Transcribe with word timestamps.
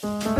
Aamukahvilla. 0.00 0.30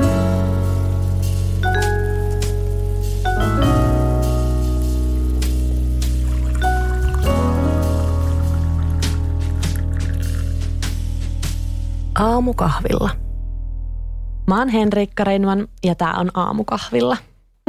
Mä 14.47 14.59
oon 14.59 14.69
Henrikka 14.69 15.25
Reinman 15.25 15.69
ja 15.85 15.95
tää 15.95 16.15
on 16.15 16.31
Aamukahvilla. 16.35 17.17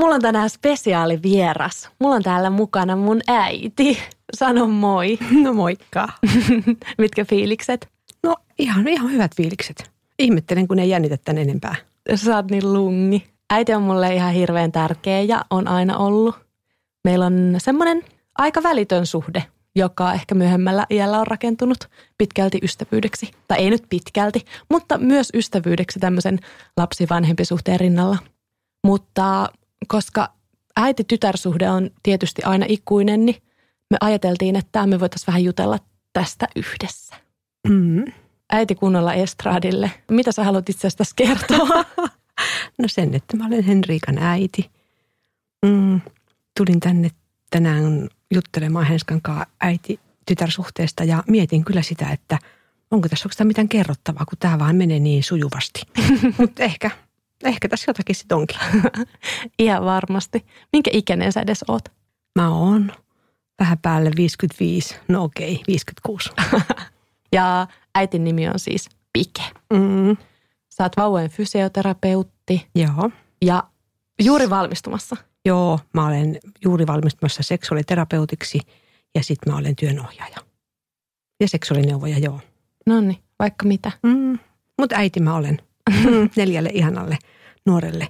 Mulla 0.01 0.15
on 0.15 0.21
tänään 0.21 0.49
spesiaali 0.49 1.19
vieras. 1.23 1.89
Mulla 1.99 2.15
on 2.15 2.23
täällä 2.23 2.49
mukana 2.49 2.95
mun 2.95 3.21
äiti. 3.27 3.97
Sano 4.37 4.67
moi. 4.67 5.17
No 5.43 5.53
moikka. 5.53 6.07
Mitkä 6.97 7.25
fiilikset? 7.25 7.89
No 8.23 8.35
ihan, 8.59 8.87
ihan 8.87 9.11
hyvät 9.11 9.35
fiilikset. 9.35 9.90
Ihmettelen, 10.21 10.67
kun 10.67 10.79
ei 10.79 10.89
jännitä 10.89 11.17
tän 11.17 11.37
enempää. 11.37 11.75
Sä 12.15 12.35
oot 12.35 12.51
niin 12.51 12.73
lungi. 12.73 13.27
Äiti 13.49 13.73
on 13.73 13.81
mulle 13.81 14.15
ihan 14.15 14.33
hirveän 14.33 14.71
tärkeä 14.71 15.21
ja 15.21 15.45
on 15.49 15.67
aina 15.67 15.97
ollut. 15.97 16.35
Meillä 17.03 17.25
on 17.25 17.55
semmoinen 17.57 18.03
aika 18.37 18.63
välitön 18.63 19.05
suhde, 19.05 19.43
joka 19.75 20.13
ehkä 20.13 20.35
myöhemmällä 20.35 20.85
iällä 20.89 21.19
on 21.19 21.27
rakentunut 21.27 21.89
pitkälti 22.17 22.59
ystävyydeksi. 22.63 23.31
Tai 23.47 23.57
ei 23.57 23.69
nyt 23.69 23.83
pitkälti, 23.89 24.45
mutta 24.69 24.97
myös 24.97 25.29
ystävyydeksi 25.33 25.99
tämmöisen 25.99 26.39
lapsi-vanhempi 26.77 27.45
suhteen 27.45 27.79
rinnalla. 27.79 28.17
Mutta 28.83 29.49
koska 29.87 30.33
äiti-tytärsuhde 30.75 31.69
on 31.69 31.89
tietysti 32.03 32.41
aina 32.43 32.65
ikuinen, 32.69 33.25
niin 33.25 33.35
me 33.89 33.97
ajateltiin, 34.01 34.55
että 34.55 34.87
me 34.87 34.99
voitaisiin 34.99 35.27
vähän 35.27 35.43
jutella 35.43 35.79
tästä 36.13 36.47
yhdessä. 36.55 37.15
Mm. 37.67 38.05
Äiti 38.51 38.75
kunnolla 38.75 39.13
estradille. 39.13 39.91
Mitä 40.11 40.31
sä 40.31 40.43
haluat 40.43 40.69
itse 40.69 40.87
asiassa 40.87 41.15
kertoa? 41.15 41.85
No 42.77 42.87
sen, 42.87 43.15
että 43.15 43.37
mä 43.37 43.47
olen 43.47 43.63
Henriikan 43.63 44.17
äiti. 44.17 44.71
Mm. 45.65 46.01
Tulin 46.57 46.79
tänne 46.79 47.09
tänään 47.49 48.09
juttelemaan 48.33 48.85
Henskan 48.85 49.21
kanssa 49.21 49.45
äiti-tytärsuhteesta 49.61 51.03
ja 51.03 51.23
mietin 51.27 51.65
kyllä 51.65 51.81
sitä, 51.81 52.09
että 52.09 52.39
onko 52.91 53.09
tässä 53.09 53.25
oikeastaan 53.25 53.47
mitään 53.47 53.69
kerrottavaa, 53.69 54.25
kun 54.25 54.37
tämä 54.39 54.59
vaan 54.59 54.75
menee 54.75 54.99
niin 54.99 55.23
sujuvasti. 55.23 55.81
Mutta 56.37 56.63
ehkä, 56.63 56.91
ehkä 57.43 57.69
tässä 57.69 57.89
jotakin 57.89 58.15
sitten 58.15 58.37
onkin. 58.37 58.57
Ihan 59.59 59.85
varmasti. 59.85 60.45
Minkä 60.73 60.91
ikäinen 60.93 61.31
sä 61.31 61.41
edes 61.41 61.65
oot? 61.67 61.83
Mä 62.35 62.49
oon 62.49 62.91
vähän 63.59 63.77
päälle 63.77 64.11
55, 64.15 64.95
no 65.07 65.23
okei, 65.23 65.61
56. 65.67 66.29
Ja 67.33 67.67
äitin 67.95 68.23
nimi 68.23 68.47
on 68.47 68.59
siis 68.59 68.89
Pike. 69.13 69.43
Mm. 69.73 70.17
Sä 70.69 70.83
oot 70.83 70.97
vauvojen 70.97 71.29
fysioterapeutti 71.29 72.67
Joo. 72.75 73.11
ja 73.41 73.63
juuri 74.21 74.49
valmistumassa. 74.49 75.15
Joo, 75.45 75.79
mä 75.93 76.07
olen 76.07 76.39
juuri 76.63 76.87
valmistumassa 76.87 77.43
seksuaaliterapeutiksi 77.43 78.59
ja 79.15 79.23
sitten 79.23 79.53
mä 79.53 79.59
olen 79.59 79.75
työnohjaaja. 79.75 80.37
Ja 81.39 81.47
seksuaalineuvoja, 81.47 82.17
joo. 82.19 82.39
No 82.85 83.01
niin, 83.01 83.17
vaikka 83.39 83.65
mitä. 83.65 83.91
Mm. 84.03 84.39
Mutta 84.79 84.95
äiti 84.95 85.19
mä 85.19 85.35
olen 85.35 85.61
mm. 85.89 86.29
neljälle 86.35 86.69
ihanalle 86.73 87.17
nuorelle 87.65 88.07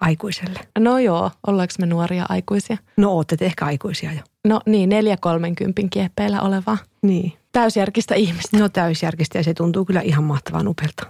aikuiselle. 0.00 0.60
No 0.78 0.98
joo, 0.98 1.30
ollaanko 1.46 1.74
me 1.78 1.86
nuoria 1.86 2.26
aikuisia? 2.28 2.76
No 2.96 3.10
ootte 3.10 3.36
te 3.36 3.44
ehkä 3.44 3.64
aikuisia 3.64 4.12
jo. 4.12 4.20
No 4.48 4.60
niin, 4.66 4.88
neljä 4.88 5.16
kolmenkympin 5.20 5.90
kieppeillä 5.90 6.42
olevaa 6.42 6.78
Niin. 7.02 7.32
Täysjärkistä 7.54 8.14
ihmistä. 8.14 8.58
No 8.58 8.68
täysjärkistä 8.68 9.38
ja 9.38 9.44
se 9.44 9.54
tuntuu 9.54 9.84
kyllä 9.84 10.00
ihan 10.00 10.24
mahtavan 10.24 10.68
upelta. 10.68 11.06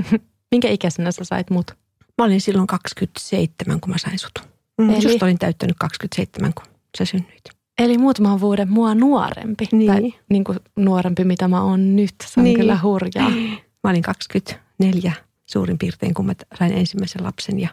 Minkä 0.50 0.68
ikäisenä 0.68 1.12
sä 1.12 1.24
sait 1.24 1.50
mut? 1.50 1.70
Mä 2.18 2.24
olin 2.24 2.40
silloin 2.40 2.66
27, 2.66 3.80
kun 3.80 3.90
mä 3.90 3.98
sain 3.98 4.18
sut. 4.18 4.32
Mm. 4.78 4.90
Eli- 4.90 5.04
Just 5.04 5.22
olin 5.22 5.38
täyttänyt 5.38 5.76
27, 5.78 6.54
kun 6.54 6.64
sä 6.98 7.04
synnyit. 7.04 7.44
Eli 7.78 7.98
muutaman 7.98 8.40
vuoden 8.40 8.70
mua 8.70 8.94
nuorempi. 8.94 9.68
Niin. 9.72 9.86
Tai 9.92 10.12
niin 10.30 10.44
kuin 10.44 10.58
nuorempi, 10.76 11.24
mitä 11.24 11.48
mä 11.48 11.62
oon 11.62 11.96
nyt. 11.96 12.14
Se 12.26 12.40
on 12.40 12.44
Niin. 12.44 12.58
kyllä 12.58 12.78
hurjaa. 12.82 13.30
Mä 13.84 13.90
olin 13.90 14.02
24 14.02 15.12
suurin 15.46 15.78
piirtein, 15.78 16.14
kun 16.14 16.26
mä 16.26 16.34
sain 16.58 16.72
ensimmäisen 16.72 17.24
lapsen 17.24 17.60
ja 17.60 17.68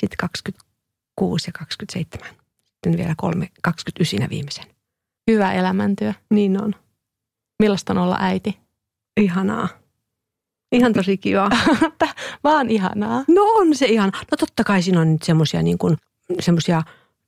sitten 0.00 0.16
26 0.16 1.48
ja 1.48 1.52
27. 1.52 2.28
Sitten 2.64 2.96
vielä 2.96 3.14
kolme, 3.16 3.48
29 3.62 4.30
viimeisen. 4.30 4.64
Hyvä 5.30 5.52
elämäntyö. 5.52 6.12
Niin 6.30 6.62
on. 6.62 6.74
Millaista 7.62 7.92
on 7.92 7.98
olla 7.98 8.16
äiti? 8.20 8.58
Ihanaa. 9.20 9.68
Ihan 10.72 10.92
tosi 10.92 11.18
kiva. 11.18 11.50
Vaan 12.44 12.70
ihanaa. 12.70 13.24
No 13.28 13.42
on 13.42 13.74
se 13.74 13.86
ihan. 13.86 14.12
No 14.30 14.36
totta 14.36 14.64
kai 14.64 14.82
siinä 14.82 15.00
on 15.00 15.12
nyt 15.12 15.22
semmoisia 15.22 15.62
niin 15.62 15.78
kuin, 15.78 15.96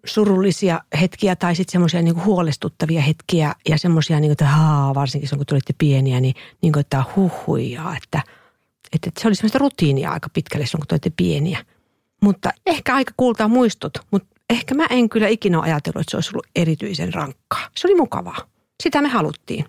surullisia 0.05 0.81
hetkiä 1.01 1.37
tai 1.37 1.55
sitten 1.55 1.73
semmoisia 1.73 2.03
niin 2.03 2.25
huolestuttavia 2.25 3.03
hetkiä 3.03 3.55
ja 3.69 3.79
semmoisia, 3.79 4.21
niin 4.21 4.29
kuin, 4.29 4.33
että 4.33 4.45
haa, 4.45 4.95
varsinkin 4.95 5.29
silloin 5.29 5.39
kun 5.39 5.47
tulitte 5.47 5.75
pieniä, 5.79 6.21
niin, 6.21 6.35
niin 6.63 6.73
kuin, 6.73 6.81
että 6.81 7.05
huhuja, 7.17 7.97
että, 7.97 8.23
että, 8.93 9.09
että 9.09 9.21
se 9.21 9.29
oli 9.29 9.35
semmoista 9.35 9.59
rutiinia 9.59 10.11
aika 10.11 10.29
pitkälle 10.29 10.67
silloin 10.67 10.81
kun 10.81 10.89
tulitte 10.89 11.13
pieniä. 11.17 11.65
Mutta 12.23 12.51
ehkä 12.67 12.95
aika 12.95 13.13
kuultaa 13.17 13.49
muistot, 13.49 13.93
mutta 14.11 14.29
ehkä 14.51 14.75
mä 14.75 14.87
en 14.91 15.09
kyllä 15.09 15.29
ikinä 15.29 15.61
ajatellut, 15.61 16.01
että 16.01 16.11
se 16.11 16.17
olisi 16.17 16.31
ollut 16.31 16.47
erityisen 16.57 17.15
rankkaa. 17.15 17.69
Se 17.77 17.89
oli 17.89 17.95
mukavaa. 17.95 18.39
Sitä 18.83 19.03
me 19.03 19.09
haluttiin 19.09 19.65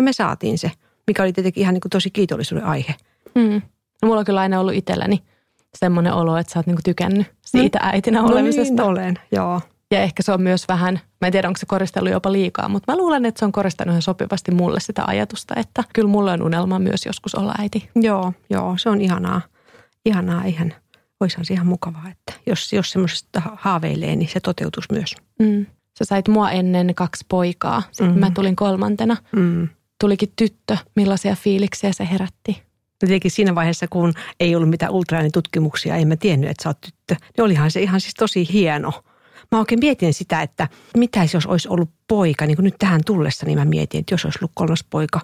ja 0.00 0.04
me 0.04 0.12
saatiin 0.12 0.58
se, 0.58 0.70
mikä 1.06 1.22
oli 1.22 1.32
tietenkin 1.32 1.60
ihan 1.60 1.74
niin 1.74 1.80
kuin 1.80 1.90
tosi 1.90 2.10
kiitollisuuden 2.10 2.64
aihe. 2.64 2.94
Mm. 3.34 3.62
No, 4.02 4.06
mulla 4.06 4.18
on 4.18 4.24
kyllä 4.24 4.40
aina 4.40 4.60
ollut 4.60 4.74
itselläni 4.74 5.22
semmoinen 5.76 6.12
olo, 6.12 6.36
että 6.36 6.52
sä 6.52 6.58
oot 6.58 6.66
niinku 6.66 6.82
tykännyt 6.84 7.26
siitä 7.46 7.78
äitinä 7.82 8.22
olemisesta. 8.22 8.82
No 8.82 8.92
niin, 8.92 8.98
olen, 9.00 9.18
joo. 9.32 9.60
Ja 9.90 10.00
ehkä 10.02 10.22
se 10.22 10.32
on 10.32 10.42
myös 10.42 10.68
vähän, 10.68 11.00
mä 11.20 11.26
en 11.26 11.32
tiedä 11.32 11.48
onko 11.48 11.58
se 11.58 11.66
koristellut 11.66 12.12
jopa 12.12 12.32
liikaa, 12.32 12.68
mutta 12.68 12.92
mä 12.92 12.96
luulen, 12.98 13.24
että 13.24 13.38
se 13.38 13.44
on 13.44 13.52
koristanut 13.52 13.92
ihan 13.92 14.02
sopivasti 14.02 14.50
mulle 14.50 14.80
sitä 14.80 15.04
ajatusta, 15.06 15.54
että 15.56 15.84
kyllä 15.94 16.08
mulle 16.08 16.32
on 16.32 16.42
unelma 16.42 16.78
myös 16.78 17.06
joskus 17.06 17.34
olla 17.34 17.54
äiti. 17.58 17.90
Joo, 17.94 18.32
joo, 18.50 18.74
se 18.78 18.88
on 18.90 19.00
ihanaa. 19.00 19.40
Ihanaa, 20.06 20.44
ihan, 20.44 20.74
olisihan 21.20 21.44
se 21.44 21.54
ihan 21.54 21.66
mukavaa, 21.66 22.08
että 22.10 22.32
jos, 22.46 22.72
jos 22.72 22.90
semmoisesta 22.90 23.42
haaveilee, 23.56 24.16
niin 24.16 24.28
se 24.28 24.40
toteutus 24.40 24.84
myös. 24.92 25.14
Mm. 25.38 25.66
Sä 25.98 26.04
sait 26.04 26.28
mua 26.28 26.50
ennen 26.50 26.94
kaksi 26.94 27.24
poikaa, 27.28 27.82
sitten 27.92 28.10
Mhm. 28.10 28.20
mä 28.20 28.30
tulin 28.34 28.56
kolmantena. 28.56 29.16
Mm. 29.36 29.68
Tulikin 30.00 30.32
tyttö, 30.36 30.76
millaisia 30.96 31.36
fiiliksiä 31.36 31.92
se 31.92 32.08
herätti? 32.10 32.62
Tietenkin 32.98 33.30
siinä 33.30 33.54
vaiheessa, 33.54 33.88
kun 33.88 34.12
ei 34.40 34.56
ollut 34.56 34.70
mitään 34.70 34.92
ultraäänitutkimuksia, 34.92 35.96
en 35.96 36.08
mä 36.08 36.16
tiennyt, 36.16 36.50
että 36.50 36.62
sä 36.62 36.68
oot 36.68 36.80
tyttö, 36.80 37.14
niin 37.36 37.44
olihan 37.44 37.70
se 37.70 37.82
ihan 37.82 38.00
siis 38.00 38.14
tosi 38.14 38.52
hieno. 38.52 38.92
Mä 39.52 39.58
oikein 39.58 39.80
mietin 39.80 40.14
sitä, 40.14 40.42
että 40.42 40.68
mitä 40.96 41.28
jos 41.34 41.46
olisi 41.46 41.68
ollut 41.68 41.90
poika, 42.08 42.46
niin 42.46 42.56
kuin 42.56 42.64
nyt 42.64 42.74
tähän 42.78 43.00
tullessa, 43.06 43.46
niin 43.46 43.58
mä 43.58 43.64
mietin, 43.64 44.00
että 44.00 44.14
jos 44.14 44.24
olisi 44.24 44.38
ollut 44.42 44.52
kolmas 44.54 44.84
poika, 44.90 45.20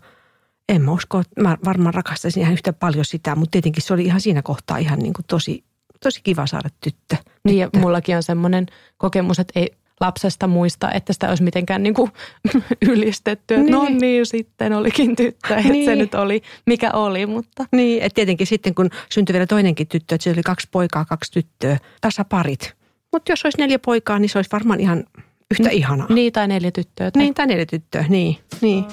en 0.68 0.82
mä 0.82 0.92
usko, 0.92 1.20
että 1.20 1.42
mä 1.42 1.56
varmaan 1.64 1.94
rakastaisin 1.94 2.42
ihan 2.42 2.52
yhtä 2.52 2.72
paljon 2.72 3.04
sitä, 3.04 3.34
mutta 3.34 3.50
tietenkin 3.50 3.82
se 3.82 3.94
oli 3.94 4.04
ihan 4.04 4.20
siinä 4.20 4.42
kohtaa 4.42 4.78
ihan 4.78 4.98
niin 4.98 5.12
kuin 5.12 5.24
tosi, 5.28 5.64
tosi 6.02 6.20
kiva 6.22 6.46
saada 6.46 6.68
tyttö. 6.80 7.16
Niin 7.44 7.58
ja 7.58 7.66
tyttö. 7.66 7.78
mullakin 7.78 8.16
on 8.16 8.22
semmoinen 8.22 8.66
kokemus, 8.96 9.38
että 9.38 9.60
ei 9.60 9.76
lapsesta 10.00 10.46
muista, 10.46 10.90
että 10.92 11.12
sitä 11.12 11.28
olisi 11.28 11.42
mitenkään 11.42 11.82
niin 11.82 11.94
kuin 11.94 12.10
ylistetty. 12.90 13.54
Että 13.54 13.70
No 13.70 13.84
Niin. 13.84 13.98
niin, 13.98 14.26
sitten 14.26 14.72
olikin 14.72 15.16
tyttö, 15.16 15.54
että 15.54 15.62
se 15.62 15.68
Niin. 15.72 15.98
nyt 15.98 16.14
oli 16.14 16.42
mikä 16.66 16.90
oli, 16.92 17.26
mutta 17.26 17.64
Niin, 17.72 18.02
että 18.02 18.14
tietenkin 18.14 18.46
sitten 18.46 18.74
kun 18.74 18.90
syntyi 19.12 19.32
vielä 19.32 19.46
toinenkin 19.46 19.86
tyttö, 19.88 20.14
että 20.14 20.22
se 20.24 20.30
oli 20.30 20.42
kaksi 20.42 20.68
poikaa, 20.70 21.04
kaksi 21.04 21.32
tyttöä, 21.32 21.78
tasaparit. 22.00 22.74
Mutta 23.12 23.32
jos 23.32 23.44
olisi 23.44 23.58
neljä 23.58 23.78
poikaa, 23.78 24.18
niin 24.18 24.28
se 24.28 24.38
olisi 24.38 24.50
varmaan 24.52 24.80
ihan 24.80 25.04
yhtä 25.50 25.70
ihanaa. 25.70 26.06
niin 26.10 26.32
tai 26.32 26.48
neljä 26.48 26.70
tyttöä. 26.70 27.10
Tai 27.10 27.22
Niin, 27.22 27.34
tai 27.34 27.46
neljä 27.46 27.66
tyttöä, 27.66 28.04
niin, 28.08 28.36
niin. 28.60 28.84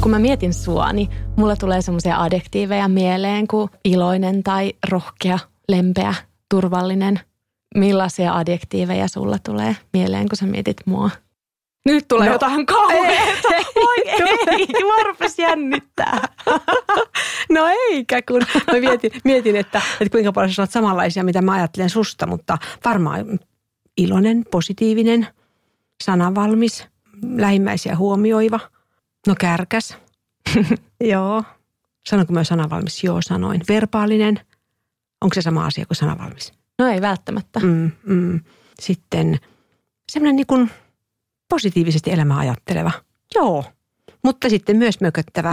kun 0.00 0.10
mä 0.10 0.18
mietin 0.18 0.54
sua, 0.54 0.92
niin 0.92 1.08
mulla 1.36 1.56
tulee 1.56 1.82
semmoisia 1.82 2.22
adjektiiveja 2.22 2.88
mieleen 2.88 3.46
kuin 3.46 3.70
iloinen 3.84 4.42
tai 4.42 4.72
rohkea, 4.90 5.38
lempeä, 5.68 6.14
turvallinen. 6.50 7.20
Millaisia 7.74 8.36
adjektiiveja 8.36 9.08
sulla 9.08 9.38
tulee 9.38 9.76
mieleen, 9.92 10.28
kun 10.28 10.36
sä 10.36 10.46
mietit 10.46 10.76
mua? 10.86 11.10
Nyt 11.86 12.08
tulee 12.08 12.26
No, 12.26 12.32
jotain 12.32 12.66
kauheeta. 12.66 13.48
Voi 13.74 13.96
ei, 14.06 14.66
mä 14.66 15.02
rupes 15.06 15.38
jännittää. 15.38 16.28
No 17.50 17.66
eikä, 17.90 18.22
kun 18.22 18.42
mä 18.72 18.80
mietin, 18.80 19.10
mietin 19.24 19.56
että, 19.56 19.82
että 20.00 20.12
kuinka 20.12 20.32
paljon 20.32 20.52
sä 20.52 20.62
olet 20.62 20.70
samanlaisia, 20.70 21.24
mitä 21.24 21.42
mä 21.42 21.52
ajattelen 21.52 21.90
susta, 21.90 22.26
mutta 22.26 22.58
varmaan 22.84 23.40
iloinen, 23.96 24.44
positiivinen, 24.50 25.26
sanavalmis, 26.04 26.86
lähimmäisiä 27.36 27.96
huomioiva, 27.96 28.60
no 29.26 29.34
kärkäs. 29.40 29.96
Joo. 31.00 31.44
Sanonko 32.08 32.32
mä 32.32 32.44
sanavalmis? 32.44 33.04
Joo, 33.04 33.18
sanoin. 33.22 33.62
Verbaalinen. 33.68 34.40
Onko 35.20 35.34
se 35.34 35.42
sama 35.42 35.66
asia 35.66 35.86
kuin 35.86 35.96
sanavalmis? 35.96 36.59
No 36.80 36.88
ei 36.88 37.00
välttämättä. 37.00 37.60
Mm, 37.60 37.90
mm. 38.06 38.40
Sitten 38.80 39.38
semmoinen 40.12 40.36
niin 40.36 40.46
kuin 40.46 40.70
positiivisesti 41.48 42.12
elämää 42.12 42.38
ajatteleva. 42.38 42.90
Joo. 43.34 43.64
mutta 44.24 44.48
sitten 44.48 44.76
myös 44.76 45.00
mököttävä. 45.00 45.52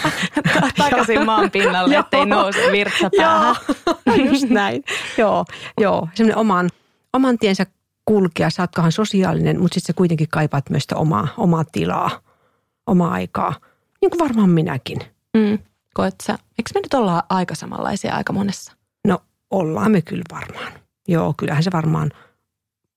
Takaisin 0.76 1.26
maan 1.26 1.50
pinnalle, 1.50 1.96
ettei 1.96 2.26
nouse 2.26 2.72
virtsa 2.72 3.10
päähän. 3.16 3.56
Just 4.28 4.48
näin. 4.50 4.84
joo, 5.18 5.44
joo. 5.80 6.08
Semmoinen 6.14 6.38
oman, 6.38 6.70
oman 7.12 7.38
tiensä 7.38 7.66
kulkea. 8.04 8.50
Sä 8.50 8.62
ootkohan 8.62 8.92
sosiaalinen, 8.92 9.60
mutta 9.60 9.74
sitten 9.74 9.94
sä 9.94 9.96
kuitenkin 9.96 10.28
kaipaat 10.30 10.70
myös 10.70 10.82
sitä 10.82 10.96
omaa, 10.96 11.28
omaa 11.36 11.64
tilaa, 11.72 12.20
omaa 12.86 13.12
aikaa. 13.12 13.54
Niin 14.00 14.10
kuin 14.10 14.18
varmaan 14.18 14.50
minäkin. 14.50 14.98
Mm. 15.36 15.58
Koet 15.94 16.14
sä, 16.22 16.32
eikö 16.32 16.70
me 16.74 16.80
nyt 16.80 16.94
olla 16.94 17.22
aika 17.28 17.54
samanlaisia 17.54 18.14
aika 18.14 18.32
monessa? 18.32 18.72
Ollaan 19.52 19.92
me 19.92 20.02
kyllä 20.02 20.24
varmaan. 20.32 20.72
Joo, 21.08 21.34
kyllähän 21.36 21.62
se 21.62 21.70
varmaan 21.72 22.10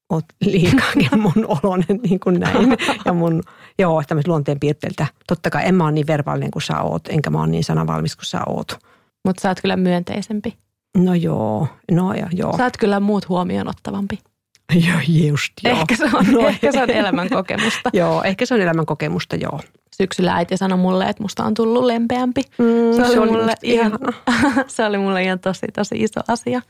oot 0.10 0.26
liikaakin 0.42 1.20
mun 1.36 1.58
olonen 1.64 2.00
niin 2.04 2.20
kuin 2.20 2.40
näin. 2.40 2.78
Ja 3.06 3.14
mun, 3.14 3.44
joo, 3.80 4.04
tämmöistä 4.08 4.32
luonteen 4.32 4.60
piirteiltä. 4.60 5.08
Totta 5.28 5.50
kai 5.50 5.68
en 5.68 5.76
mä 5.76 5.84
ole 5.84 5.92
niin 5.92 6.08
verbaalinen 6.08 6.52
kuin 6.52 6.64
sä 6.64 6.82
oot, 6.82 7.08
enkä 7.08 7.30
mä 7.30 7.40
ole 7.40 7.48
niin 7.48 7.64
sanavalmis 7.64 8.16
kuin 8.16 8.26
sä 8.26 8.42
oot. 8.48 8.80
Mutta 9.26 9.42
sä 9.42 9.50
oot 9.50 9.62
kyllä 9.62 9.76
myönteisempi. 9.76 10.58
No 10.98 11.14
joo, 11.14 11.68
no 11.92 12.14
ja 12.14 12.28
joo. 12.32 12.58
Sä 12.58 12.64
oot 12.64 12.78
kyllä 12.78 13.00
muut 13.00 13.30
huomioon 13.30 13.68
ottavampi. 13.68 14.20
Joo, 14.88 15.00
just 15.08 15.54
joo. 15.64 15.80
Ehkä 15.80 15.96
se 15.96 16.04
on, 16.14 16.26
no, 16.32 16.48
ehkä 16.48 16.72
se 16.72 16.84
on 16.84 16.90
elämän 16.90 17.30
kokemusta. 17.30 17.90
joo, 18.00 18.24
ehkä 18.24 18.46
se 18.46 18.54
on 18.54 18.62
elämän 18.62 18.86
kokemusta, 18.86 19.36
joo. 19.36 19.60
Syksyllä 19.98 20.36
äiti 20.36 20.58
sanoi 20.58 20.78
mulle, 20.78 21.06
että 21.06 21.24
musta 21.24 21.44
on 21.44 21.54
tullut 21.54 21.84
lempeämpi. 21.84 22.42
Mm, 22.58 22.96
se, 22.96 23.02
oli 23.02 23.14
se 23.14 23.20
oli 23.20 23.32
mulle 23.32 23.54
ihan, 23.64 23.92
se 24.68 24.86
oli 24.86 24.98
mulle 24.98 25.24
ihan 25.24 25.40
tosi, 25.40 25.68
tosi 25.74 25.96
iso 25.96 26.22
asia. 26.28 26.62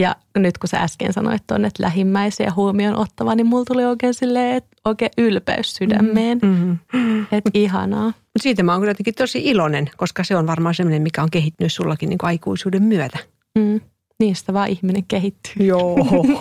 Ja 0.00 0.16
nyt 0.38 0.58
kun 0.58 0.68
sä 0.68 0.78
äsken 0.78 1.12
sanoit 1.12 1.42
tuonne, 1.46 1.68
että 1.68 1.82
lähimmäisiä 1.82 2.52
huomioon 2.56 2.96
ottava, 2.96 3.34
niin 3.34 3.46
mulla 3.46 3.64
tuli 3.64 3.84
oikein 3.84 4.14
silleen, 4.14 4.56
että 4.56 4.76
oikein 4.84 5.10
ylpeys 5.18 5.74
sydämeen. 5.74 6.38
Mm. 6.42 6.78
Että 7.32 7.50
ihanaa. 7.54 8.12
Siitä 8.36 8.62
mä 8.62 8.72
oon 8.72 8.80
kyllä 8.80 8.90
jotenkin 8.90 9.14
tosi 9.14 9.38
iloinen, 9.44 9.90
koska 9.96 10.24
se 10.24 10.36
on 10.36 10.46
varmaan 10.46 10.74
semmoinen, 10.74 11.02
mikä 11.02 11.22
on 11.22 11.30
kehittynyt 11.30 11.72
sullakin 11.72 12.08
niin 12.08 12.18
kuin 12.18 12.28
aikuisuuden 12.28 12.82
myötä. 12.82 13.18
Mm. 13.58 13.80
Niistä 14.20 14.52
vaan 14.52 14.68
ihminen 14.68 15.04
kehittyy 15.08 15.66
Joo. 15.66 15.96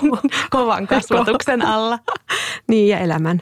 kovan 0.49 0.87
kasvatuksen 0.87 1.61
alla. 1.61 1.99
niin 2.69 2.87
ja 2.89 2.99
elämän, 2.99 3.41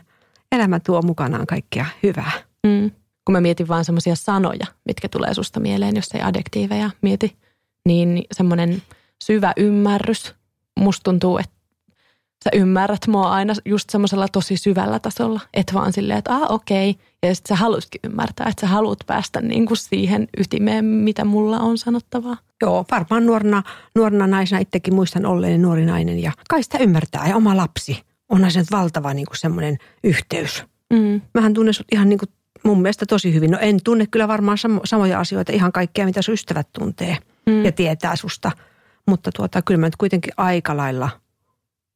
elämä 0.52 0.80
tuo 0.80 1.02
mukanaan 1.02 1.48
kaikkea 1.48 1.86
hyvää. 2.04 2.31
Mm. 2.68 2.92
Kun 3.25 3.33
mä 3.33 3.42
mietin 3.42 3.68
vaan 3.68 3.86
semmoisia 3.86 4.15
sanoja, 4.15 4.65
mitkä 4.86 5.10
tulee 5.10 5.33
susta 5.33 5.60
mieleen, 5.60 5.95
jos 5.95 6.12
ei 6.13 6.21
adjektiiveja 6.21 6.89
mieti, 7.01 7.38
niin 7.86 8.24
semmoinen 8.31 8.81
syvä 9.24 9.54
ymmärrys. 9.57 10.36
Musta 10.80 11.04
tuntuu, 11.04 11.38
että 11.38 11.54
sä 12.44 12.50
ymmärrät 12.54 13.07
mua 13.07 13.31
aina 13.31 13.54
just 13.65 13.89
semmoisella 13.89 14.27
tosi 14.27 14.57
syvällä 14.57 15.00
tasolla. 15.00 15.39
Et 15.54 15.74
vaan 15.74 15.94
silleen, 15.94 16.19
että 16.19 16.36
ah 16.36 16.51
okei. 16.51 16.95
Ja 17.24 17.36
sitten 17.36 17.57
sä 17.57 17.62
haluatkin 17.62 18.00
ymmärtää, 18.04 18.48
että 18.50 18.62
sä 18.62 18.68
haluat 18.68 19.00
päästä 19.07 19.42
niinku 19.42 19.75
siihen 19.75 20.27
ytimeen, 20.38 20.86
mitä 20.86 21.25
mulla 21.25 21.60
on 21.60 21.77
sanottavaa. 21.77 22.38
Joo, 22.62 22.86
varmaan 22.92 23.25
nuorena, 23.25 23.63
nuorena 23.95 24.27
naisena 24.27 24.60
itsekin 24.60 24.94
muistan 24.94 25.25
olleeni 25.25 25.57
nuori 25.57 25.86
nainen 25.86 26.19
ja 26.19 26.31
kai 26.50 26.63
sitä 26.63 26.77
ymmärtää 26.77 27.27
ja 27.27 27.36
oma 27.36 27.57
lapsi. 27.57 28.04
Onhan 28.30 28.51
se 28.51 28.60
nyt 28.60 28.71
valtava 28.71 29.13
niin 29.13 29.25
kuin 29.25 29.38
semmoinen 29.38 29.77
yhteys. 30.04 30.63
Mm. 30.94 31.21
Mähän 31.33 31.54
tunnen 31.54 31.74
sut 31.74 31.88
ihan 31.92 32.10
niin 32.10 32.19
kuin 32.19 32.30
mun 32.63 32.81
mielestä 32.81 33.06
tosi 33.06 33.33
hyvin. 33.33 33.51
No 33.51 33.57
en 33.62 33.80
tunne 33.83 34.07
kyllä 34.07 34.27
varmaan 34.27 34.57
samo, 34.57 34.81
samoja 34.83 35.19
asioita, 35.19 35.51
ihan 35.51 35.71
kaikkea 35.71 36.06
mitä 36.06 36.21
sun 36.21 36.33
ystävät 36.33 36.68
tuntee 36.74 37.18
Mm. 37.45 37.65
ja 37.65 37.71
tietää 37.71 38.15
susta. 38.15 38.51
Mutta 39.07 39.31
tuota, 39.36 39.62
kyllä 39.62 39.80
mä 39.80 39.88
nyt 39.88 39.95
kuitenkin 39.95 40.33
aika 40.38 40.77
lailla 40.77 41.10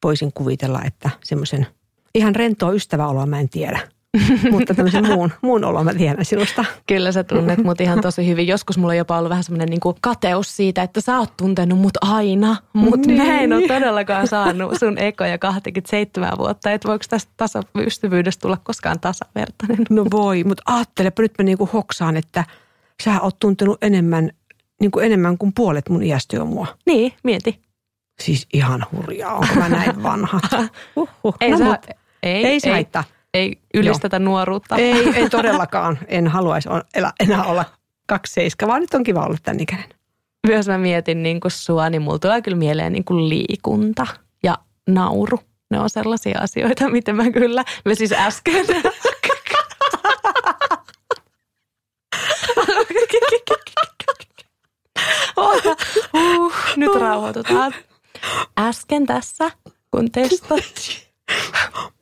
voisin 0.04 0.34
kuvitella, 0.34 0.82
että 0.86 1.10
semmoisen 1.24 1.68
ihan 2.16 2.36
rentoa 2.36 2.72
ystäväoloa 2.72 3.26
mä 3.26 3.40
en 3.40 3.50
tiedä. 3.50 3.80
Mutta 4.52 4.74
tämmöisen 4.74 5.08
muun, 5.08 5.32
muun 5.42 5.64
oloa 5.64 5.84
mä 5.84 5.94
tiedän 5.94 6.26
sinusta. 6.26 6.66
Kyllä 6.88 7.12
sä 7.12 7.24
tunnet 7.24 7.64
mut 7.64 7.82
ihan 7.82 8.02
tosi 8.02 8.28
hyvin. 8.28 8.48
Joskus 8.48 8.78
mulla 8.78 8.92
on 8.94 8.98
jopa 8.98 9.18
ollut 9.18 9.30
vähän 9.30 9.44
semmoinen 9.44 9.70
niinku 9.70 9.98
kateus 10.02 10.56
siitä, 10.56 10.82
että 10.84 11.02
sä 11.02 11.20
oot 11.20 11.38
tuntenut 11.38 11.80
mut 11.80 11.98
aina, 12.02 12.56
mutta 12.74 13.08
Niin. 13.08 13.24
mä 13.24 13.40
en 13.40 13.54
ole 13.54 13.68
todellakaan 13.68 14.28
saanut 14.28 14.80
sun 14.80 14.98
ekoja 14.98 15.38
27 15.38 16.32
vuotta. 16.38 16.72
Että 16.72 16.88
voiko 16.88 17.06
tästä 17.10 17.32
tasaystävyydestä 17.38 18.42
tulla 18.42 18.58
koskaan 18.64 19.00
tasavertainen? 19.00 19.86
No 19.90 20.06
voi, 20.12 20.44
mutta 20.44 20.64
ajattelepa 20.66 21.22
nyt 21.22 21.34
mä 21.38 21.44
niinku 21.44 21.70
hoksaan, 21.74 22.18
että 22.18 22.44
sä 23.04 23.22
oot 23.22 23.40
tuntenut 23.40 23.78
enemmän, 23.84 24.32
niinku 24.82 25.00
enemmän 25.00 25.38
kuin 25.38 25.54
puolet 25.54 25.90
mun 25.90 26.04
iästä 26.04 26.36
jo 26.36 26.46
mua. 26.46 26.68
Niin, 26.86 27.14
mieti. 27.24 27.60
Siis 28.22 28.48
ihan 28.54 28.86
hurjaa, 28.92 29.34
onko 29.34 29.56
mä 29.56 29.70
näin 29.70 30.04
vanha? 30.04 30.40
Uhuh. 30.96 31.36
Ei, 31.42 31.52
no, 31.52 31.58
sä, 31.58 31.64
mut, 31.66 31.86
ei, 32.24 32.46
ei 32.46 32.60
ei, 32.64 32.72
haittaa. 32.72 33.04
Ei 33.34 33.60
ylistetä 33.74 34.20
nuoruutta. 34.20 34.76
Ei, 34.76 35.14
en 35.16 35.30
todellakaan. 35.38 36.00
En 36.08 36.28
haluaisi 36.28 36.70
enää 37.20 37.44
olla 37.44 37.66
kaksi 38.08 38.34
seiska, 38.34 38.68
vaan 38.68 38.82
nyt 38.82 38.94
on 38.94 39.04
kiva 39.04 39.26
olla 39.26 39.38
tämän 39.44 39.60
ikäinen. 39.60 39.90
Myös 40.48 40.68
mä 40.68 40.78
mietin 40.78 41.24
niin 41.24 41.40
kuin 41.40 41.52
sua, 41.52 41.90
niin 41.90 42.02
mulla 42.02 42.20
tulee 42.20 42.42
kyllä 42.42 42.58
mieleen 42.58 42.94
niin 42.94 43.06
kuin 43.06 43.30
liikunta 43.30 44.08
ja 44.44 44.58
nauru. 44.90 45.40
Ne 45.72 45.80
on 45.80 45.90
sellaisia 45.90 46.40
asioita, 46.42 46.90
mitä 46.98 47.14
mä 47.14 47.32
kyllä, 47.32 47.64
mä 47.86 47.96
siis 47.96 48.12
äsken. 48.12 48.66
uh, 56.14 56.54
nyt 56.76 56.96
rauhoitutaan. 56.96 57.76
Äsken 58.60 59.06
tässä, 59.06 59.52
kun 59.92 60.12
testattiin, 60.12 61.07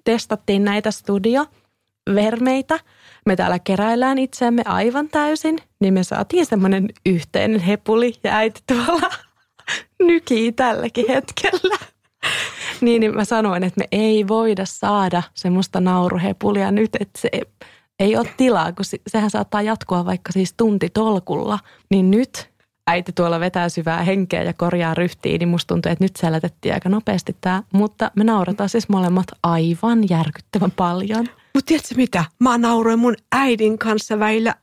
testattiin 0.03 0.63
näitä 0.63 0.91
studiovermeitä, 0.91 2.79
me 3.25 3.35
täällä 3.35 3.59
keräillään 3.59 4.17
itseämme 4.17 4.61
aivan 4.65 5.09
täysin, 5.09 5.59
niin 5.79 5.93
me 5.93 6.03
saatiin 6.03 6.45
semmoinen 6.45 6.89
yhteinen 7.05 7.59
hepuli 7.59 8.13
ja 8.23 8.35
äiti 8.35 8.61
tuolla 8.67 9.09
nykii 10.07 10.51
tälläkin 10.51 11.05
hetkellä. 11.07 11.77
Niin, 12.81 12.99
niin 12.99 13.15
mä 13.15 13.25
sanoin, 13.25 13.63
että 13.63 13.79
me 13.79 13.87
ei 13.91 14.27
voida 14.27 14.65
saada 14.65 15.23
semmoista 15.33 15.81
nauruhepulia 15.81 16.71
nyt, 16.71 16.89
että 16.99 17.21
se 17.21 17.29
ei 17.99 18.17
ole 18.17 18.33
tilaa, 18.37 18.71
kun 18.71 18.85
se- 18.85 19.01
sehän 19.07 19.29
saattaa 19.29 19.61
jatkua 19.61 20.05
vaikka 20.05 20.31
siis 20.31 20.53
tunti 20.57 20.89
tolkulla. 20.89 21.59
Niin 21.91 22.11
nyt 22.11 22.49
äiti 22.87 23.11
tuolla 23.11 23.39
vetää 23.39 23.69
syvää 23.69 24.03
henkeä 24.03 24.43
ja 24.43 24.53
korjaa 24.53 24.93
ryhtiin, 24.93 25.39
niin 25.39 25.49
musta 25.49 25.67
tuntuu, 25.67 25.91
että 25.91 26.03
nyt 26.03 26.15
sälätettiin 26.15 26.73
aika 26.73 26.89
nopeasti 26.89 27.35
tämä. 27.41 27.63
Mutta 27.73 28.11
me 28.15 28.23
naurataan 28.23 28.69
siis 28.69 28.89
molemmat 28.89 29.27
aivan 29.43 30.09
järkyttävän 30.09 30.71
paljon. 30.71 31.25
Mutta 31.53 31.67
tiedätkö 31.67 31.95
mitä? 31.95 32.25
Mä 32.39 32.57
nauroin 32.57 32.99
mun 32.99 33.15
äidin 33.31 33.77
kanssa 33.77 34.19
väillä. 34.19 34.55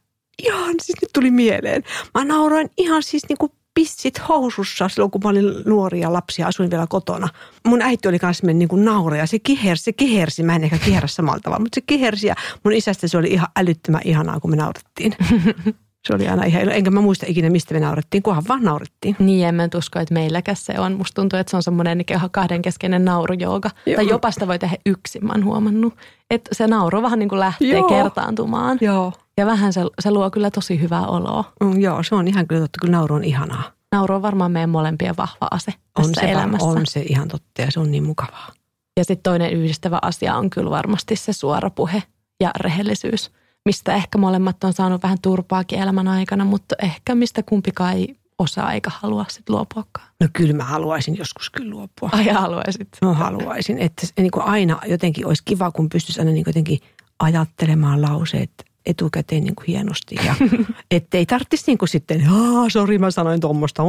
Ihan 0.42 0.74
siis 0.82 0.98
nyt 1.02 1.10
tuli 1.12 1.30
mieleen. 1.30 1.82
Mä 2.14 2.24
nauroin 2.24 2.70
ihan 2.78 3.02
siis 3.02 3.22
niinku 3.28 3.52
pissit 3.74 4.28
housussa 4.28 4.88
silloin, 4.88 5.10
kun 5.10 5.20
mä 5.24 5.30
olin 5.30 5.44
nuoria 5.66 6.12
lapsia, 6.12 6.46
asuin 6.46 6.70
vielä 6.70 6.86
kotona. 6.88 7.28
Mun 7.66 7.82
äiti 7.82 8.08
oli 8.08 8.18
kanssa 8.18 8.46
niin 8.46 8.68
kuin 8.68 8.84
nauraja. 8.84 9.26
Se 9.26 9.38
kihersi, 9.38 9.84
se 9.84 9.92
kihersi. 9.92 10.42
Mä 10.42 10.56
en 10.56 10.64
ehkä 10.64 10.78
kiherrä 10.78 11.08
samalla 11.08 11.40
tavalla, 11.40 11.60
mutta 11.60 11.74
se 11.74 11.80
kihersi 11.80 12.26
ja 12.26 12.34
mun 12.64 12.72
isästä 12.72 13.08
se 13.08 13.18
oli 13.18 13.28
ihan 13.28 13.48
älyttömän 13.56 14.00
ihanaa, 14.04 14.40
kun 14.40 14.50
me 14.50 14.56
naurettiin. 14.56 15.16
Se 16.06 16.14
oli 16.14 16.28
aina 16.28 16.44
ihan, 16.44 16.68
enkä 16.68 16.90
mä 16.90 17.00
muista 17.00 17.26
ikinä, 17.28 17.50
mistä 17.50 17.74
me 17.74 17.80
naurettiin, 17.80 18.22
kunhan 18.22 18.44
vaan 18.48 18.62
naurettiin. 18.62 19.16
Niin, 19.18 19.46
en 19.48 19.54
mä 19.54 19.68
usko, 19.74 19.98
että 19.98 20.14
meilläkäs 20.14 20.66
se 20.66 20.80
on. 20.80 20.92
Musta 20.92 21.20
tuntuu, 21.20 21.38
että 21.38 21.50
se 21.50 21.56
on 21.56 21.62
semmoinen 21.62 21.98
niin 21.98 22.20
kahdenkeskeinen 22.30 23.04
naurujooga. 23.04 23.70
Joo. 23.86 23.96
Tai 23.96 24.08
jopa 24.08 24.30
sitä 24.30 24.46
voi 24.46 24.58
tehdä 24.58 24.76
yksin, 24.86 25.26
mä 25.26 25.32
oon 25.32 25.44
huomannut. 25.44 25.94
Että 26.30 26.50
se 26.54 26.66
nauru 26.66 27.02
vähän 27.02 27.18
niin 27.18 27.28
kuin 27.28 27.40
lähtee 27.40 27.68
Joo. 27.68 27.88
kertaantumaan. 27.88 28.78
Joo. 28.80 29.12
Ja 29.36 29.46
vähän 29.46 29.72
se, 29.72 29.80
se 30.00 30.10
luo 30.10 30.30
kyllä 30.30 30.50
tosi 30.50 30.80
hyvää 30.80 31.06
oloa. 31.06 31.44
Mm, 31.60 31.80
joo, 31.80 32.02
se 32.02 32.14
on 32.14 32.28
ihan 32.28 32.46
kyllä 32.46 32.60
totta. 32.60 32.78
Kyllä 32.80 32.96
nauru 32.96 33.14
on 33.14 33.24
ihanaa. 33.24 33.62
Nauru 33.92 34.14
on 34.14 34.22
varmaan 34.22 34.52
meidän 34.52 34.70
molempien 34.70 35.16
vahva 35.16 35.48
ase 35.50 35.72
On 35.98 36.04
tässä 36.04 36.20
se, 36.20 36.30
elämässä. 36.32 36.66
on 36.66 36.86
se 36.86 37.00
ihan 37.00 37.28
totta 37.28 37.62
ja 37.62 37.70
se 37.70 37.80
on 37.80 37.90
niin 37.90 38.04
mukavaa. 38.04 38.52
Ja 38.96 39.04
sitten 39.04 39.22
toinen 39.22 39.52
yhdistävä 39.52 39.98
asia 40.02 40.36
on 40.36 40.50
kyllä 40.50 40.70
varmasti 40.70 41.16
se 41.16 41.32
suora 41.32 41.70
puhe 41.70 42.02
ja 42.40 42.50
rehellisyys, 42.56 43.30
mistä 43.64 43.94
ehkä 43.94 44.18
molemmat 44.18 44.64
on 44.64 44.72
saanut 44.72 45.02
vähän 45.02 45.18
turpaakin 45.22 45.78
elämän 45.78 46.08
aikana, 46.08 46.44
mutta 46.44 46.74
ehkä 46.82 47.14
mistä 47.14 47.42
kumpikaan 47.42 47.92
ei 47.92 48.16
osaa 48.38 48.72
eikä 48.72 48.90
halua 48.94 49.24
sitten 49.28 49.56
luopuakaan. 49.56 50.08
No 50.20 50.28
kyllä 50.32 50.52
mä 50.52 50.64
haluaisin 50.64 51.16
joskus 51.16 51.50
kyllä 51.50 51.70
luopua. 51.70 52.10
Ai 52.12 52.28
haluaisit. 52.28 52.88
No 53.02 53.14
haluaisin, 53.14 53.78
että 53.78 54.06
niin 54.18 54.30
kuin 54.30 54.44
aina 54.44 54.80
jotenkin 54.86 55.26
olisi 55.26 55.42
kiva, 55.44 55.70
kun 55.70 55.88
pystyisi 55.88 56.20
aina 56.20 56.32
niin 56.32 56.44
jotenkin 56.46 56.78
ajattelemaan 57.18 58.02
lauseet 58.02 58.50
etukäteen 58.86 59.44
niin 59.44 59.54
kuin 59.54 59.66
hienosti. 59.66 60.14
Ja 60.26 60.34
ettei 60.90 61.26
tarvitsisi 61.26 61.64
niin 61.66 61.78
kuin 61.78 61.88
sitten, 61.88 62.28
sori 62.68 62.98
mä 62.98 63.10
sanoin 63.10 63.40
tuommoista, 63.40 63.82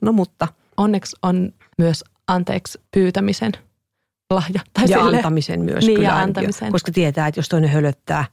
no 0.00 0.12
mutta. 0.12 0.48
Onneksi 0.76 1.16
on 1.22 1.52
myös 1.78 2.04
anteeksi 2.26 2.80
pyytämisen 2.90 3.52
lahja. 4.30 4.60
Tai 4.72 4.84
ja 4.88 4.98
silleen- 4.98 5.16
antamisen 5.16 5.60
myös. 5.60 5.86
Niin, 5.86 5.96
kyllä 5.96 6.08
ja 6.08 6.18
antamisen. 6.18 6.72
Koska 6.72 6.92
tietää, 6.92 7.26
että 7.26 7.38
jos 7.38 7.48
toinen 7.48 7.70
hölöttää, 7.70 8.24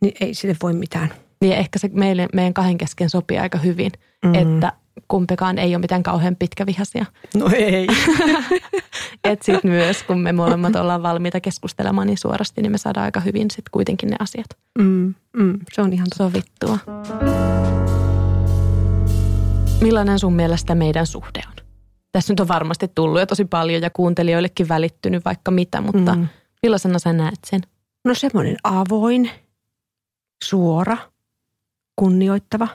niin 0.00 0.14
ei 0.20 0.34
sille 0.34 0.56
voi 0.62 0.72
mitään. 0.72 1.12
Niin 1.40 1.52
ehkä 1.52 1.78
se 1.78 1.90
meille, 1.92 2.28
meidän 2.34 2.54
kahden 2.54 2.78
kesken 2.78 3.10
sopii 3.10 3.38
aika 3.38 3.58
hyvin, 3.58 3.92
Mm. 4.24 4.34
että 4.34 4.72
kumpikaan 5.08 5.58
ei 5.58 5.74
ole 5.74 5.80
mitään 5.80 6.02
kauhean 6.02 6.36
pitkävihaisia. 6.36 7.06
No 7.34 7.50
ei. 7.56 7.86
Että 9.24 9.44
sitten 9.44 9.70
myös, 9.70 10.02
kun 10.02 10.20
me 10.20 10.32
molemmat 10.32 10.76
ollaan 10.76 11.02
valmiita 11.02 11.40
keskustelemaan 11.40 12.06
niin 12.06 12.18
suorasti, 12.18 12.62
niin 12.62 12.72
me 12.72 12.78
saadaan 12.78 13.04
aika 13.04 13.20
hyvin 13.20 13.50
sitten 13.50 13.70
kuitenkin 13.70 14.10
ne 14.10 14.16
asiat 14.20 14.46
Mm, 14.78 15.14
mm, 15.36 15.58
se 15.72 15.82
on 15.82 15.92
ihan 15.92 16.06
totta. 16.10 16.24
sovittua. 16.24 16.78
Millainen 19.80 20.18
sun 20.18 20.32
mielestä 20.32 20.74
meidän 20.74 21.06
suhde 21.06 21.40
on? 21.48 21.54
Tässä 22.12 22.32
nyt 22.32 22.40
on 22.40 22.48
varmasti 22.48 22.88
tullut 22.94 23.20
jo 23.20 23.26
tosi 23.26 23.44
paljon 23.44 23.82
ja 23.82 23.90
kuuntelijoillekin 23.90 24.68
välittynyt 24.68 25.24
vaikka 25.24 25.50
mitä, 25.50 25.80
mutta 25.80 26.14
mm. 26.14 26.26
millaisena 26.62 26.98
sä 26.98 27.12
näet 27.12 27.38
sen? 27.46 27.60
No 28.04 28.14
semmoinen 28.14 28.56
avoin, 28.64 29.30
suora, 30.44 30.96
kunnioittava, 31.96 32.68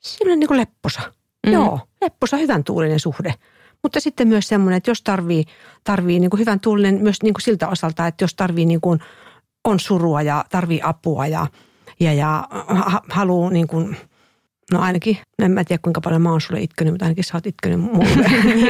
semmoinen 0.00 0.40
niin 0.40 0.48
kuin 0.48 0.60
lepposa. 0.60 1.00
Mm. 1.46 1.52
Joo, 1.52 1.80
lepposa, 2.00 2.36
hyvän 2.36 2.64
tuulinen 2.64 3.00
suhde. 3.00 3.34
Mutta 3.82 4.00
sitten 4.00 4.28
myös 4.28 4.48
semmoinen, 4.48 4.76
että 4.76 4.90
jos 4.90 5.02
tarvii, 5.02 5.44
tarvii 5.84 6.20
niin 6.20 6.30
kuin 6.30 6.40
hyvän 6.40 6.60
tuulinen 6.60 6.94
myös 6.94 7.22
niin 7.22 7.34
kuin 7.34 7.42
siltä 7.42 7.68
osalta, 7.68 8.06
että 8.06 8.24
jos 8.24 8.34
tarvii 8.34 8.66
niin 8.66 8.80
kuin, 8.80 9.00
on 9.64 9.80
surua 9.80 10.22
ja 10.22 10.44
tarvii 10.50 10.80
apua 10.82 11.26
ja, 11.26 11.46
ja, 12.00 12.12
ja 12.12 12.48
ha, 12.50 13.02
haluaa 13.10 13.50
niin 13.50 13.66
kuin, 13.66 13.96
no 14.72 14.80
ainakin, 14.80 15.18
en 15.38 15.50
mä 15.50 15.64
tiedä 15.64 15.80
kuinka 15.82 16.00
paljon 16.00 16.22
mä 16.22 16.30
oon 16.30 16.40
sulle 16.40 16.60
itkenyt, 16.60 16.92
mutta 16.92 17.04
ainakin 17.04 17.24
sä 17.24 17.36
oot 17.36 17.46
itkenyt 17.46 17.80
mulle. 17.80 18.08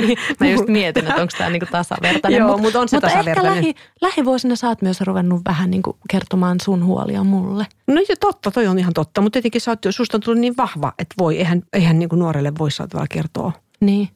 Mä 0.40 0.46
just 0.48 0.68
mietin, 0.68 1.06
että 1.06 1.22
onko 1.22 1.32
tämä 1.38 1.50
niinku 1.50 1.66
tasavertainen. 1.72 2.38
Joo, 2.38 2.56
Mut- 2.56 2.60
mutta 2.60 2.80
on 2.80 2.88
se 2.88 2.96
mutta 2.96 3.06
ehkä 3.06 3.18
tasavertainen. 3.18 3.54
lähi, 3.62 3.74
lähivuosina 4.00 4.56
sä 4.56 4.68
oot 4.68 4.82
myös 4.82 5.00
ruvennut 5.00 5.42
vähän 5.48 5.70
niinku 5.70 5.98
kertomaan 6.10 6.56
sun 6.62 6.84
huolia 6.84 7.24
mulle. 7.24 7.66
No 7.86 8.00
jo 8.08 8.14
totta, 8.20 8.50
toi 8.50 8.66
on 8.66 8.78
ihan 8.78 8.92
totta, 8.92 9.20
mutta 9.20 9.32
tietenkin 9.36 9.60
sä 9.60 9.70
oot, 9.70 9.78
susta 9.90 10.16
on 10.16 10.20
tullut 10.20 10.40
niin 10.40 10.56
vahva, 10.56 10.92
että 10.98 11.14
voi, 11.18 11.38
eihän, 11.38 11.62
eihän 11.72 11.98
niin 11.98 12.08
kuin 12.08 12.18
nuorelle 12.18 12.52
voi 12.58 12.70
sillä 12.70 12.88
tavalla 12.88 13.06
kertoa. 13.10 13.52
Niin. 13.80 14.08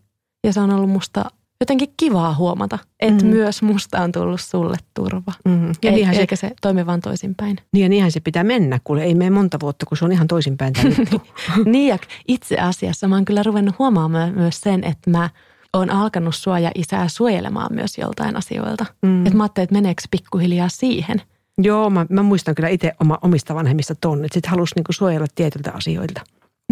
Ja 0.46 0.52
se 0.52 0.60
on 0.60 0.70
ollut 0.70 0.90
musta 0.90 1.24
jotenkin 1.62 1.94
kivaa 1.96 2.34
huomata, 2.34 2.78
että 3.00 3.24
Mm. 3.24 3.30
myös 3.30 3.62
musta 3.62 4.00
on 4.02 4.12
tullut 4.12 4.40
sulle 4.40 4.76
turva. 4.94 5.32
Mm. 5.44 5.66
Ja, 5.68 5.90
Ei, 5.90 5.92
niinhän 5.92 6.14
se, 6.14 6.20
eikä 6.20 6.36
se 6.36 6.52
toimi 6.60 6.86
vaan 6.86 7.00
toisinpäin. 7.00 7.56
niin 7.72 7.82
ja 7.82 7.88
niinhän 7.88 8.12
se 8.12 8.20
pitää 8.20 8.44
mennä, 8.44 8.80
kuule 8.84 9.02
ei 9.04 9.14
mene 9.14 9.30
monta 9.30 9.58
vuotta, 9.60 9.86
kun 9.86 9.96
se 9.96 10.04
on 10.04 10.12
ihan 10.12 10.26
toisinpäin 10.28 10.72
tämä 10.72 10.94
niin 11.64 11.88
ja 11.88 11.98
itse 12.28 12.56
asiassa 12.58 13.08
mä 13.08 13.14
oon 13.14 13.24
kyllä 13.24 13.42
ruvennut 13.42 13.78
huomaamaan 13.78 14.34
myös 14.34 14.60
sen, 14.60 14.84
että 14.84 15.10
mä 15.10 15.30
oon 15.74 15.90
alkanut 15.90 16.34
sua 16.34 16.58
ja 16.58 16.70
isää 16.74 17.08
suojelemaan 17.08 17.74
myös 17.74 17.98
joltain 17.98 18.36
asioilta. 18.36 18.86
Mm. 19.02 19.26
Että 19.26 19.36
mä 19.36 19.42
ajattelin, 19.44 19.64
että 19.64 19.74
meneekö 19.74 20.02
pikkuhiljaa 20.10 20.68
siihen. 20.68 21.22
Joo, 21.58 21.90
mä, 21.90 22.06
mä 22.10 22.22
muistan 22.22 22.54
kyllä 22.54 22.68
itse 22.68 22.92
oma, 23.00 23.18
omista 23.22 23.54
vanhemmista 23.54 23.94
ton, 23.94 24.24
että 24.24 24.34
sit 24.34 24.46
halusi 24.46 24.74
niinku 24.76 24.92
suojella 24.92 25.26
tietyltä 25.34 25.70
asioilta. 25.72 26.20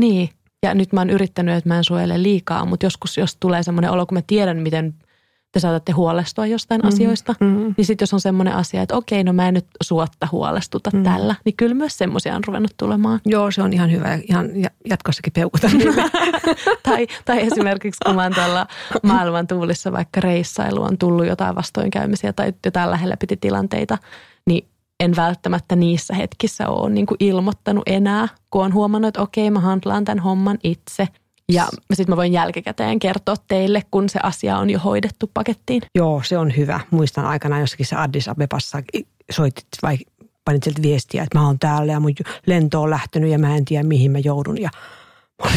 Niin. 0.01 0.29
Ja 0.63 0.75
nyt 0.75 0.93
mä 0.93 1.01
oon 1.01 1.11
yrittänyt, 1.11 1.55
että 1.55 1.69
mä 1.69 1.77
en 1.77 1.85
suojele 1.85 2.23
liikaa, 2.23 2.65
mutta 2.65 2.87
joskus 2.87 3.17
jos 3.19 3.37
tulee 3.41 3.63
semmoinen 3.63 3.91
olo, 3.91 4.07
kun 4.07 4.19
mä 4.19 4.23
tiedän, 4.27 4.57
miten 4.57 4.95
te 5.53 5.61
saatatte 5.61 5.93
huolestua 5.93 6.47
jostain 6.47 6.81
mm. 6.81 6.89
asioista, 6.89 7.35
Mm. 7.41 7.75
niin 7.77 7.85
sitten 7.85 8.03
jos 8.03 8.15
on 8.15 8.21
semmoinen 8.21 8.55
asia, 8.55 8.83
että 8.83 8.97
okei, 8.97 9.25
no 9.25 9.33
mä 9.33 9.49
en 9.49 9.55
nyt 9.55 9.67
suotta 9.83 10.29
huolestuta 10.33 10.91
Mm. 10.91 10.99
mm. 10.99 11.05
tällä, 11.05 11.35
niin 11.45 11.57
kyllä 11.57 11.75
myös 11.75 11.99
semmoisia 11.99 12.37
on 12.37 12.45
ruvennut 12.47 12.75
tulemaan. 12.77 13.21
Joo, 13.27 13.51
se 13.51 13.63
on 13.63 13.73
ihan 13.73 13.93
hyvä 13.93 14.19
ihan 14.29 14.63
ja 14.63 14.71
jatkossakin 14.91 15.33
peukutan. 15.33 15.71
tai, 16.89 17.07
tai 17.25 17.41
esimerkiksi 17.47 17.99
kun 18.07 18.15
mä 18.15 18.23
oon 18.23 18.35
tuolla 18.35 18.67
maailman 19.03 19.47
tuulissa 19.47 19.93
vaikka 19.93 20.21
reissailu 20.21 20.83
on 20.83 20.99
tullut 20.99 21.27
jotain 21.27 21.55
vastoinkäymisiä 21.57 22.33
tai 22.33 22.53
jotain 22.65 22.91
lähellä 22.91 23.17
piti 23.17 23.37
tilanteita, 23.37 23.99
en 25.01 25.17
välttämättä 25.17 25.77
niissä 25.77 26.15
hetkissä 26.15 26.69
ole 26.69 26.91
niin 26.91 27.07
kuin 27.07 27.17
ilmoittanut 27.21 27.83
enää, 27.87 28.29
kun 28.51 28.65
on 28.65 28.75
huomannut, 28.75 29.09
että 29.09 29.23
okei, 29.23 29.51
mä 29.51 29.61
handlaan 29.61 30.05
tämän 30.05 30.19
homman 30.19 30.59
itse. 30.63 31.09
Ja 31.53 31.69
sitten 31.95 32.13
mä 32.13 32.17
voin 32.17 32.33
jälkikäteen 32.33 32.99
kertoa 32.99 33.35
teille, 33.49 33.83
kun 33.91 34.09
se 34.09 34.21
asia 34.23 34.59
on 34.59 34.71
jo 34.71 34.79
hoidettu 34.79 35.31
pakettiin. 35.35 35.83
Joo, 35.95 36.23
se 36.25 36.39
on 36.39 36.57
hyvä. 36.57 36.81
Muistan 36.91 37.25
aikana 37.25 37.61
jossakin 37.61 37.87
se 37.87 37.97
Addis 37.97 38.29
Abebassa 38.29 38.83
soitit 39.31 39.67
vai 39.83 39.99
panit 40.45 40.63
sieltä 40.63 40.83
viestiä, 40.83 41.23
että 41.23 41.39
mä 41.39 41.47
oon 41.47 41.59
täällä 41.59 41.93
ja 41.93 42.01
mun 42.01 42.13
lento 42.47 42.83
on 42.83 42.91
lähtenyt 42.91 43.31
ja 43.31 43.39
mä 43.39 43.57
en 43.57 43.65
tiedä 43.65 43.83
mihin 43.83 44.11
mä 44.11 44.19
joudun. 44.19 44.61
Ja 44.61 44.71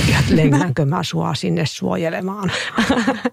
ihan, 0.08 0.24
että 0.24 0.36
lennänkö 0.36 0.86
mä 0.86 1.04
sua 1.04 1.36
sinne 1.36 1.66
suojelemaan. 1.66 2.52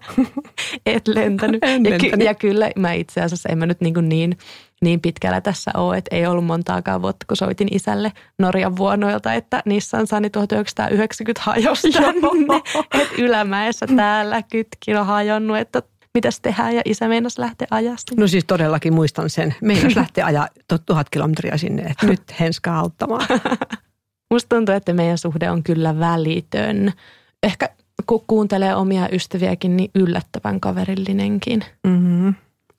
Et 0.85 1.07
lentänyt. 1.07 1.63
En 1.65 1.83
ja, 1.85 1.97
ky- 1.97 2.03
lentänyt. 2.03 2.25
ja 2.25 2.33
kyllä 2.33 2.71
mä 2.75 2.93
itse 2.93 3.21
asiassa 3.21 3.49
en 3.49 3.57
mä 3.57 3.65
nyt 3.65 3.81
niin, 3.81 3.93
niin, 4.01 4.37
niin 4.81 5.01
pitkällä 5.01 5.41
tässä 5.41 5.71
ole, 5.77 5.97
että 5.97 6.15
ei 6.15 6.27
ollut 6.27 6.45
montaakaan 6.45 7.01
vuotta, 7.01 7.25
kun 7.27 7.37
soitin 7.37 7.67
isälle 7.71 8.11
Norjan 8.39 8.77
vuonoilta, 8.77 9.33
että 9.33 9.63
Nissan 9.65 10.07
Sani 10.07 10.29
1990 10.29 11.41
hajosi 11.43 11.91
tänne. 11.91 12.27
Että 12.93 13.15
ylämäessä 13.17 13.87
täällä 13.95 14.41
kytkin 14.51 14.97
on 14.97 15.05
hajonnut, 15.05 15.57
että 15.57 15.81
mitäs 16.13 16.39
tehdään 16.39 16.75
ja 16.75 16.81
isä 16.85 17.07
meinasi 17.07 17.41
lähteä 17.41 17.67
ajasta. 17.71 18.15
No 18.17 18.27
siis 18.27 18.45
todellakin 18.45 18.93
muistan 18.93 19.29
sen. 19.29 19.55
Meidän 19.61 19.91
lähteä 19.95 20.25
ajaa 20.25 20.47
tuhat 20.85 21.09
kilometriä 21.09 21.57
sinne, 21.57 21.81
että 21.81 22.05
nyt 22.05 22.39
henskaa 22.39 22.79
auttamaan. 22.79 23.25
Musta 24.31 24.55
tuntuu, 24.55 24.75
että 24.75 24.93
meidän 24.93 25.17
suhde 25.17 25.49
on 25.51 25.63
kyllä 25.63 25.99
välitön. 25.99 26.91
Ehkä 27.43 27.69
kun 28.07 28.23
kuuntelee 28.27 28.75
omia 28.75 29.09
ystäviäkin, 29.11 29.77
niin 29.77 29.91
yllättävän 29.95 30.59
kaverillinenkin. 30.59 31.63
Mm-hmm. 31.87 32.33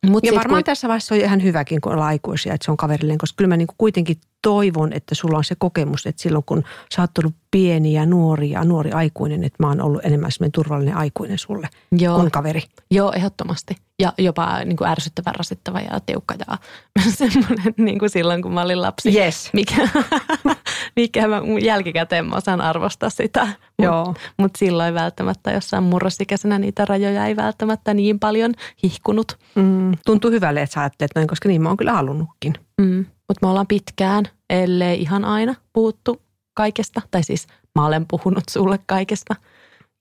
Mut 0.06 0.26
Ja 0.26 0.35
varmaan 0.35 0.59
kun- 0.62 0.64
tässä 0.64 0.88
vaiheessa 0.88 1.14
on 1.14 1.21
ihan 1.21 1.42
hyväkin, 1.42 1.80
kun 1.80 1.92
ollaan 1.92 2.09
aikuisia, 2.09 2.54
että 2.54 2.64
se 2.64 2.71
on 2.71 2.76
kaverillinen, 2.76 3.18
koska 3.18 3.37
kyllä 3.37 3.49
mä 3.49 3.56
niin 3.56 3.68
kuitenkin 3.78 4.16
toivon, 4.42 4.92
että 4.92 5.14
sulla 5.14 5.38
on 5.38 5.44
se 5.44 5.54
kokemus, 5.59 6.06
että 6.06 6.23
silloin 6.23 6.44
kun 6.44 6.62
sä 6.94 7.02
oot 7.02 7.18
ollut 7.18 7.35
pieni 7.50 7.92
ja 7.92 8.06
nuori 8.06 8.50
ja 8.50 8.64
nuori 8.64 8.92
aikuinen, 8.92 9.44
että 9.44 9.56
mä 9.62 9.68
oon 9.68 9.80
ollut 9.80 10.04
enemmän 10.04 10.32
semmoinen 10.32 10.52
turvallinen 10.52 10.97
aikuinen 10.97 11.38
sulle 11.38 11.68
Joo. 11.92 12.18
kuin 12.18 12.30
kaveri. 12.30 12.62
Joo, 12.90 13.12
ehdottomasti. 13.12 13.76
Ja 13.99 14.12
jopa 14.18 14.64
niin 14.64 14.76
kuin 14.76 14.88
ärsyttävä, 14.90 15.32
rasittava 15.38 15.80
ja 15.80 16.00
tiukka 16.00 16.35
ja 16.49 16.59
semmoinen 17.18 17.75
niin 17.76 17.99
kuin 17.99 18.11
silloin, 18.11 18.42
kun 18.42 18.52
mä 18.54 18.62
olin 18.62 18.82
lapsi. 18.82 19.18
Yes. 19.18 19.50
Mikä, 19.52 19.88
mikä 20.97 21.29
mä 21.29 21.43
jälkikäteen 21.63 22.27
mä 22.27 22.37
osaan 22.37 22.61
arvostaa 22.61 23.11
sitä. 23.11 23.49
Joo. 23.83 24.05
Mutta 24.07 24.21
mut 24.39 24.51
silloin 24.59 24.95
välttämättä 24.95 25.51
jossain 25.53 25.85
murrosikäisenä 25.85 26.59
niitä 26.59 26.85
rajoja 26.85 27.27
ei 27.27 27.37
välttämättä 27.37 27.95
niin 27.95 28.19
paljon 28.19 28.53
hihkunut. 28.85 29.39
Mm, 29.55 29.93
tuntuu 30.07 30.31
hyvälle, 30.31 30.63
että 30.63 30.75
sä 30.75 30.81
ajattelet 30.81 31.11
noin, 31.15 31.29
koska 31.29 31.49
niin 31.49 31.63
mä 31.63 31.69
oon 31.69 31.77
kyllä 31.77 31.93
halunnutkin. 31.93 32.53
Mm. 32.81 32.97
Mutta 33.29 33.47
me 33.47 33.49
ollaan 33.49 33.67
pitkään, 33.67 34.25
ellei 34.51 35.01
ihan 35.03 35.25
aina, 35.25 35.55
puhuttu 35.73 36.23
kaikesta. 36.55 37.03
Tai 37.11 37.23
siis 37.23 37.47
mä 37.79 37.87
olen 37.87 38.07
puhunut 38.11 38.45
sulle 38.51 38.79
kaikesta 38.87 39.37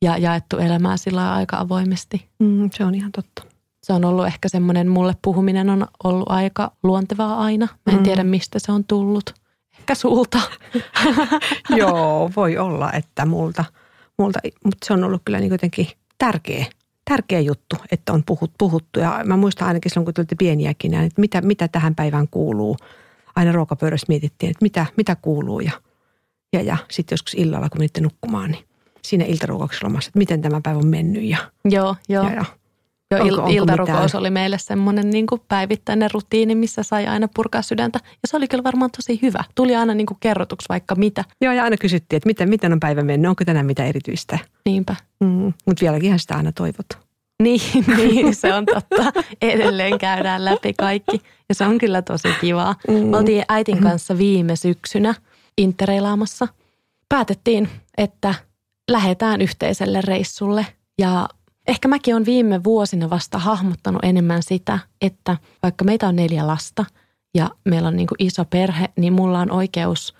ja 0.05 0.17
jaettu 0.17 0.57
elämää 0.57 0.97
sillä 0.97 1.33
aika 1.33 1.57
avoimesti. 1.57 2.27
Mm, 2.39 2.69
se 2.73 2.85
on 2.85 2.95
ihan 2.95 3.11
totta. 3.11 3.43
se 3.85 3.93
on 3.93 4.05
ollut 4.05 4.25
ehkä 4.27 4.49
semmoinen, 4.49 4.87
mulle 4.87 5.13
puhuminen 5.21 5.69
on 5.69 5.87
ollut 6.03 6.31
aika 6.31 6.71
luontevaa 6.83 7.39
aina. 7.39 7.67
Mä 7.85 7.93
en 7.93 7.97
Mm. 7.99 8.03
tiedä, 8.03 8.23
mistä 8.23 8.59
se 8.59 8.71
on 8.71 8.83
tullut. 8.83 9.33
Ehkä 9.91 9.99
sulta. 9.99 10.41
Joo, 11.79 12.31
voi 12.35 12.57
olla, 12.57 12.91
että 12.93 13.25
multa, 13.25 13.65
multa 14.17 14.39
mutta 14.65 14.85
se 14.85 14.93
on 14.93 15.03
ollut 15.03 15.21
kyllä 15.25 15.39
niin 15.39 15.51
jotenkin 15.51 15.87
tärkeä, 16.17 16.65
tärkeä 17.05 17.39
juttu, 17.39 17.75
että 17.91 18.13
on 18.13 18.23
puhut, 18.25 18.51
puhuttu. 18.57 18.99
Ja 18.99 19.21
mä 19.25 19.37
muistan 19.37 19.67
ainakin 19.67 19.91
silloin, 19.91 20.05
kun 20.05 20.13
te 20.13 20.21
olitte 20.21 20.35
pieniäkin, 20.35 20.93
että 20.93 21.21
mitä, 21.21 21.41
mitä 21.41 21.67
tähän 21.67 21.95
päivään 21.95 22.27
kuuluu. 22.27 22.77
Aina 23.35 23.51
ruokapöydässä 23.51 24.05
mietittiin, 24.09 24.49
että 24.49 24.65
mitä, 24.65 24.85
mitä 24.97 25.15
kuuluu. 25.15 25.59
Ja, 25.59 25.71
ja, 26.53 26.61
ja 26.61 26.77
sitten 26.91 27.13
joskus 27.13 27.33
illalla, 27.33 27.69
kun 27.69 27.79
menitte 27.79 28.01
nukkumaan, 28.01 28.51
niin 28.51 28.65
siinä 29.01 29.25
iltaruokauslomassa, 29.25 30.09
että 30.09 30.19
miten 30.19 30.41
tämä 30.41 30.61
päivä 30.63 30.79
on 30.79 30.87
mennyt. 30.87 31.23
Ja, 31.23 31.37
Joo, 31.65 31.95
joo. 32.09 32.23
ja, 32.23 32.33
ja. 32.33 32.45
Onko- 33.19 33.27
il- 33.35 33.39
onko 33.39 33.51
iltarukous 33.51 34.03
mitään? 34.03 34.19
oli 34.19 34.29
meille 34.29 34.57
semmoinen 34.57 35.09
niin 35.09 35.27
kuin 35.27 35.41
päivittäinen 35.47 36.09
rutiini, 36.13 36.55
missä 36.55 36.83
sai 36.83 37.07
aina 37.07 37.27
purkaa 37.35 37.61
sydäntä. 37.61 37.99
Ja 38.03 38.27
se 38.27 38.37
oli 38.37 38.47
kyllä 38.47 38.63
varmaan 38.63 38.91
tosi 38.97 39.19
hyvä. 39.21 39.43
Tuli 39.55 39.75
aina 39.75 39.93
niin 39.93 40.07
kuin 40.07 40.17
kerrotuksi 40.19 40.69
vaikka 40.69 40.95
mitä. 40.95 41.23
Joo, 41.41 41.53
ja 41.53 41.63
aina 41.63 41.77
kysyttiin, 41.77 42.17
että 42.17 42.27
miten, 42.27 42.49
miten 42.49 42.73
on 42.73 42.79
päivä 42.79 43.03
mennyt, 43.03 43.29
onko 43.29 43.45
tänään 43.45 43.65
mitä 43.65 43.85
erityistä. 43.85 44.39
Niinpä. 44.65 44.95
Mm, 45.19 45.53
mutta 45.65 45.81
vieläkin 45.81 46.19
sitä 46.19 46.35
aina 46.35 46.51
toivot. 46.51 46.85
Niin, 47.43 47.61
niin, 47.97 48.35
se 48.35 48.53
on 48.53 48.65
totta. 48.65 49.11
Edelleen 49.41 49.97
käydään 49.99 50.45
läpi 50.45 50.73
kaikki 50.77 51.21
ja 51.49 51.55
se 51.55 51.65
on 51.65 51.77
kyllä 51.77 52.01
tosi 52.01 52.27
kivaa. 52.41 52.75
Mm. 52.87 53.13
Oltiin 53.13 53.43
äitin 53.49 53.77
kanssa 53.77 54.17
viime 54.17 54.55
syksynä 54.55 55.13
intereilaamassa. 55.57 56.47
Päätettiin, 57.09 57.69
että 57.97 58.35
lähdetään 58.91 59.41
yhteiselle 59.41 60.01
reissulle 60.01 60.65
ja 60.99 61.27
ehkä 61.67 61.87
mäkin 61.87 62.15
olen 62.15 62.25
viime 62.25 62.63
vuosina 62.63 63.09
vasta 63.09 63.39
hahmottanut 63.39 64.03
enemmän 64.03 64.43
sitä, 64.43 64.79
että 65.01 65.37
vaikka 65.63 65.85
meitä 65.85 66.07
on 66.07 66.15
neljä 66.15 66.47
lasta 66.47 66.85
ja 67.35 67.49
meillä 67.65 67.87
on 67.87 67.95
niin 67.97 68.07
kuin 68.07 68.27
iso 68.27 68.45
perhe, 68.45 68.89
niin 68.97 69.13
mulla 69.13 69.39
on 69.39 69.51
oikeus, 69.51 70.15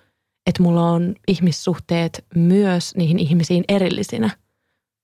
että 0.46 0.62
mulla 0.62 0.90
on 0.90 1.14
ihmissuhteet 1.28 2.24
myös 2.34 2.94
niihin 2.96 3.18
ihmisiin 3.18 3.64
erillisinä. 3.68 4.30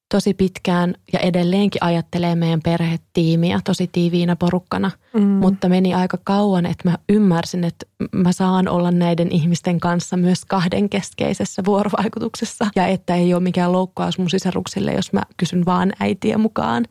Tosi 0.09 0.35
pitkään 0.35 0.95
ja 1.13 1.19
edelleenkin 1.19 1.85
ajattelee 1.85 2.35
meidän 2.35 2.61
perhetiimiä 2.65 3.61
tosi 3.65 3.89
tiiviinä 3.93 4.37
porukkana. 4.37 4.91
Mm. 5.15 5.23
Mutta 5.23 5.69
meni 5.69 5.95
aika 5.95 6.19
kauan, 6.25 6.67
että 6.67 6.91
mä 6.91 6.99
ymmärsin, 7.09 7.65
että 7.65 7.87
mä 8.13 8.33
saan 8.33 8.69
olla 8.69 8.91
näiden 8.91 9.33
ihmisten 9.33 9.81
kanssa 9.81 10.17
myös 10.17 10.45
kahden 10.45 10.89
keskeisessä 10.89 11.63
vuorovaikutuksessa. 11.67 12.67
Ja 12.77 12.87
että 12.87 13.15
ei 13.15 13.35
ole 13.35 13.43
mikään 13.43 13.73
loukkaus 13.73 14.19
mun 14.19 14.31
sisaruksille, 14.31 14.93
jos 14.93 15.13
mä 15.13 15.23
kysyn 15.37 15.65
vaan 15.67 15.93
äitiä 16.01 16.39
mukaan. 16.39 16.85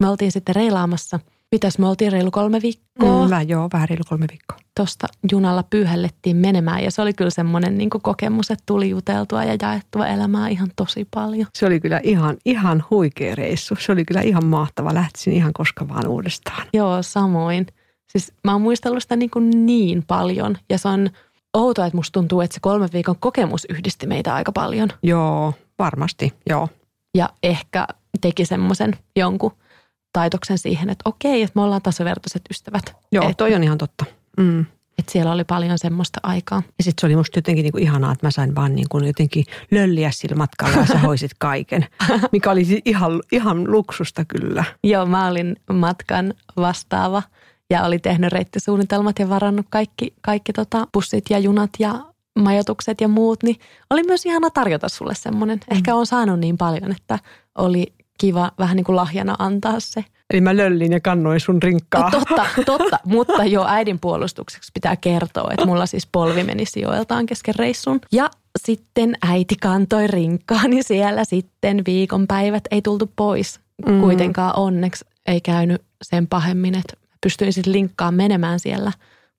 Me 0.00 0.08
oltiin 0.08 0.32
sitten 0.32 0.54
reilaamassa– 0.54 1.20
Mitäs 1.52 1.78
me 1.78 1.88
oltiin 1.88 2.12
reilu 2.12 2.30
kolme 2.30 2.62
viikkoa? 2.62 3.28
Mm, 3.28 3.48
joo, 3.48 3.68
vähän 3.72 3.88
reilu 3.88 4.02
kolme 4.08 4.26
viikkoa. 4.30 4.58
Tuosta 4.76 5.06
junalla 5.32 5.62
pyyhellettiin 5.62 6.36
menemään 6.36 6.84
ja 6.84 6.90
se 6.90 7.02
oli 7.02 7.12
kyllä 7.12 7.30
semmoinen 7.30 7.78
niin 7.78 7.90
kokemus, 7.90 8.50
että 8.50 8.62
tuli 8.66 8.90
juteltua 8.90 9.44
ja 9.44 9.56
jaettua 9.62 10.06
elämää 10.06 10.48
ihan 10.48 10.70
tosi 10.76 11.08
paljon. 11.14 11.46
Se 11.54 11.66
oli 11.66 11.80
kyllä 11.80 12.00
ihan, 12.02 12.36
ihan 12.44 12.84
huikea 12.90 13.34
reissu. 13.34 13.76
Se 13.78 13.92
oli 13.92 14.04
kyllä 14.04 14.20
ihan 14.20 14.46
mahtava. 14.46 14.94
Lähtisin 14.94 15.32
ihan 15.32 15.52
koska 15.52 15.88
vaan 15.88 16.06
uudestaan. 16.06 16.66
Joo, 16.72 17.02
samoin. 17.02 17.66
Siis 18.12 18.32
mä 18.44 18.52
oon 18.52 18.62
muistellut 18.62 19.02
sitä 19.02 19.16
niin, 19.16 19.30
kuin 19.30 19.66
niin 19.66 20.04
paljon 20.06 20.56
ja 20.68 20.78
se 20.78 20.88
on 20.88 21.10
outoa, 21.54 21.86
että 21.86 21.96
musta 21.96 22.12
tuntuu, 22.12 22.40
että 22.40 22.54
se 22.54 22.60
kolme 22.60 22.88
viikon 22.92 23.16
kokemus 23.20 23.66
yhdisti 23.68 24.06
meitä 24.06 24.34
aika 24.34 24.52
paljon. 24.52 24.88
Joo, 25.02 25.54
varmasti, 25.78 26.32
joo. 26.48 26.68
Ja 27.14 27.28
ehkä 27.42 27.86
teki 28.20 28.44
semmoisen 28.44 28.96
jonkun– 29.16 29.52
taitoksen 30.12 30.58
siihen, 30.58 30.90
että 30.90 31.02
okei, 31.08 31.42
että 31.42 31.58
me 31.58 31.62
ollaan 31.62 31.82
tasavertaiset 31.82 32.42
ystävät. 32.50 32.96
Joo, 33.12 33.28
et, 33.28 33.36
toi 33.36 33.54
on 33.54 33.64
ihan 33.64 33.78
totta. 33.78 34.04
Mm. 34.36 34.66
Että 34.98 35.12
siellä 35.12 35.32
oli 35.32 35.44
paljon 35.44 35.78
semmoista 35.78 36.20
aikaa. 36.22 36.62
Ja 36.78 36.84
sitten 36.84 37.00
se 37.00 37.06
oli 37.06 37.16
musta 37.16 37.38
jotenkin 37.38 37.62
niinku 37.62 37.78
ihanaa, 37.78 38.12
että 38.12 38.26
mä 38.26 38.30
sain 38.30 38.54
vaan 38.54 38.74
niinku 38.74 38.98
jotenkin 38.98 39.44
lölliä 39.70 40.10
sillä 40.10 40.36
matkalla 40.36 40.76
ja 40.76 40.86
sä 40.86 40.98
hoisit 41.08 41.30
kaiken. 41.38 41.86
Mikä 42.32 42.50
oli 42.50 42.64
siis 42.64 42.82
ihan, 42.84 43.22
ihan 43.32 43.72
luksusta 43.72 44.24
kyllä. 44.24 44.64
Joo, 44.84 45.06
mä 45.06 45.28
olin 45.28 45.56
matkan 45.72 46.34
vastaava 46.56 47.22
ja 47.70 47.84
oli 47.84 47.98
tehnyt 47.98 48.32
reittisuunnitelmat 48.32 49.18
ja 49.18 49.28
varannut 49.28 49.66
kaikki, 49.70 50.14
kaikki 50.20 50.52
tota 50.52 50.86
bussit 50.92 51.24
ja 51.30 51.38
junat 51.38 51.70
ja 51.78 52.00
majoitukset 52.38 53.00
ja 53.00 53.08
muut, 53.08 53.42
niin 53.42 53.56
oli 53.90 54.02
myös 54.02 54.26
ihana 54.26 54.50
tarjota 54.50 54.88
sulle 54.88 55.14
semmoinen. 55.14 55.58
Mm. 55.58 55.76
Ehkä 55.76 55.94
on 55.94 56.06
saanut 56.06 56.40
niin 56.40 56.58
paljon, 56.58 56.92
että 56.92 57.18
oli 57.58 57.92
kiva 58.20 58.52
vähän 58.58 58.76
niin 58.76 58.84
kuin 58.84 58.96
lahjana 58.96 59.36
antaa 59.38 59.80
se. 59.80 60.04
Eli 60.30 60.40
mä 60.40 60.56
löllin 60.56 60.92
ja 60.92 61.00
kannoin 61.00 61.40
sun 61.40 61.62
rinkkaa. 61.62 62.10
No, 62.10 62.10
totta, 62.10 62.46
totta. 62.66 62.98
Mutta 63.04 63.44
jo 63.44 63.64
äidin 63.68 63.98
puolustukseksi 63.98 64.70
pitää 64.74 64.96
kertoa, 64.96 65.50
että 65.50 65.66
mulla 65.66 65.86
siis 65.86 66.08
polvi 66.12 66.44
meni 66.44 66.66
sijoiltaan 66.66 67.26
kesken 67.26 67.54
reissun. 67.54 68.00
Ja 68.12 68.30
sitten 68.58 69.16
äiti 69.28 69.56
kantoi 69.56 70.06
rinkkaa, 70.06 70.68
niin 70.68 70.84
siellä 70.84 71.24
sitten 71.24 71.82
viikonpäivät 71.86 72.64
ei 72.70 72.82
tultu 72.82 73.12
pois. 73.16 73.60
Mm. 73.86 74.00
Kuitenkaan 74.00 74.56
onneksi 74.56 75.04
ei 75.26 75.40
käynyt 75.40 75.82
sen 76.02 76.26
pahemmin, 76.26 76.74
että 76.74 76.94
pystyin 77.20 77.52
sitten 77.52 77.72
linkkaan 77.72 78.14
menemään 78.14 78.60
siellä. 78.60 78.92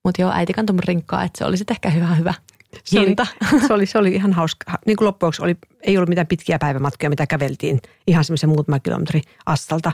Mutta 0.04 0.22
joo, 0.22 0.32
äiti 0.34 0.54
kantoi 0.54 0.74
mun 0.74 0.84
rinkkaa, 0.84 1.24
että 1.24 1.38
se 1.38 1.46
olisi 1.46 1.64
ehkä 1.72 1.90
hyvä 1.90 2.16
hyvä 2.16 2.34
se 2.84 3.00
hinta. 3.00 3.28
Oli, 3.54 3.62
se, 3.68 3.74
oli, 3.74 3.86
se 3.86 3.98
oli 3.98 4.12
ihan 4.16 4.34
hauska. 4.34 4.72
Niin 4.86 4.98
kuin 4.98 5.06
loppujen 5.06 5.34
oli, 5.40 5.56
ei 5.82 5.98
ollut 5.98 6.10
mitään 6.10 6.28
pitkiä 6.28 6.60
päivämatkoja, 6.60 7.10
mitä 7.10 7.28
käveltiin. 7.28 7.82
Ihan 8.08 8.24
semmoisen 8.24 8.50
muutama 8.50 8.80
kilometri 8.80 9.22
astalta 9.46 9.92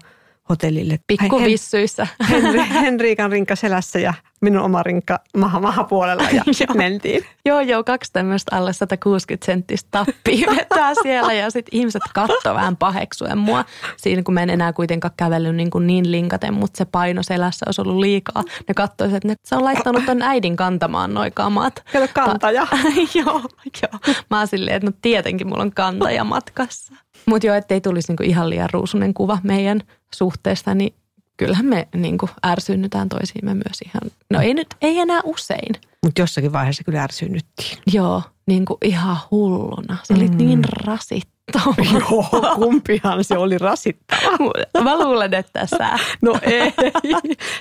hotellille. 0.50 1.00
Pikkuvissyissä. 1.08 2.08
Henri, 2.30 2.70
Henriikan 2.70 3.32
rinkka 3.32 3.56
selässä 3.56 4.00
ja 4.00 4.14
minun 4.42 4.64
oma 4.64 4.84
rinkka 4.84 5.20
maha, 5.38 5.60
mahapuolella 5.60 6.24
ja 6.34 6.44
mentiin. 6.74 7.26
Joo, 7.46 7.60
joo, 7.60 7.84
kaksi 7.84 8.14
tämmöistä 8.14 8.56
alle 8.56 8.74
160 8.74 9.46
senttistä 9.46 9.88
tappia 9.92 10.48
vetää 10.56 10.94
siellä 11.04 11.34
ja 11.34 11.52
sitten 11.52 11.80
ihmiset 11.80 12.02
katsoo 12.14 12.54
vähän 12.54 12.78
paheksuen 12.78 13.38
mua. 13.38 13.66
Siinä 13.98 14.24
kun 14.24 14.34
mä 14.34 14.44
en 14.44 14.50
enää 14.50 14.74
kuitenkaan 14.74 15.14
kävellyt 15.18 15.56
niin, 15.56 15.70
kuin 15.70 15.88
niin 15.88 16.12
linkaten, 16.12 16.54
mutta 16.54 16.78
se 16.78 16.86
paino 16.86 17.24
selässä 17.24 17.66
olisi 17.68 17.82
ollut 17.82 17.98
liikaa. 17.98 18.44
Ne 18.68 18.74
katsoisivat, 18.74 19.26
että 19.26 19.50
se 19.50 19.56
on 19.56 19.64
laittanut 19.64 20.06
ton 20.06 20.22
äidin 20.22 20.56
kantamaan 20.56 21.14
noi 21.14 21.32
kamat. 21.32 21.84
Kato 21.94 22.08
kantaja. 22.14 22.68
Ta- 22.70 22.78
joo, 23.20 23.42
joo. 23.82 24.16
Mä 24.30 24.38
oon 24.38 24.48
silleen, 24.48 24.76
että 24.76 24.88
no 24.88 24.98
tietenkin 25.02 25.48
mulla 25.48 25.62
on 25.64 25.72
kantaja 25.72 26.24
matkassa. 26.24 26.94
Mutta 27.26 27.48
joo, 27.48 27.56
ettei 27.56 27.82
tulisi 27.82 28.08
niinku 28.08 28.24
ihan 28.24 28.50
liian 28.50 28.70
ruusunen 28.72 29.14
kuva 29.14 29.38
meidän 29.44 29.82
suhteesta, 30.16 30.76
niin 30.76 30.94
kyllähän 31.38 31.66
me 31.66 31.88
niin 31.96 32.18
kuin 32.18 32.32
ärsynnytään 32.46 33.10
toisiimme 33.10 33.54
myös 33.54 33.82
ihan, 33.86 34.12
no 34.30 34.42
ei 34.42 34.54
nyt, 34.54 34.68
ei 34.82 35.00
enää 35.00 35.22
usein. 35.24 35.76
Mutta 36.04 36.22
jossakin 36.22 36.54
vaiheessa 36.54 36.84
kyllä 36.84 37.04
ärsynnyttiin. 37.04 37.78
Joo, 37.94 38.22
niin 38.46 38.66
kuin 38.66 38.78
ihan 38.84 39.18
hulluna. 39.32 39.98
Se 40.04 40.14
oli 40.14 40.28
mm. 40.28 40.38
niin 40.38 40.62
rasittava. 41.56 42.00
Joo, 42.00 42.56
kumpihan 42.56 43.24
se 43.24 43.38
oli 43.38 43.58
rasittava. 43.58 44.54
Mä 44.84 45.00
luulen, 45.00 45.34
että 45.34 45.66
sä. 45.66 46.00
No 46.22 46.40
ei. 46.42 46.74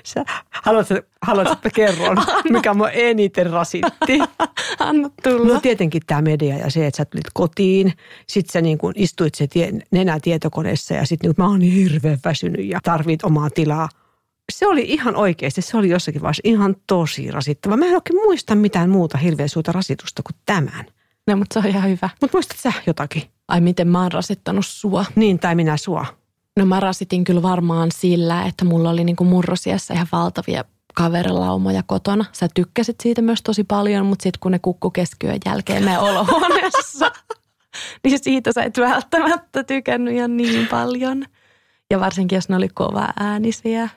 Sä, 0.04 0.24
haluatko, 0.50 0.94
haluatko 1.22 1.52
että 1.52 1.70
kerron, 1.70 2.16
mikä 2.50 2.74
mua 2.74 2.90
eniten 2.90 3.50
rasitti? 3.50 4.18
Anna 4.78 5.10
tulla. 5.22 5.54
No 5.54 5.60
tietenkin 5.60 6.02
tämä 6.06 6.22
media 6.22 6.56
ja 6.56 6.70
se, 6.70 6.86
että 6.86 6.96
sä 6.96 7.04
tulit 7.04 7.30
kotiin. 7.34 7.92
Sitten 8.26 8.52
sä 8.52 8.60
niin 8.60 8.78
kuin 8.78 8.92
istuit 8.96 9.34
se 9.34 9.46
tie, 9.46 9.72
nenä 9.90 10.20
tietokoneessa 10.22 10.94
ja 10.94 11.06
sitten 11.06 11.30
niin, 11.30 11.36
mä 11.38 11.48
oon 11.48 11.60
hirveän 11.60 12.18
väsynyt 12.24 12.66
ja 12.66 12.80
tarvit 12.82 13.24
omaa 13.24 13.50
tilaa 13.50 13.88
se 14.52 14.66
oli 14.66 14.82
ihan 14.82 15.16
oikeasti, 15.16 15.62
se 15.62 15.76
oli 15.76 15.88
jossakin 15.88 16.22
vaiheessa 16.22 16.40
ihan 16.44 16.76
tosi 16.86 17.30
rasittava. 17.30 17.76
Mä 17.76 17.86
en 17.86 17.94
oikein 17.94 18.20
muista 18.24 18.54
mitään 18.54 18.90
muuta 18.90 19.18
hirveän 19.18 19.48
suurta 19.48 19.72
rasitusta 19.72 20.22
kuin 20.22 20.36
tämän. 20.46 20.86
No, 21.26 21.36
mutta 21.36 21.54
se 21.54 21.58
on 21.58 21.66
ihan 21.66 21.90
hyvä. 21.90 22.08
Mutta 22.20 22.36
muistat 22.36 22.58
sä 22.58 22.72
jotakin? 22.86 23.22
Ai 23.48 23.60
miten 23.60 23.88
mä 23.88 24.02
oon 24.02 24.12
rasittanut 24.12 24.66
sua? 24.66 25.04
Niin, 25.14 25.38
tai 25.38 25.54
minä 25.54 25.76
sua. 25.76 26.06
No 26.56 26.66
mä 26.66 26.80
rasitin 26.80 27.24
kyllä 27.24 27.42
varmaan 27.42 27.88
sillä, 27.92 28.42
että 28.42 28.64
mulla 28.64 28.90
oli 28.90 29.04
niinku 29.04 29.24
murrosiassa 29.24 29.94
ihan 29.94 30.06
valtavia 30.12 30.64
kaverilaumoja 30.94 31.82
kotona. 31.86 32.24
Sä 32.32 32.48
tykkäsit 32.54 32.96
siitä 33.02 33.22
myös 33.22 33.42
tosi 33.42 33.64
paljon, 33.64 34.06
mutta 34.06 34.22
sitten 34.22 34.40
kun 34.40 34.52
ne 34.52 34.58
kukku 34.58 34.90
keskiyön 34.90 35.38
jälkeen 35.46 35.84
me 35.84 35.98
olohuoneessa, 35.98 37.12
niin 38.04 38.18
siitä 38.22 38.52
sä 38.52 38.62
et 38.62 38.78
välttämättä 38.78 39.64
tykännyt 39.64 40.14
ihan 40.14 40.36
niin 40.36 40.66
paljon. 40.66 41.24
Ja 41.90 42.00
varsinkin, 42.00 42.36
jos 42.36 42.48
ne 42.48 42.56
oli 42.56 42.68
kova 42.68 43.08
äänisiä. 43.20 43.88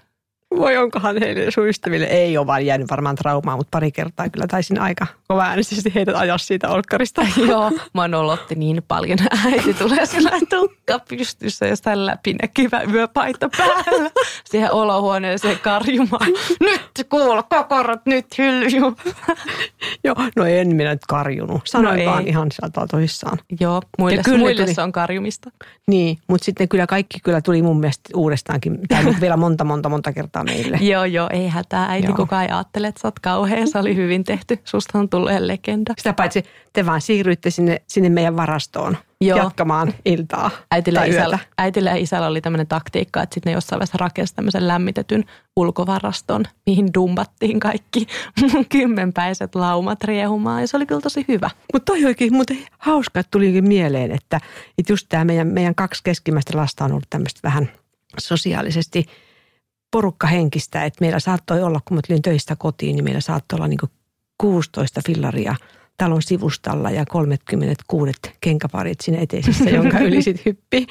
Voi 0.58 0.78
onkohan 0.78 1.20
heille 1.20 1.52
sun 1.52 1.68
ystäville 1.68 2.06
ei 2.06 2.38
ole 2.38 2.48
vaan 2.48 2.66
jäänyt 2.66 2.90
varmaan 2.90 3.16
traumaa, 3.16 3.58
mutta 3.58 3.70
pari 3.72 3.92
kertaa 3.92 4.30
kyllä 4.30 4.48
taisin 4.48 4.80
aika 4.80 5.08
kova 5.28 5.44
äänisesti 5.44 5.92
heidät 5.96 6.16
ajaa 6.16 6.38
siitä 6.38 6.70
olkkarista. 6.70 7.26
Joo, 7.50 7.72
mä 7.94 8.20
olotti 8.20 8.56
niin 8.56 8.84
paljon. 8.88 9.20
Äiti 9.46 9.74
tulee 9.74 10.06
sillä 10.06 10.32
tukka 10.50 11.00
pystyssä 11.10 11.66
ja 11.66 11.76
sitä 11.76 12.06
läpinäkyvä 12.06 12.82
yöpaita 12.94 13.50
päällä. 13.58 14.12
Siihen 14.44 14.72
olohuoneeseen 14.72 15.60
karjumaan. 15.60 16.32
Nyt 16.60 17.08
kuule, 17.10 17.44
kokorot, 17.50 18.06
nyt 18.06 18.38
hylju. 18.38 18.98
Joo, 20.04 20.16
no 20.36 20.46
en 20.46 20.76
minä 20.76 20.90
nyt 20.90 21.06
karjunut. 21.08 21.62
Sanoin 21.66 22.00
no 22.00 22.06
vaan 22.06 22.24
ei. 22.24 22.30
ihan 22.30 22.52
sieltä 22.52 22.82
toissaan. 22.92 23.38
Joo, 23.60 23.82
muille, 23.98 24.24
kyllä 24.24 24.38
muille 24.38 24.64
tuli, 24.64 24.74
se 24.74 24.82
on 24.82 24.92
karjumista. 24.92 25.52
Niin, 25.88 26.18
mutta 26.28 26.46
sitten 26.46 26.70
kyllä 26.70 26.88
kaikki 26.88 27.20
kyllä 27.24 27.42
tuli 27.42 27.62
mun 27.62 27.80
mielestä 27.80 28.10
uudestaankin. 28.16 28.80
Tämä 28.88 29.14
vielä 29.22 29.38
monta, 29.38 29.64
monta, 29.64 29.90
monta 29.90 30.14
kertaa 30.14 30.39
kertaa 30.46 30.56
meille. 30.56 30.78
joo, 30.92 31.06
joo, 31.06 31.30
ei 31.32 31.48
hätää. 31.48 31.86
Äiti 31.86 32.08
joo. 32.08 32.16
kukaan 32.16 32.44
ei 32.44 32.50
ajattele, 32.50 32.88
että 32.88 33.02
sä 33.02 33.08
oot 33.08 33.20
kauhean. 33.20 33.68
Se 33.68 33.80
oli 33.80 33.96
hyvin 33.96 34.24
tehty. 34.24 34.60
Susta 34.64 35.00
on 35.00 35.10
tullut 35.10 35.32
legenda. 35.40 35.94
Sitä 35.98 36.14
paitsi 36.14 36.44
te 36.74 36.86
vaan 36.86 37.02
siirryitte 37.02 37.50
sinne, 37.50 37.82
sinne 37.88 38.10
meidän 38.10 38.38
varastoon 38.38 38.98
joo. 39.22 39.38
jatkamaan 39.38 39.94
iltaa 40.06 40.52
äitillä, 40.72 41.00
tai 41.00 41.10
isällä, 41.10 41.40
äitillä 41.58 41.90
ja 41.90 41.96
isällä 41.96 42.28
oli 42.28 42.42
tämmöinen 42.42 42.68
taktiikka, 42.68 43.22
että 43.22 43.34
sitten 43.34 43.52
ne 43.52 43.56
jossain 43.56 43.80
vaiheessa 43.80 43.98
rakensi 43.98 44.36
tämmöisen 44.36 44.68
lämmitetyn 44.68 45.26
ulkovaraston, 45.56 46.46
mihin 46.66 46.94
dumbattiin 46.94 47.60
kaikki 47.60 48.08
kymmenpäiset 48.70 49.56
laumat 49.56 50.04
riehumaan. 50.04 50.62
Ja 50.62 50.68
se 50.68 50.78
oli 50.78 50.86
kyllä 50.86 51.02
tosi 51.02 51.26
hyvä. 51.28 51.50
Mutta 51.74 51.94
toi 51.94 52.06
oikein 52.06 52.34
muuten 52.34 52.58
hauska, 52.78 53.20
että 53.20 53.32
tulikin 53.32 53.68
mieleen, 53.68 54.12
että, 54.12 54.40
että 54.78 54.94
just 54.94 55.06
tämä 55.10 55.26
meidän, 55.26 55.48
meidän 55.48 55.76
kaksi 55.76 56.04
keskimmäistä 56.04 56.58
lasta 56.58 56.86
on 56.86 56.92
ollut 56.92 57.10
tämmöistä 57.10 57.40
vähän 57.44 57.72
sosiaalisesti– 58.20 59.06
porukkahenkistä, 59.92 60.86
että 60.86 60.98
meillä 61.02 61.20
saattoi 61.20 61.64
olla, 61.64 61.80
kun 61.86 61.98
mä 61.98 62.02
tulin 62.08 62.22
töistä 62.22 62.56
kotiin, 62.56 62.96
niin 62.96 63.04
meillä 63.04 63.22
saattoi 63.22 63.58
olla 63.58 63.68
niin 63.68 63.80
16 64.38 65.02
fillaria 65.08 65.56
talon 65.98 66.22
sivustalla 66.22 66.92
ja 66.92 67.06
36 67.06 68.12
kenkäparit 68.42 69.02
siinä 69.02 69.20
eteisessä, 69.20 69.70
jonka 69.80 70.00
yli 70.00 70.22
sitten 70.22 70.44
hyppi. 70.46 70.88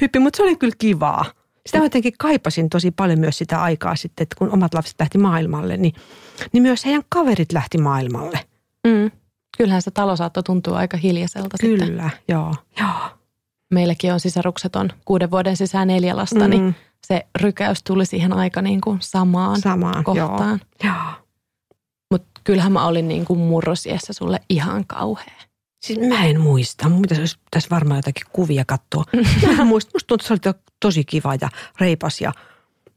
hyppi. 0.00 0.18
Mutta 0.18 0.36
se 0.36 0.42
oli 0.42 0.56
kyllä 0.56 0.74
kivaa. 0.78 1.24
Sitä 1.66 1.78
mä 1.78 1.84
jotenkin 1.84 2.12
kaipasin 2.18 2.68
tosi 2.68 2.90
paljon 2.90 3.18
myös 3.18 3.38
sitä 3.38 3.62
aikaa 3.62 3.96
sitten, 3.96 4.22
että 4.22 4.36
kun 4.38 4.50
omat 4.50 4.74
lapset 4.74 4.96
lähti 4.98 5.18
maailmalle, 5.18 5.76
niin, 5.76 5.92
niin 6.52 6.62
myös 6.62 6.84
heidän 6.84 7.02
kaverit 7.08 7.52
lähti 7.52 7.78
maailmalle. 7.78 8.40
Mm. 8.86 9.10
Kyllähän 9.58 9.82
se 9.82 9.90
talo 9.90 10.16
saattoi 10.16 10.42
tuntua 10.42 10.78
aika 10.78 10.96
hiljaiselta 10.96 11.56
Kyllä, 11.60 11.86
sitten. 11.86 12.12
joo. 12.28 12.54
joo. 12.80 13.10
Meilläkin 13.70 14.12
on 14.12 14.20
sisarukset 14.20 14.76
on 14.76 14.90
kuuden 15.04 15.30
vuoden 15.30 15.56
sisään 15.56 15.88
neljä 15.88 16.16
lasta, 16.16 16.48
niin 16.48 16.62
mm. 16.62 16.66
niin 16.66 16.74
se 17.06 17.26
rykäys 17.40 17.82
tuli 17.82 18.06
siihen 18.06 18.32
aika 18.32 18.62
niin 18.62 18.80
kuin 18.80 18.98
samaan, 19.00 19.60
samaan 19.60 20.04
kohtaan. 20.04 20.60
Joo. 20.84 20.94
joo. 20.94 21.12
Mutta 22.10 22.40
kyllähän 22.44 22.72
mä 22.72 22.86
olin 22.86 23.08
niin 23.08 23.24
kuin 23.24 23.38
murrosiessä 23.38 24.12
sulle 24.12 24.40
ihan 24.48 24.86
kauhea. 24.86 25.40
Siis 25.82 25.98
mä 26.08 26.24
en 26.24 26.40
muista. 26.40 26.88
Mun 26.88 27.02
pitäisi, 27.02 27.38
pitäisi 27.44 27.70
varmaan 27.70 27.98
jotakin 27.98 28.26
kuvia 28.32 28.64
katsoa. 28.64 29.04
Mä 29.46 29.62
en 29.62 29.66
muista. 29.66 29.90
Musta 29.94 30.06
tuntuu, 30.06 30.34
että 30.34 30.52
sä 30.52 30.58
tosi 30.80 31.04
kiva 31.04 31.34
ja 31.40 31.48
reipas 31.80 32.20
ja 32.20 32.32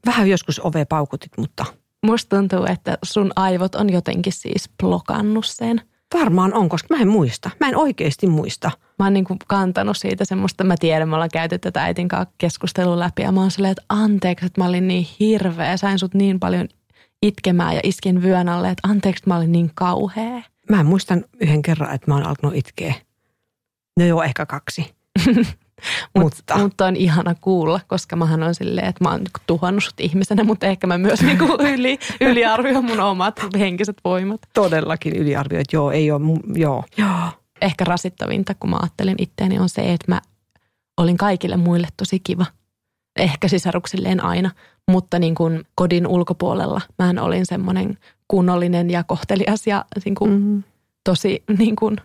vähän 0.06 0.28
joskus 0.28 0.60
ove 0.64 0.84
paukutit, 0.84 1.32
mutta 1.38 1.64
Musta 2.06 2.36
tuntuu, 2.36 2.66
että 2.68 2.98
sun 3.02 3.32
aivot 3.36 3.74
on 3.74 3.92
jotenkin 3.92 4.32
siis 4.32 4.70
blokannut 4.82 5.46
sen. 5.46 5.80
varmaan 6.14 6.54
on, 6.54 6.68
koska 6.68 6.94
mä 6.94 7.02
en 7.02 7.08
muista. 7.08 7.50
Mä 7.60 7.68
en 7.68 7.76
oikeasti 7.76 8.26
muista. 8.26 8.70
Mä 8.98 9.06
oon 9.06 9.12
niin 9.12 9.24
kuin 9.24 9.38
kantanut 9.48 9.96
siitä 9.96 10.24
semmoista, 10.24 10.64
mä 10.64 10.74
tiedän, 10.80 11.08
me 11.08 11.14
ollaan 11.14 11.30
käyty 11.32 11.58
tätä 11.58 11.82
äitin 11.84 12.08
kanssa 12.08 12.34
keskustelua 12.38 12.98
läpi 12.98 13.22
ja 13.22 13.32
mä 13.32 13.40
oon 13.40 13.50
silleen, 13.50 13.72
että 13.72 13.84
anteeksi, 13.88 14.46
että 14.46 14.60
mä 14.60 14.68
olin 14.68 14.88
niin 14.88 15.06
hirveä, 15.20 15.76
sain 15.76 15.98
sut 15.98 16.14
niin 16.14 16.40
paljon 16.40 16.68
itkemään 17.22 17.74
ja 17.74 17.80
iskin 17.84 18.22
vyön 18.22 18.48
alle, 18.48 18.70
että 18.70 18.88
anteeksi, 18.88 19.20
että 19.20 19.30
mä 19.30 19.36
olin 19.36 19.52
niin 19.52 19.70
kauhea. 19.74 20.42
Mä 20.70 20.84
muistan 20.84 21.24
yhden 21.40 21.62
kerran, 21.62 21.94
että 21.94 22.10
mä 22.10 22.14
oon 22.14 22.26
alkanut 22.26 22.56
itkeä. 22.56 22.94
No 23.98 24.04
joo, 24.04 24.22
ehkä 24.22 24.46
kaksi. 24.46 24.94
Mutta 26.18 26.58
Mutta 26.58 26.86
on 26.86 26.96
ihana 26.96 27.34
kuulla, 27.40 27.80
koska 27.86 28.16
mähän 28.16 28.42
on 28.42 28.54
silleen, 28.54 28.86
että 28.86 29.04
mä 29.04 29.10
oon 29.10 29.18
niinku 29.20 29.40
tuhannut 29.46 29.84
sut 29.84 30.00
ihmisenä, 30.00 30.44
mutta 30.44 30.66
ehkä 30.66 30.86
mä 30.86 30.98
myös 30.98 31.22
niinku 31.22 31.44
yli, 31.74 31.98
yliarvioin 32.20 32.84
mun 32.84 33.00
omat 33.00 33.40
henkiset 33.58 33.96
voimat. 34.04 34.40
todellakin 34.54 35.16
yliarvioit, 35.16 35.72
joo, 35.72 35.90
ei 35.90 36.10
ole, 36.10 36.22
joo. 36.54 36.84
Joo. 36.96 37.28
Ehkä 37.60 37.84
rasittavinta, 37.84 38.54
kun 38.60 38.70
mä 38.70 38.76
ajattelin 38.82 39.14
itteeni, 39.18 39.58
on 39.58 39.68
se, 39.68 39.92
että 39.92 40.12
mä 40.12 40.20
olin 40.96 41.16
kaikille 41.16 41.56
muille 41.56 41.88
tosi 41.96 42.20
kiva. 42.20 42.46
Ehkä 43.18 43.48
sisaruksilleen 43.48 44.24
aina, 44.24 44.50
mutta 44.90 45.18
niin 45.18 45.34
kuin 45.34 45.64
kodin 45.74 46.06
ulkopuolella 46.06 46.80
mä 46.98 47.22
olin 47.22 47.46
semmoinen 47.46 47.98
kunnollinen 48.28 48.90
ja 48.90 49.04
kohtelias 49.04 49.66
ja 49.66 49.84
niin 50.04 50.14
kuin 50.14 50.30
Mm. 50.30 50.62
tosi 51.04 51.42
niin 51.58 51.76
kuin 51.76 51.96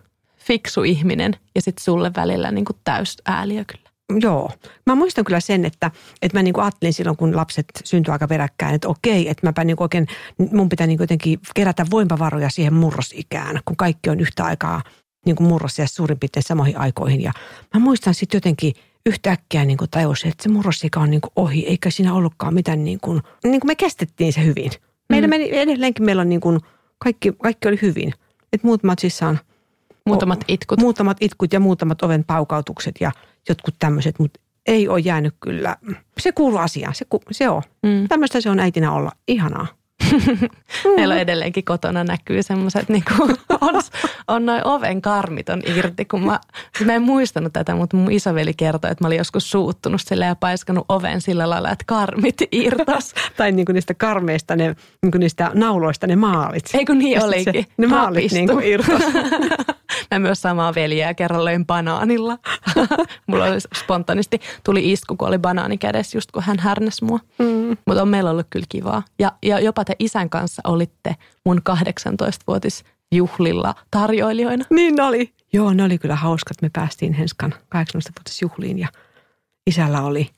fiksu 0.48 0.84
ihminen. 0.84 1.34
Ja 1.56 1.62
sitten 1.62 1.84
sulle 1.84 2.12
välillä 2.16 2.52
niin 2.52 2.66
kuin 2.66 2.78
täys 2.84 3.18
ääliö 3.26 3.66
kyllä. 3.66 3.88
Joo. 4.22 4.52
Mä 4.86 4.96
muistan 4.96 5.26
kyllä 5.26 5.40
sen, 5.40 5.66
että, 5.66 5.92
että 6.22 6.38
mä 6.38 6.44
niin 6.44 6.54
kuin 6.54 6.64
ajattelin 6.64 6.94
silloin, 6.94 7.18
kun 7.18 7.36
lapset 7.36 7.66
syntyi 7.84 8.12
aika 8.12 8.28
peräkkäin, 8.28 8.76
että 8.76 8.88
okei, 8.88 9.30
että 9.30 9.48
mäpä 9.48 9.64
niin 9.64 9.78
kuin 9.78 9.86
oikein, 9.86 10.08
mun 10.52 10.70
pitää 10.70 10.88
niin 10.88 10.98
kuin 10.98 11.04
jotenkin 11.04 11.40
kerätä 11.56 11.86
voimavaroja 11.92 12.50
siihen 12.50 12.74
murrosikään, 12.74 13.60
kun 13.66 13.78
kaikki 13.78 14.10
on 14.10 14.20
yhtä 14.20 14.44
aikaa 14.46 14.82
niin 15.26 15.36
kuin 15.36 15.48
murros 15.48 15.80
ja 15.80 15.88
suurin 15.88 16.20
piirtein 16.20 16.44
samoihin 16.44 16.78
aikoihin. 16.78 17.22
Ja 17.22 17.32
mä 17.74 17.80
muistan 17.80 18.14
sitten 18.14 18.38
jotenkin 18.38 18.74
yhtäkkiä 19.06 19.66
niin 19.66 19.78
kuin 19.78 19.90
tajusin, 19.92 20.32
että 20.32 20.44
se 20.44 20.50
murrosika 20.50 21.00
on 21.00 21.12
niin 21.12 21.22
kuin 21.22 21.32
ohi, 21.36 21.68
eikä 21.68 21.90
siinä 21.90 22.14
ollutkaan 22.14 22.54
mitään 22.54 22.84
niin 22.84 23.00
kuin, 23.02 23.22
niin 23.44 23.60
kuin 23.60 23.70
me 23.70 23.76
kestettiin 23.76 24.34
se 24.34 24.46
hyvin. 24.46 24.72
Meillä 25.10 25.28
Mm. 25.28 25.30
meni, 25.30 25.50
edelleenkin 25.52 26.06
meillä 26.06 26.22
on 26.22 26.30
niin 26.30 26.42
kuin, 26.42 26.60
kaikki, 27.00 27.34
kaikki 27.44 27.68
oli 27.68 27.80
hyvin. 27.82 28.14
Että 28.54 28.68
muutamat 28.68 29.00
siis 29.00 29.22
on 29.22 29.40
Muutamat 30.08 30.44
itkut. 30.48 30.80
muutamat 30.80 31.18
itkut 31.22 31.54
ja 31.54 31.60
muutamat 31.60 32.02
oven 32.02 32.24
paukautukset 32.24 32.96
ja 33.00 33.12
jotkut 33.50 33.76
tämmöiset, 33.80 34.20
mutta 34.20 34.40
ei 34.68 34.88
ole 34.88 35.00
jäänyt 35.00 35.36
kyllä. 35.40 35.78
Se 36.20 36.32
kuuluu 36.32 36.58
asiaan, 36.58 36.96
se, 36.96 37.06
ku, 37.10 37.22
se 37.32 37.50
on. 37.50 37.62
Mm. 37.84 38.08
Tämmöistä 38.08 38.42
se 38.42 38.50
on 38.50 38.60
äitinä 38.60 38.92
olla. 38.92 39.12
Ihanaa. 39.28 39.68
Meillä 40.96 41.14
on 41.14 41.20
edelleenkin 41.20 41.66
kotona 41.66 42.04
näkyy 42.04 42.44
semmoiset, 42.44 42.90
niin 42.90 43.04
on, 43.62 43.82
on 44.28 44.46
noin 44.46 44.68
oven 44.68 45.02
karmit 45.02 45.50
on 45.50 45.62
irti, 45.66 46.06
kun 46.06 46.26
mä, 46.26 46.40
mä 46.86 46.94
en 46.94 47.02
muistanut 47.02 47.54
tätä, 47.54 47.76
mutta 47.76 47.98
mun 47.98 48.12
isoveli 48.12 48.54
kertoi, 48.54 48.92
että 48.92 49.04
mä 49.04 49.08
olin 49.08 49.18
joskus 49.18 49.52
suuttunut 49.52 50.02
sille 50.02 50.26
ja 50.26 50.36
paiskannut 50.36 50.86
oven 50.90 51.22
sillä 51.22 51.50
lailla, 51.50 51.72
että 51.72 51.86
karmit 51.88 52.36
irtos. 52.52 53.14
Tai 53.38 53.52
niin 53.52 53.66
kuin 53.66 53.74
niistä 53.74 53.94
karmeista, 53.94 54.56
ne, 54.56 54.76
niin 55.02 55.12
kuin 55.12 55.20
niistä 55.20 55.52
nauloista 55.54 56.08
ne 56.08 56.16
maalit. 56.16 56.66
Ei 56.74 56.86
kun 56.86 56.98
niin 57.00 57.12
Ja 57.12 57.24
olikin. 57.24 57.64
Se, 57.64 57.66
ne 57.78 57.88
maalit 57.88 58.16
Rapistui. 58.16 58.38
niin 58.38 58.50
kuin 58.50 58.66
irtos. 58.66 59.02
Mä 60.12 60.20
myös 60.20 60.42
samaa 60.42 60.76
veljeä 60.76 61.14
kerran 61.14 61.46
löin 61.46 61.66
banaanilla. 61.66 62.38
Mulla 63.28 63.46
oli 63.46 63.60
spontaanisti, 63.78 64.40
tuli 64.64 64.92
isku, 64.92 65.16
kun 65.16 65.28
oli 65.28 65.38
banaani 65.38 65.78
kädessä, 65.78 66.18
just 66.18 66.32
kun 66.32 66.44
hän 66.44 66.60
härnäsi 66.60 67.06
mua. 67.06 67.20
Mm. 67.40 67.78
Mutta 67.86 68.02
on 68.02 68.08
meillä 68.08 68.30
ollut 68.32 68.48
kyllä 68.50 68.66
kivaa. 68.70 69.04
Ja, 69.20 69.32
ja 69.44 69.60
jopa 69.60 69.86
te 69.86 69.96
isän 70.00 70.30
kanssa 70.30 70.62
olitte 70.66 71.16
mun 71.46 71.62
18-vuotis 71.70 72.84
juhlilla 73.12 73.76
tarjoilijoina. 73.92 74.66
Niin 74.70 74.96
ne 74.96 75.04
oli. 75.04 75.34
Joo, 75.54 75.74
ne 75.74 75.84
oli 75.84 75.98
kyllä 75.98 76.16
hauskat. 76.16 76.62
Me 76.62 76.70
päästiin 76.74 77.14
Henskan 77.14 77.54
18-vuotisjuhliin 77.76 78.80
ja 78.80 78.88
isällä 79.68 80.02
oli 80.02 80.30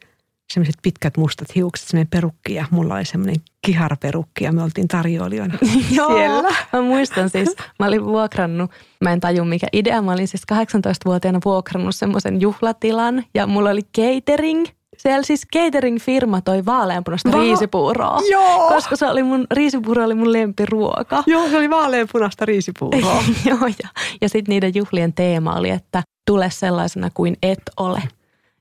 semmoiset 0.54 0.76
pitkät 0.82 1.17
mustat 1.17 1.56
hiukset, 1.56 1.88
semmoinen 1.88 2.10
perukki 2.10 2.54
ja 2.54 2.65
mulla 2.72 2.95
oli 2.95 3.06
semmoinen 3.06 3.36
kiharperukki 3.62 4.43
ja 4.43 4.52
me 4.52 4.63
oltiin 4.63 4.88
tarjoilijoina 4.88 5.58
siellä. 6.08 6.56
Mä 6.74 6.82
muistan 6.82 7.30
siis, 7.30 7.56
mä 7.80 7.86
olin 7.86 8.06
vuokrannut, 8.06 8.72
mä 9.02 9.13
en 9.13 9.19
taju 9.19 9.45
mikä 9.45 9.67
idea, 9.74 10.02
mä 10.02 10.12
olin 10.12 10.28
siis 10.28 10.43
18-vuotiaana 10.54 11.39
vuokrannut 11.45 11.95
semmoisen 11.95 12.41
juhlatilan 12.41 13.24
ja 13.34 13.48
mulla 13.48 13.69
oli 13.69 13.82
catering. 13.98 14.65
Siellä 15.00 15.24
siis 15.24 15.48
catering-firma 15.56 16.42
toi 16.42 16.66
vaaleanpunaista 16.66 17.32
Va- 17.32 17.38
riisipuuroa. 17.40 18.20
Joo. 18.32 18.68
Koska 18.68 18.96
se 18.96 19.06
oli 19.08 19.24
mun, 19.24 19.48
riisipuuro 19.52 20.04
oli 20.06 20.16
mun 20.16 20.34
lempiruoka. 20.34 21.24
Joo, 21.28 21.50
se 21.50 21.58
oli 21.58 21.70
vaaleanpunaista 21.70 22.46
riisipuuroa. 22.46 23.24
Joo, 23.46 23.60
ja, 23.84 23.90
ja 24.22 24.30
sitten 24.30 24.54
niiden 24.54 24.76
juhlien 24.76 25.14
teema 25.14 25.56
oli, 25.56 25.70
että 25.70 26.04
tule 26.26 26.50
sellaisena 26.52 27.10
kuin 27.14 27.38
et 27.44 27.62
ole. 27.78 28.02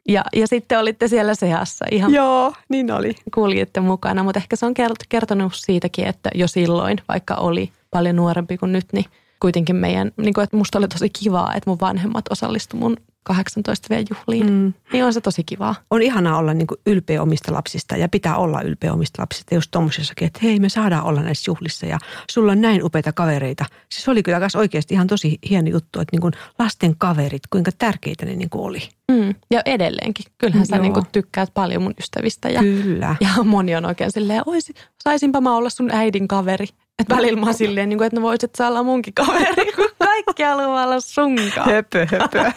Ja, 0.08 0.24
ja 0.36 0.46
sitten 0.46 0.78
olitte 0.78 1.08
siellä 1.08 1.34
seassa 1.34 1.84
ihan 1.90 2.14
Joo, 2.14 2.52
niin 2.68 2.92
oli. 2.92 3.14
kuljitte 3.34 3.80
mukana, 3.80 4.22
mutta 4.22 4.38
ehkä 4.40 4.56
se 4.56 4.66
on 4.66 4.74
kert- 4.80 5.06
kertonut 5.08 5.52
siitäkin, 5.54 6.06
että 6.06 6.30
jo 6.34 6.48
silloin, 6.48 6.98
vaikka 7.08 7.34
oli 7.34 7.72
paljon 7.90 8.16
nuorempi 8.16 8.58
kuin 8.58 8.72
nyt, 8.72 8.86
niin 8.92 9.04
kuitenkin 9.40 9.76
meidän, 9.76 10.12
niin 10.16 10.34
kuin, 10.34 10.44
että 10.44 10.56
musta 10.56 10.78
oli 10.78 10.88
tosi 10.88 11.10
kivaa, 11.10 11.54
että 11.54 11.70
mun 11.70 11.80
vanhemmat 11.80 12.24
osallistu 12.30 12.76
mun 12.76 12.96
18 13.28 13.86
vielä 13.90 14.04
juhliin. 14.10 14.52
Mm. 14.52 14.74
Niin 14.92 15.04
on 15.04 15.12
se 15.12 15.20
tosi 15.20 15.44
kivaa. 15.44 15.74
On 15.90 16.02
ihanaa 16.02 16.38
olla 16.38 16.54
niin 16.54 16.66
kuin 16.66 16.80
ylpeä 16.86 17.22
omista 17.22 17.52
lapsista 17.52 17.96
ja 17.96 18.08
pitää 18.08 18.36
olla 18.36 18.62
ylpeä 18.62 18.92
omista 18.92 19.22
lapsista. 19.22 19.54
Just 19.54 19.70
tommosessakin, 19.70 20.26
että 20.26 20.40
hei 20.42 20.60
me 20.60 20.68
saadaan 20.68 21.04
olla 21.04 21.22
näissä 21.22 21.50
juhlissa 21.50 21.86
ja 21.86 21.98
sulla 22.30 22.52
on 22.52 22.60
näin 22.60 22.84
upeita 22.84 23.12
kavereita. 23.12 23.64
Siis 23.92 24.08
oli 24.08 24.22
kyllä 24.22 24.48
oikeasti 24.56 24.94
ihan 24.94 25.06
tosi 25.06 25.38
hieno 25.50 25.68
juttu, 25.68 26.00
että 26.00 26.14
niin 26.14 26.20
kuin 26.20 26.32
lasten 26.58 26.94
kaverit, 26.98 27.42
kuinka 27.50 27.70
tärkeitä 27.78 28.26
ne 28.26 28.36
niin 28.36 28.50
kuin 28.50 28.62
oli. 28.62 28.88
Mm. 29.12 29.34
Ja 29.50 29.62
edelleenkin. 29.64 30.24
Kyllähän 30.38 30.66
sä 30.66 30.76
Joo. 30.76 30.82
niin 30.82 30.94
kuin 30.94 31.06
tykkäät 31.12 31.50
paljon 31.54 31.82
mun 31.82 31.94
ystävistä 32.00 32.48
ja, 32.48 32.60
Kyllä. 32.60 33.16
ja 33.20 33.44
moni 33.44 33.76
on 33.76 33.84
oikein 33.84 34.12
silleen, 34.12 34.42
oisi, 34.46 34.74
saisinpa 35.02 35.40
mä 35.40 35.56
olla 35.56 35.70
sun 35.70 35.90
äidin 35.90 36.28
kaveri. 36.28 36.66
Että 36.98 37.16
välillä 37.16 37.40
mä 37.40 37.46
oon 37.46 37.54
silleen, 37.54 37.88
niin 37.88 37.98
kuin, 37.98 38.06
että 38.06 38.20
no 38.20 38.22
voisit 38.22 38.54
sä 38.54 38.68
olla 38.68 38.82
munkin 38.82 39.14
kaveri, 39.14 39.72
kun 39.72 39.88
kaikki 39.98 40.42
haluaa 40.42 40.84
olla 40.84 41.00
sunkaan. 41.00 41.70
Höpö, 41.70 42.06
höpö. 42.06 42.52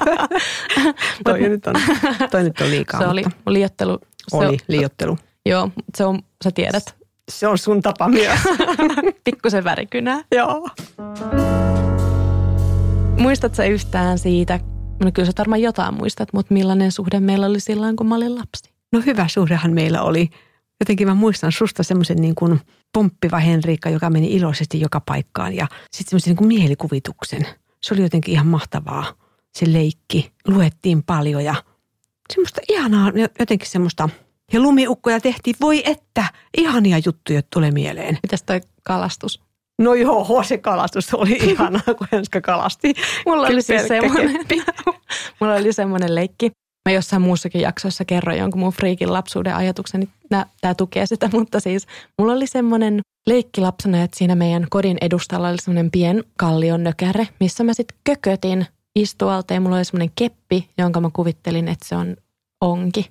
toi, 1.25 1.39
nyt 1.39 1.67
on, 1.67 1.75
toi 2.31 2.43
nyt 2.43 2.61
on 2.61 2.71
liikaa. 2.71 2.99
Se 2.99 3.07
oli 3.07 3.23
liiottelu. 3.47 3.99
Se 4.27 4.37
oli 4.37 4.57
liiottelu. 4.67 5.17
joo, 5.45 5.69
se 5.97 6.05
on, 6.05 6.19
sä 6.43 6.51
tiedät, 6.51 6.95
Se 7.31 7.47
on 7.47 7.57
sun 7.57 7.81
tapa 7.81 8.07
myös. 8.07 8.39
pikkusen 9.23 9.63
värikynää. 9.63 10.23
Joo. 10.35 10.69
Muistatko 13.17 13.55
sä 13.55 13.65
yhtään 13.65 14.19
siitä, 14.19 14.59
no 15.03 15.11
kyllä 15.13 15.25
sä 15.25 15.31
varmaan 15.37 15.61
jotain 15.61 15.93
muistat, 15.93 16.33
mutta 16.33 16.53
millainen 16.53 16.91
suhde 16.91 17.19
meillä 17.19 17.45
oli 17.45 17.59
silloin, 17.59 17.95
kun 17.95 18.07
mä 18.07 18.15
olin 18.15 18.35
lapsi? 18.35 18.73
No 18.91 19.01
hyvä 19.05 19.27
suhdehan 19.27 19.73
meillä 19.73 20.01
oli. 20.01 20.29
Jotenkin 20.79 21.07
mä 21.07 21.15
muistan 21.15 21.51
susta 21.51 21.83
semmoisen 21.83 22.17
niin 22.17 22.35
kuin 22.35 22.59
pomppiva 22.93 23.37
Henriikka, 23.37 23.89
joka 23.89 24.09
meni 24.09 24.33
iloisesti 24.33 24.79
joka 24.79 25.01
paikkaan 25.05 25.55
ja 25.55 25.67
sitten 25.91 26.09
semmoisen 26.09 26.31
niin 26.31 26.37
kuin 26.37 26.47
mielikuvituksen. 26.47 27.47
Se 27.83 27.93
oli 27.93 28.01
jotenkin 28.01 28.33
ihan 28.33 28.47
mahtavaa. 28.47 29.13
Se 29.53 29.73
leikki. 29.73 30.31
Luettiin 30.47 31.03
paljon 31.03 31.43
ja 31.43 31.55
semmoista 32.33 32.61
ihanaa, 32.69 33.11
jotenkin 33.39 33.69
semmoista. 33.69 34.09
Ja 34.53 34.59
lumiukkoja 34.59 35.19
tehtiin, 35.19 35.55
voi 35.61 35.83
että, 35.85 36.25
ihania 36.57 36.97
juttuja 37.05 37.41
tulee 37.53 37.71
mieleen. 37.71 38.17
Mitäs 38.23 38.43
toi 38.43 38.61
kalastus? 38.83 39.41
No 39.79 39.93
joo, 39.93 40.43
se 40.47 40.57
kalastus 40.57 41.13
oli 41.13 41.31
ihanaa, 41.51 41.93
kun 41.97 42.07
Henska 42.11 42.41
kalasti. 42.41 42.93
Mulla 43.25 43.47
oli 43.47 43.61
siis 43.61 43.87
semmoinen, 43.87 44.39
mulla 45.39 45.53
oli 45.53 45.73
semmoinen 45.73 46.15
leikki. 46.15 46.51
Mä 46.89 46.93
jossain 46.93 47.21
muussakin 47.21 47.61
jaksossa 47.61 48.05
kerroin 48.05 48.39
jonkun 48.39 48.59
mun 48.59 48.73
friikin 48.73 49.13
lapsuuden 49.13 49.55
ajatuksen, 49.55 49.99
niin 49.99 50.45
tämä 50.61 50.75
tukee 50.75 51.05
sitä, 51.05 51.29
mutta 51.37 51.59
siis 51.59 51.87
mulla 52.17 52.33
oli 52.33 52.47
semmoinen 52.47 53.01
leikki 53.27 53.61
lapsena, 53.61 54.03
että 54.03 54.17
siinä 54.17 54.35
meidän 54.35 54.67
kodin 54.69 54.97
edustalla 55.01 55.49
oli 55.49 55.57
semmoinen 55.57 55.91
pien 55.91 56.23
kallion 56.37 56.83
nökäre, 56.83 57.27
missä 57.39 57.63
mä 57.63 57.73
sitten 57.73 57.97
kökötin 58.03 58.65
istualta 58.95 59.53
ja 59.53 59.61
mulla 59.61 59.75
oli 59.75 59.85
semmoinen 59.85 60.11
keppi, 60.15 60.69
jonka 60.77 61.01
mä 61.01 61.09
kuvittelin, 61.13 61.67
että 61.67 61.87
se 61.87 61.95
on 61.95 62.17
onki. 62.61 63.09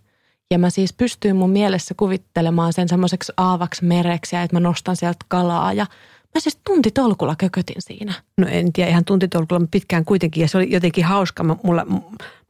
Ja 0.51 0.59
mä 0.59 0.71
siis 0.71 0.93
pystyin 0.93 1.37
mun 1.37 1.51
mielessä 1.51 1.95
kuvittelemaan 1.97 2.73
sen 2.73 2.89
semmoiseksi 2.89 3.33
aavaksi 3.37 3.85
mereksi 3.85 4.37
ja 4.37 4.43
että 4.43 4.57
mä 4.57 4.61
nostan 4.61 4.97
sieltä 4.97 5.25
kalaa 5.29 5.73
ja 5.73 5.87
mä 6.35 6.41
siis 6.41 6.59
tuntitolkulla 6.67 7.35
kökötin 7.39 7.77
siinä. 7.79 8.15
No 8.37 8.47
en 8.51 8.73
tiedä, 8.73 8.91
ihan 8.91 9.05
tuntitolkulla 9.05 9.61
mutta 9.61 9.71
pitkään 9.71 10.05
kuitenkin. 10.05 10.41
Ja 10.41 10.49
se 10.49 10.59
oli 10.59 10.73
jotenkin 10.73 11.05
hauska. 11.05 11.43
Mä, 11.45 11.57
mulla, 11.63 11.87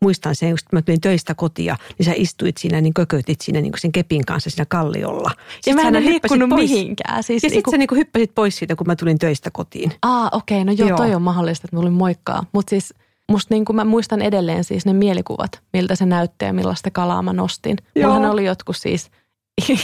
muistan 0.02 0.36
sen, 0.36 0.50
kun 0.50 0.58
mä 0.72 0.82
tulin 0.82 1.00
töistä 1.00 1.34
kotia, 1.34 1.76
niin 1.98 2.06
sä 2.06 2.12
istuit 2.16 2.56
siinä, 2.56 2.80
niin 2.80 2.94
kökötit 2.94 3.40
siinä 3.40 3.60
niin 3.60 3.72
sen 3.78 3.92
kepin 3.92 4.26
kanssa 4.26 4.50
siinä 4.50 4.66
kalliolla. 4.68 5.30
Ja 5.36 5.44
Sit 5.60 5.74
mä 5.74 5.82
en 5.82 6.04
liikkunut 6.06 6.48
pois. 6.48 6.70
mihinkään. 6.70 7.22
Siis 7.22 7.42
Ja 7.42 7.48
niinku, 7.48 7.56
sitten 7.58 7.70
sä 7.70 7.78
niin 7.78 7.88
kuin 7.88 7.98
hyppäsit 7.98 8.34
pois 8.34 8.56
siitä, 8.56 8.76
kun 8.76 8.86
mä 8.86 8.96
tulin 8.96 9.18
töistä 9.18 9.50
kotiin. 9.50 9.92
Aa, 10.02 10.28
okei, 10.32 10.64
no 10.64 10.72
joo, 10.72 10.88
Joo. 10.88 10.96
toi 10.96 11.14
on 11.14 11.22
mahdollista, 11.22 11.66
että 11.66 11.76
mä 11.76 11.80
olin 11.80 11.92
moikkaa. 11.92 12.44
Mutta 12.52 12.70
siis 12.70 12.94
musta 13.30 13.54
niin 13.54 13.64
kuin 13.64 13.76
mä 13.76 13.84
muistan 13.84 14.22
edelleen 14.22 14.64
siis 14.64 14.86
ne 14.86 14.92
mielikuvat, 14.92 15.62
miltä 15.72 15.94
se 15.94 16.06
näytti 16.06 16.44
ja 16.44 16.52
millaista 16.52 16.90
kalaa 16.90 17.22
mä 17.22 17.32
nostin. 17.32 17.76
Joo. 17.94 18.08
Mullahan 18.10 18.32
oli 18.32 18.44
jotkut 18.44 18.76
siis 18.76 19.10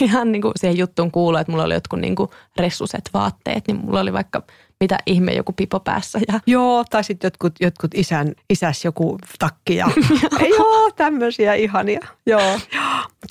ihan 0.01 0.31
niin 0.31 0.41
kuin 0.41 0.51
siihen 0.55 0.77
juttuun 0.77 1.11
kuuluu, 1.11 1.39
että 1.39 1.51
mulla 1.51 1.63
oli 1.63 1.73
jotkut 1.73 1.99
niin 1.99 2.15
kuin 2.15 2.29
ressuset 2.57 3.09
vaatteet, 3.13 3.67
niin 3.67 3.77
mulla 3.77 3.99
oli 3.99 4.13
vaikka 4.13 4.43
mitä 4.79 4.97
ihme 5.05 5.33
joku 5.33 5.53
pipo 5.53 5.79
päässä. 5.79 6.19
Ja 6.27 6.39
Joo, 6.47 6.85
tai 6.89 7.03
sitten 7.03 7.27
jotkut, 7.27 7.53
jotkut 7.59 7.91
isän, 7.95 8.33
isäs 8.49 8.85
joku 8.85 9.17
takki 9.39 9.75
ja 9.75 9.87
joo, 10.57 10.91
tämmöisiä 10.91 11.53
ihania. 11.53 11.99
Joo. 12.25 12.59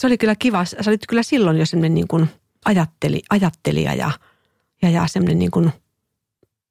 Se 0.00 0.06
oli 0.06 0.18
kyllä 0.18 0.34
kiva. 0.38 0.64
Sä 0.64 0.76
olit 0.86 1.06
kyllä 1.08 1.22
silloin 1.22 1.56
jo 1.56 1.66
semmoinen 1.66 1.94
niin 1.94 2.08
kuin 2.08 2.28
ajatteli, 2.64 3.22
ajattelija 3.30 3.94
ja, 3.94 4.10
ja, 4.82 4.90
ja 4.90 5.06
semmoinen 5.06 5.38
niin 5.38 5.50
kuin, 5.50 5.72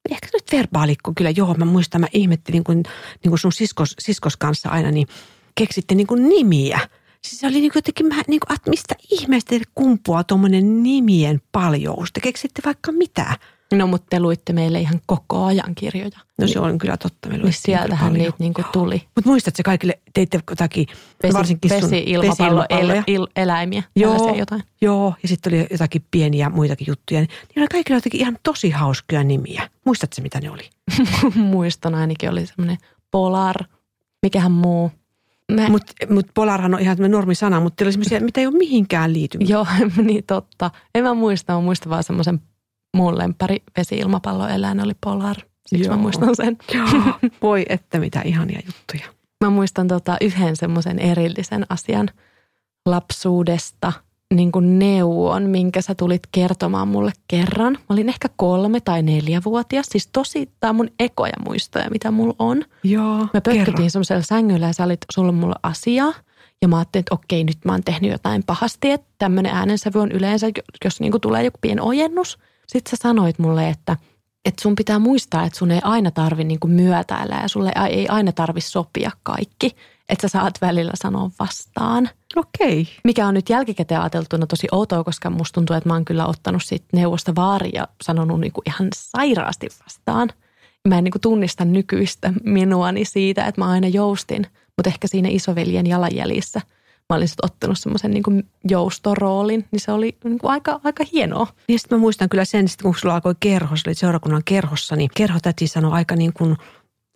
ehkä 0.09 0.27
se 0.27 0.37
nyt 0.37 0.51
verbaalikko 0.51 1.11
kyllä. 1.17 1.29
Joo, 1.29 1.53
mä 1.53 1.65
muistan, 1.65 2.01
mä 2.01 2.07
ihmettelin, 2.13 2.63
kun, 2.63 2.75
niin 2.75 3.29
kuin 3.29 3.39
sun 3.39 3.51
siskos, 3.51 3.95
siskos 3.99 4.37
kanssa 4.37 4.69
aina, 4.69 4.91
niin 4.91 5.07
keksitte 5.55 5.95
niin 5.95 6.07
kuin 6.07 6.29
nimiä. 6.29 6.79
Siis 7.25 7.39
se 7.39 7.47
oli 7.47 7.61
niin 7.61 7.71
kuin 7.71 7.77
jotenkin, 7.77 8.05
mä, 8.05 8.15
niin 8.27 8.39
kuin, 8.47 8.55
että 8.55 8.69
mistä 8.69 8.95
ihmeestä 9.11 9.49
teille 9.49 9.65
kumpuaa 9.75 10.23
tuommoinen 10.23 10.83
nimien 10.83 11.41
paljous? 11.51 12.09
Te 12.13 12.21
keksitte 12.21 12.61
vaikka 12.65 12.91
mitä. 12.91 13.37
no 13.73 13.87
mutta 13.87 14.07
te 14.09 14.19
luitte 14.19 14.53
meille 14.53 14.79
ihan 14.79 15.01
koko 15.05 15.45
ajan 15.45 15.75
kirjoja. 15.75 16.19
No 16.41 16.47
se 16.47 16.59
on 16.59 16.77
kyllä 16.77 16.97
totta. 16.97 17.29
Me 17.29 17.37
Niin 17.37 17.53
sieltähän 17.53 18.13
niitä 18.13 18.33
niin 18.39 18.53
kuin 18.53 18.65
tuli. 18.71 19.01
Mutta 19.15 19.29
muistatko 19.29 19.61
kaikille, 19.65 19.99
teitte 20.13 20.39
jotakin, 20.49 20.87
Vesi, 21.23 21.33
varsinkin 21.33 21.71
sun 21.71 21.81
vesi, 21.81 22.03
ilmapallo, 22.07 22.65
el, 22.69 23.03
il, 23.07 23.27
eläimiä, 23.35 23.83
Joo. 23.95 24.35
jotain. 24.35 24.63
Joo, 24.81 25.13
ja 25.21 25.27
sitten 25.27 25.53
oli 25.53 25.67
jotakin 25.71 26.05
pieniä 26.11 26.49
muitakin 26.49 26.87
juttuja. 26.87 27.19
Niin 27.19 27.29
oli 27.57 27.67
kaikilla 27.67 27.97
jotenkin 27.97 28.21
ihan 28.21 28.37
tosi 28.43 28.69
hauskoja 28.69 29.23
nimiä. 29.23 29.69
Muistatko 29.85 30.21
mitä 30.21 30.41
ne 30.41 30.51
oli? 30.51 30.69
Muistan 31.35 31.95
ainakin 31.95 32.29
oli 32.29 32.45
semmoinen 32.45 32.77
Polar, 33.11 33.55
mikähän 34.23 34.51
muu. 34.51 34.91
Mä, 35.51 35.69
Mutta 35.69 35.93
mut 36.09 36.25
Polarhan 36.33 36.73
on 36.73 36.79
ihan 36.79 36.97
normisana, 37.07 37.59
mutta 37.59 37.75
teillä 37.75 37.87
oli 37.87 37.93
semmoisia, 37.93 38.19
mitä 38.19 38.41
ei 38.41 38.47
ole 38.47 38.57
mihinkään 38.57 39.13
liity. 39.13 39.37
Joo, 39.41 39.67
niin 40.03 40.23
totta. 40.27 40.71
En 40.95 41.03
mä 41.03 41.13
muista, 41.13 41.53
mä 41.53 41.61
muistan 41.61 41.89
vaan 41.89 42.03
semmoisen 42.03 42.41
muun 42.97 43.17
lempari 43.17 43.57
vesi-ilmapalloeläin 43.77 44.83
oli 44.83 44.93
Polar. 45.03 45.35
Siksi 45.67 45.85
Joo. 45.85 45.95
mä 45.95 46.01
muistan 46.01 46.35
sen. 46.35 46.57
Joo, 46.73 46.87
voi 47.41 47.65
että 47.69 47.99
mitä 47.99 48.21
ihania 48.21 48.59
juttuja. 48.65 49.13
Mä 49.43 49.49
muistan 49.49 49.87
tota 49.87 50.17
yhden 50.21 50.55
semmoisen 50.55 50.99
erillisen 50.99 51.65
asian 51.69 52.09
lapsuudesta, 52.85 53.93
niin 54.33 54.51
kuin 54.51 54.79
neuvon, 54.79 55.43
minkä 55.43 55.81
sä 55.81 55.95
tulit 55.95 56.21
kertomaan 56.31 56.87
mulle 56.87 57.11
kerran. 57.27 57.73
Mä 57.73 57.85
olin 57.93 58.09
ehkä 58.09 58.29
kolme 58.35 58.79
tai 58.79 59.01
neljävuotias, 59.03 59.85
siis 59.91 60.09
tosi, 60.13 60.49
tää 60.59 60.69
on 60.69 60.75
mun 60.75 60.89
ekoja 60.99 61.33
muistoja, 61.47 61.89
mitä 61.89 62.11
mulla 62.11 62.35
on. 62.39 62.63
Joo, 62.83 63.17
Me 63.17 63.41
kerro. 63.41 63.41
pötköttiin 63.57 63.91
semmoisella 63.91 64.21
sängyllä 64.23 64.67
ja 64.67 64.73
sä 64.73 64.83
olit 64.83 64.99
sulle 65.13 65.31
mulle 65.31 65.55
asiaa. 65.63 66.13
Ja 66.61 66.67
mä 66.67 66.77
ajattelin, 66.77 67.01
että 67.01 67.15
okei, 67.15 67.43
nyt 67.43 67.57
mä 67.65 67.71
oon 67.71 67.83
tehnyt 67.83 68.11
jotain 68.11 68.43
pahasti, 68.43 68.91
että 68.91 69.07
tämmöinen 69.17 69.55
äänensävy 69.55 69.99
on 69.99 70.11
yleensä, 70.11 70.47
jos 70.83 70.99
niinku 70.99 71.19
tulee 71.19 71.43
joku 71.43 71.57
pieni 71.61 71.81
ojennus. 71.81 72.39
Sitten 72.67 72.89
sä 72.91 72.97
sanoit 73.03 73.39
mulle, 73.39 73.69
että, 73.69 73.97
että 74.45 74.61
sun 74.61 74.75
pitää 74.75 74.99
muistaa, 74.99 75.43
että 75.43 75.59
sun 75.59 75.71
ei 75.71 75.79
aina 75.83 76.11
tarvi 76.11 76.43
niinku 76.43 76.67
myötäillä 76.67 77.35
ja 77.41 77.47
sulle 77.47 77.71
ei- 77.85 77.93
ei 77.99 78.07
aina 78.07 78.31
tarvi 78.31 78.61
sopia 78.61 79.11
kaikki. 79.23 79.75
Että 80.09 80.27
sä 80.27 80.31
saat 80.31 80.61
välillä 80.61 80.91
sanoa 80.95 81.29
vastaan. 81.39 82.09
Okei. 82.35 82.87
Mikä 83.03 83.27
on 83.27 83.33
nyt 83.33 83.49
jälkikäteen 83.49 84.01
ajateltuna 84.01 84.47
tosi 84.47 84.67
outoa, 84.71 85.03
koska 85.03 85.29
musta 85.29 85.53
tuntuu, 85.53 85.75
että 85.75 85.89
mä 85.89 85.93
oon 85.93 86.05
kyllä 86.05 86.25
ottanut 86.25 86.63
siitä 86.63 86.85
neuvosta 86.93 87.35
vaari 87.35 87.69
ja 87.73 87.87
sanonut 88.03 88.39
niinku 88.39 88.61
ihan 88.65 88.87
sairaasti 88.95 89.67
vastaan. 89.83 90.29
Mä 90.87 90.97
en 90.97 91.03
niinku 91.03 91.19
tunnista 91.19 91.65
nykyistä 91.65 92.33
minuani 92.43 93.05
siitä, 93.05 93.45
että 93.45 93.61
mä 93.61 93.69
aina 93.69 93.87
joustin, 93.87 94.47
mutta 94.77 94.89
ehkä 94.89 95.07
siinä 95.07 95.29
isoveljen 95.31 95.87
jalanjäljissä 95.87 96.61
mä 97.09 97.15
olin 97.15 97.27
sitten 97.27 97.45
ottanut 97.45 97.79
semmoisen 97.79 98.11
niinku 98.11 98.31
joustoroolin, 98.69 99.65
niin 99.71 99.79
se 99.79 99.91
oli 99.91 100.17
niinku 100.23 100.47
aika, 100.47 100.79
aika 100.83 101.03
hienoa. 101.13 101.47
Niin 101.67 101.79
sitten 101.79 101.97
mä 101.97 101.99
muistan 101.99 102.29
kyllä 102.29 102.45
sen, 102.45 102.67
sit 102.67 102.81
kun 102.81 102.95
sulla 102.95 103.15
alkoi 103.15 103.35
kerho, 103.39 103.75
sä 103.75 103.83
olit 103.87 103.97
seurakunnan 103.97 104.41
kerhossa, 104.45 104.95
niin 104.95 105.09
kerhotäti 105.15 105.67
sanoi 105.67 105.91
aika 105.91 106.15
niin 106.15 106.33
kuin 106.33 106.57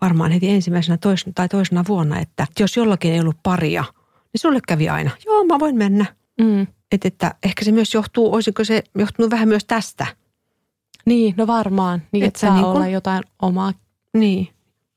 varmaan 0.01 0.31
heti 0.31 0.49
ensimmäisenä 0.49 0.97
toisena, 0.97 1.31
tai 1.35 1.49
toisena 1.49 1.83
vuonna, 1.87 2.19
että 2.19 2.47
jos 2.59 2.77
jollakin 2.77 3.13
ei 3.13 3.19
ollut 3.19 3.37
paria, 3.43 3.83
niin 4.33 4.41
sulle 4.41 4.59
kävi 4.67 4.89
aina, 4.89 5.11
joo 5.25 5.43
mä 5.45 5.59
voin 5.59 5.77
mennä. 5.77 6.05
Mm. 6.41 6.67
Et, 6.91 7.05
että 7.05 7.35
ehkä 7.43 7.65
se 7.65 7.71
myös 7.71 7.93
johtuu, 7.93 8.33
olisiko 8.33 8.63
se 8.63 8.83
johtunut 8.97 9.31
vähän 9.31 9.47
myös 9.47 9.65
tästä? 9.65 10.07
Niin, 11.05 11.33
no 11.37 11.47
varmaan. 11.47 12.01
Niin, 12.11 12.23
Et 12.23 12.27
että 12.27 12.39
saa 12.39 12.53
niinku- 12.53 12.69
olla 12.69 12.87
jotain 12.87 13.23
omaa. 13.41 13.73
Niin. 14.13 14.47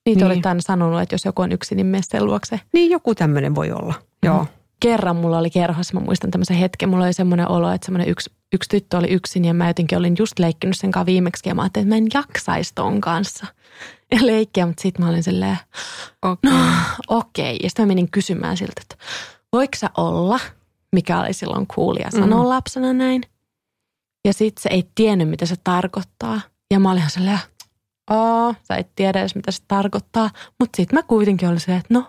Niitä 0.07 0.19
Niin. 0.25 0.27
olit 0.33 0.47
aina 0.47 0.61
sanonut, 0.61 1.01
että 1.01 1.15
jos 1.15 1.25
joku 1.25 1.43
on 1.43 1.53
yksin, 1.53 1.77
niin 1.77 1.87
mene 1.87 2.03
sen 2.09 2.27
luokse. 2.27 2.61
Niin 2.73 2.91
joku 2.91 3.15
tämmöinen 3.15 3.55
voi 3.55 3.73
olla, 3.73 3.95
joo. 4.23 4.47
kerran 4.81 5.17
mulla 5.17 5.39
oli 5.39 5.51
kerhossa, 5.51 5.95
mä 5.95 6.01
muistan 6.01 6.31
tämmöisen 6.31 6.57
hetken, 6.57 6.89
mulla 6.89 7.05
oli 7.05 7.13
semmoinen 7.13 7.49
olo, 7.49 7.73
että 7.73 7.85
semmoinen 7.85 8.09
yksi, 8.09 8.31
yksi 8.53 8.69
tyttö 8.69 8.97
oli 8.99 9.09
yksin 9.09 9.45
ja 9.45 9.55
mä 9.55 9.67
jotenkin 9.69 9.99
olin 9.99 10.15
just 10.19 10.39
leikkinyt 10.39 10.77
sen 10.79 10.91
kanssa 10.91 11.07
viimeksi 11.07 11.49
ja 11.49 11.55
mä 11.55 11.63
ajattelin, 11.63 11.87
että 11.87 11.95
mä 11.95 11.99
en 11.99 12.09
jaksaisi 12.15 12.73
ton 12.75 13.01
kanssa 13.01 13.47
ja 14.13 14.27
leikkiä, 14.27 14.67
mutta 14.67 14.83
sitten 14.83 15.05
mä 15.05 15.11
olin 15.11 15.23
silleen, 15.23 15.59
Okay. 16.23 16.53
no 16.53 16.59
okei. 17.09 17.57
Ja 17.63 17.69
sitten 17.69 17.83
mä 17.85 17.87
menin 17.87 18.11
kysymään 18.11 18.57
siltä, 18.57 18.73
että 18.83 18.97
voiko 19.53 19.73
sä 19.79 19.91
olla, 19.97 20.41
mikä 20.93 21.21
oli 21.21 21.33
silloin 21.33 21.67
cool 21.67 21.97
ja 21.97 22.11
sanoa 22.11 22.43
Mm. 22.43 22.49
lapsena 22.49 22.93
näin. 22.93 23.23
Ja 24.27 24.33
sitten 24.33 24.63
se 24.63 24.69
ei 24.69 24.89
tiennyt, 24.95 25.29
mitä 25.29 25.47
se 25.47 25.55
tarkoittaa. 25.65 26.41
Ja 26.73 26.81
mä 26.81 26.91
olin 26.91 26.99
ihan 26.99 27.11
silleen, 27.11 27.39
oo, 28.11 28.55
sä 28.69 28.77
et 28.77 28.89
tiedä 28.97 29.21
edes, 29.21 29.35
mitä 29.35 29.51
se 29.51 29.63
tarkoittaa. 29.69 30.31
Mutta 30.61 30.77
sitten 30.77 30.99
mä 30.99 31.03
kuitenkin 31.03 31.49
olin 31.49 31.61
silleen, 31.61 31.81
että 31.81 31.95
no, 31.95 32.07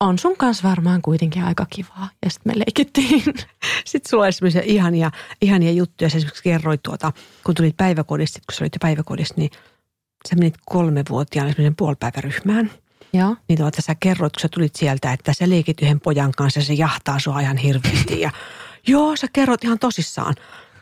on 0.00 0.18
sun 0.18 0.36
kanssa 0.36 0.68
varmaan 0.68 1.02
kuitenkin 1.02 1.44
aika 1.44 1.66
kivaa. 1.70 2.08
Ja 2.24 2.30
sitten 2.30 2.52
me 2.52 2.58
leikittiin. 2.58 3.22
Sitten 3.84 4.10
sulla 4.10 4.24
oli 4.24 4.32
semmoisia 4.32 4.62
ihania, 4.64 5.10
ihania 5.42 5.72
juttuja. 5.72 6.10
Sä 6.10 6.16
esimerkiksi 6.16 6.42
kerroit 6.42 6.82
tuota, 6.82 7.12
kun 7.44 7.54
tulit 7.54 7.76
päiväkodista, 7.76 8.38
kun 8.38 8.54
sä 8.54 8.64
olit 8.64 8.74
jo 8.74 8.78
päiväkodissa, 8.82 9.34
niin 9.36 9.50
sä 10.28 10.36
menit 10.36 10.54
kolmevuotiaana 10.66 11.50
semmoisen 11.50 11.76
puolipäiväryhmään. 11.76 12.70
Joo. 13.12 13.36
Niin 13.48 13.58
tuota, 13.58 13.82
sä 13.82 13.94
kerroit, 14.00 14.32
kun 14.32 14.40
sä 14.40 14.48
tulit 14.48 14.76
sieltä, 14.76 15.12
että 15.12 15.32
sä 15.32 15.50
leikit 15.50 15.82
yhden 15.82 16.00
pojan 16.00 16.32
kanssa 16.32 16.60
ja 16.60 16.64
se 16.64 16.72
jahtaa 16.72 17.18
sua 17.18 17.40
ihan 17.40 17.56
hirveästi. 17.56 18.20
Ja 18.20 18.30
joo, 18.86 19.16
sä 19.16 19.26
kerrot 19.32 19.64
ihan 19.64 19.78
tosissaan. 19.78 20.34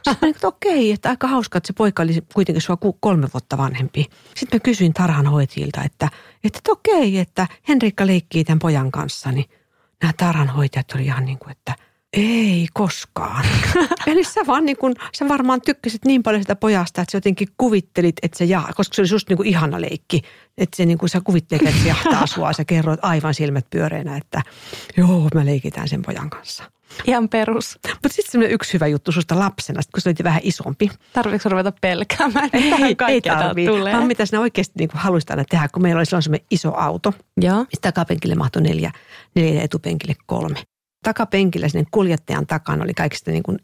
Sitten 0.08 0.28
että 0.30 0.48
okei, 0.48 0.92
että 0.92 1.08
aika 1.08 1.28
hauska, 1.28 1.58
että 1.58 1.66
se 1.66 1.72
poika 1.72 2.02
oli 2.02 2.18
kuitenkin 2.34 2.62
sua 2.62 2.78
kolme 3.00 3.28
vuotta 3.34 3.58
vanhempi. 3.58 4.06
Sitten 4.36 4.56
mä 4.56 4.64
kysyin 4.64 4.92
tarhanhoitajilta, 4.92 5.82
että, 5.82 6.08
että, 6.44 6.58
että 6.58 6.72
okei, 6.72 7.18
että 7.18 7.46
Henrikka 7.68 8.06
leikkii 8.06 8.44
tämän 8.44 8.58
pojan 8.58 8.90
kanssa. 8.90 9.32
Niin 9.32 9.50
nämä 10.02 10.12
tarhanhoitajat 10.12 10.92
oli 10.94 11.04
ihan 11.04 11.24
niin 11.24 11.38
kuin, 11.38 11.50
että 11.50 11.74
ei 12.18 12.66
koskaan. 12.72 13.44
Eli 14.06 14.24
sä 14.24 14.40
vaan 14.46 14.64
niin 14.64 14.76
kuin, 14.76 14.94
sä 15.14 15.28
varmaan 15.28 15.60
tykkäsit 15.60 16.04
niin 16.04 16.22
paljon 16.22 16.42
sitä 16.42 16.56
pojasta, 16.56 17.02
että 17.02 17.12
sä 17.12 17.16
jotenkin 17.16 17.48
kuvittelit, 17.56 18.16
että 18.22 18.38
se 18.38 18.44
jaa, 18.44 18.72
koska 18.76 18.94
se 18.94 19.02
oli 19.02 19.08
just 19.10 19.28
niin 19.28 19.36
kuin 19.36 19.48
ihana 19.48 19.80
leikki. 19.80 20.22
Että 20.58 20.76
se 20.76 20.86
niin 20.86 20.98
kuin 20.98 21.10
sä 21.10 21.20
kuvittelit, 21.24 21.66
että 21.66 21.82
se 21.82 21.88
jahtaa 21.88 22.26
sua. 22.26 22.52
Sä 22.52 22.64
kerroit 22.64 23.00
aivan 23.02 23.34
silmät 23.34 23.66
pyöreänä, 23.70 24.16
että 24.16 24.42
joo, 24.96 25.28
mä 25.34 25.46
leikitään 25.46 25.88
sen 25.88 26.02
pojan 26.02 26.30
kanssa. 26.30 26.64
Ihan 27.06 27.28
perus. 27.28 27.78
Mutta 27.88 28.08
sitten 28.08 28.32
semmoinen 28.32 28.54
yksi 28.54 28.72
hyvä 28.72 28.86
juttu 28.86 29.12
susta 29.12 29.38
lapsena, 29.38 29.82
sit 29.82 29.90
kun 29.90 30.00
sä 30.00 30.10
olit 30.10 30.24
vähän 30.24 30.40
isompi. 30.44 30.90
Tarviiko 31.12 31.48
ruveta 31.48 31.72
pelkäämään? 31.80 32.50
Ei, 32.52 32.96
ei 33.08 33.20
tarvii, 33.20 33.66
tulee? 33.66 33.92
vaan 33.92 34.06
mitä 34.06 34.26
sinä 34.26 34.40
oikeasti 34.40 34.72
niin 34.78 34.88
kuin 34.88 35.00
haluaisit 35.00 35.30
aina 35.30 35.44
tehdä, 35.44 35.68
kun 35.68 35.82
meillä 35.82 35.98
oli 35.98 36.06
silloin 36.06 36.22
semmoinen 36.22 36.46
iso 36.50 36.74
auto. 36.76 37.14
Joo. 37.40 37.66
Sitä 37.74 37.92
takapenkille 37.92 38.34
mahtui 38.34 38.62
neljä, 38.62 38.92
neljä 39.34 39.54
ja 39.54 39.62
etupenkille 39.62 40.14
kolme. 40.26 40.58
Takapenkillä 41.02 41.68
sinne 41.68 41.86
kuljettajan 41.90 42.46
takana 42.46 42.84
oli 42.84 42.94
kaikista 42.94 43.30
niin 43.30 43.42
kuin 43.42 43.58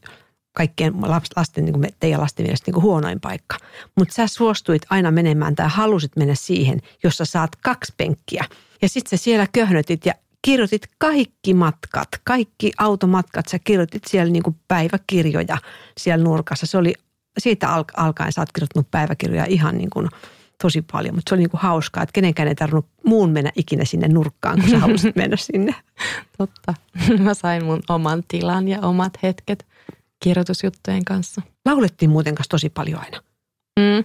kaikkien 0.52 0.94
lasten, 1.36 1.64
niin 1.64 1.72
kuin 1.72 1.88
teidän 2.00 2.20
lasten 2.20 2.46
mielestä 2.46 2.68
niin 2.68 2.74
kuin 2.74 2.82
huonoin 2.82 3.20
paikka. 3.20 3.56
Mutta 3.98 4.14
sä 4.14 4.26
suostuit 4.26 4.82
aina 4.90 5.10
menemään 5.10 5.54
tai 5.54 5.68
halusit 5.68 6.16
mennä 6.16 6.34
siihen, 6.34 6.80
jossa 7.04 7.24
saat 7.24 7.56
kaksi 7.56 7.92
penkkiä. 7.96 8.44
Ja 8.82 8.88
sitten 8.88 9.18
sä 9.18 9.24
siellä 9.24 9.46
köhnötit 9.52 10.06
ja 10.06 10.14
kirjoitit 10.42 10.82
kaikki 10.98 11.54
matkat, 11.54 12.08
kaikki 12.24 12.72
automatkat. 12.78 13.48
Sä 13.48 13.58
kirjoitit 13.58 14.02
siellä 14.08 14.32
niin 14.32 14.42
kuin 14.42 14.56
päiväkirjoja 14.68 15.58
siellä 15.98 16.24
nurkassa. 16.24 16.66
Se 16.66 16.78
oli 16.78 16.94
siitä 17.38 17.68
al- 17.68 17.84
alkaen 17.96 18.32
sä 18.32 18.40
oot 18.40 18.52
kirjoittanut 18.52 18.90
päiväkirjoja 18.90 19.44
ihan 19.44 19.78
niin 19.78 19.90
kuin 19.90 20.08
tosi 20.62 20.84
paljon, 20.92 21.14
mutta 21.14 21.28
se 21.30 21.34
oli 21.34 21.42
niin 21.42 21.50
kuin 21.50 21.60
hauskaa, 21.60 22.02
että 22.02 22.12
kenenkään 22.12 22.48
ei 22.48 22.54
tarvinnut 22.54 22.86
muun 23.06 23.30
mennä 23.30 23.52
ikinä 23.56 23.84
sinne 23.84 24.08
nurkkaan, 24.08 24.60
kun 24.60 24.70
sä 24.70 24.78
halusit 24.78 25.16
mennä 25.22 25.36
sinne. 25.36 25.74
Totta. 26.38 26.74
Mä 27.24 27.34
sain 27.34 27.64
mun 27.64 27.82
oman 27.88 28.22
tilan 28.28 28.68
ja 28.68 28.80
omat 28.80 29.12
hetket 29.22 29.66
kirjoitusjuttujen 30.22 31.04
kanssa. 31.04 31.42
Laulettiin 31.66 32.10
muuten 32.10 32.34
kanssa 32.34 32.50
tosi 32.50 32.70
paljon 32.70 33.00
aina. 33.00 33.20
Mm. 33.80 34.04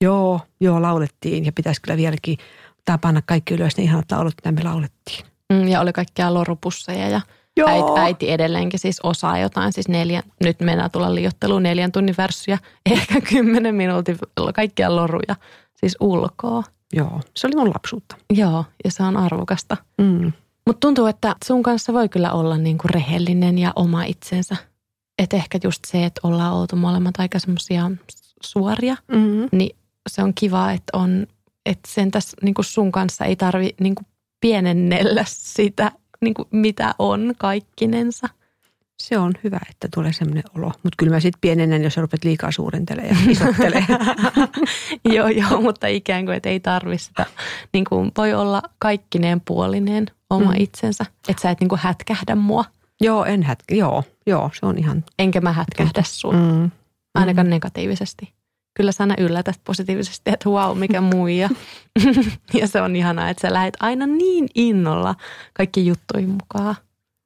Joo, 0.00 0.40
joo, 0.60 0.82
laulettiin 0.82 1.44
ja 1.44 1.52
pitäisi 1.52 1.82
kyllä 1.82 1.96
vieläkin 1.96 2.38
tää 2.84 2.98
panna 2.98 3.22
kaikki 3.26 3.54
ylös 3.54 3.76
ne 3.76 3.84
ihanat 3.84 4.12
laulut, 4.12 4.34
mitä 4.36 4.52
me 4.52 4.68
laulettiin. 4.68 5.26
Mm, 5.52 5.68
Ja 5.68 5.80
oli 5.80 5.92
kaikkia 5.92 6.34
lorupusseja 6.34 7.08
ja 7.08 7.20
Joo. 7.56 7.68
äiti, 7.68 8.00
äiti 8.00 8.30
edelleenkin 8.30 8.80
siis 8.80 9.00
osaa 9.02 9.38
jotain. 9.38 9.72
Siis 9.72 9.88
neljän, 9.88 10.22
nyt 10.44 10.60
mennään 10.60 10.90
tulla 10.90 11.14
liiotteluun 11.14 11.62
neljän 11.62 11.92
tunnin 11.92 12.14
värssyjä, 12.18 12.58
ehkä 12.90 13.20
kymmenen 13.20 13.74
minuutin 13.74 14.18
kaikkia 14.54 14.96
loruja, 14.96 15.36
siis 15.80 15.96
ulkoa. 16.00 16.62
Joo, 16.92 17.20
se 17.36 17.46
oli 17.46 17.56
mun 17.56 17.68
lapsuutta. 17.74 18.16
Joo, 18.32 18.64
ja 18.84 18.90
se 18.90 19.02
on 19.02 19.16
arvokasta. 19.16 19.76
Mm. 20.00 20.32
Mutta 20.66 20.80
tuntuu, 20.86 21.06
että 21.06 21.36
sun 21.44 21.62
kanssa 21.62 21.92
voi 21.92 22.08
kyllä 22.08 22.32
olla 22.32 22.56
niinku 22.56 22.88
rehellinen 22.88 23.58
ja 23.58 23.72
oma 23.76 24.04
itsensä. 24.04 24.56
Että 25.18 25.36
ehkä 25.36 25.58
just 25.64 25.84
se, 25.86 26.04
että 26.04 26.20
ollaan 26.24 26.54
oltu 26.54 26.76
molemmat 26.76 27.14
aika 27.18 27.38
semmoisia 27.38 27.90
suoria, 28.42 28.96
Mm. 29.08 29.48
niin 29.52 29.76
se 30.08 30.22
on 30.22 30.34
kiva, 30.34 30.72
että 30.72 30.98
on, 30.98 31.26
että 31.66 31.90
sen 31.92 32.10
tässä 32.10 32.36
niinku 32.42 32.62
sun 32.62 32.92
kanssa 32.92 33.24
ei 33.24 33.36
tarvi 33.36 33.74
niinku 33.80 34.02
pienennellä 34.40 35.24
sitä, 35.28 35.92
niinku 36.20 36.44
mitä 36.50 36.94
on 36.98 37.34
kaikkinensa. 37.38 38.28
Se 39.02 39.18
on 39.18 39.32
hyvä, 39.44 39.60
että 39.70 39.88
tulee 39.94 40.12
semmoinen 40.12 40.44
olo. 40.56 40.66
Mutta 40.66 40.94
kyllä 40.98 41.12
mä 41.12 41.20
sitten 41.20 41.40
pienennän, 41.40 41.82
jos 41.82 41.96
rupeat 41.96 42.24
liikaa 42.24 42.52
suurentelemaan 42.52 43.16
ja 43.24 43.30
isottelee. 43.30 43.84
joo, 45.16 45.28
joo, 45.28 45.60
mutta 45.60 45.86
ikään 45.86 46.24
kuin, 46.24 46.36
että 46.36 46.48
ei 46.48 46.60
tarvi 46.60 46.98
sitä, 46.98 47.26
niin 47.72 47.84
kuin 47.84 48.12
voi 48.16 48.34
olla 48.34 48.62
kaikkineen 48.78 49.40
puolineen 49.40 50.06
oma 50.30 50.44
Mm. 50.50 50.56
mm. 50.56 50.62
itsensä. 50.62 51.06
Että 51.28 51.42
sä 51.42 51.50
et 51.50 51.60
niin 51.60 51.68
kuin 51.68 51.80
hätkähdä 51.82 52.34
mua, 52.34 52.64
joo, 53.00 53.24
en 53.24 53.42
hätkä. 53.42 53.74
Joo, 53.74 54.04
joo, 54.26 54.50
se 54.54 54.66
on 54.66 54.78
ihan... 54.78 55.04
enkä 55.18 55.40
mä 55.40 55.52
hätkähdä 55.52 56.02
sua, 56.04 56.32
mm. 56.32 56.38
Mm. 56.38 56.70
ainakaan 57.14 57.50
negatiivisesti. 57.50 58.32
Kyllä 58.74 58.92
sä 58.92 59.04
aina 59.04 59.14
yllätät 59.18 59.60
positiivisesti, 59.64 60.30
että 60.30 60.50
wow, 60.50 60.78
mikä 60.78 61.00
muija. 61.00 61.50
ja 62.60 62.68
se 62.68 62.82
on 62.82 62.96
ihanaa, 62.96 63.28
että 63.30 63.48
sä 63.48 63.54
lähet 63.54 63.76
aina 63.80 64.06
niin 64.06 64.48
innolla 64.54 65.14
kaikki 65.52 65.86
juttuihin 65.86 66.30
mukaan. 66.30 66.74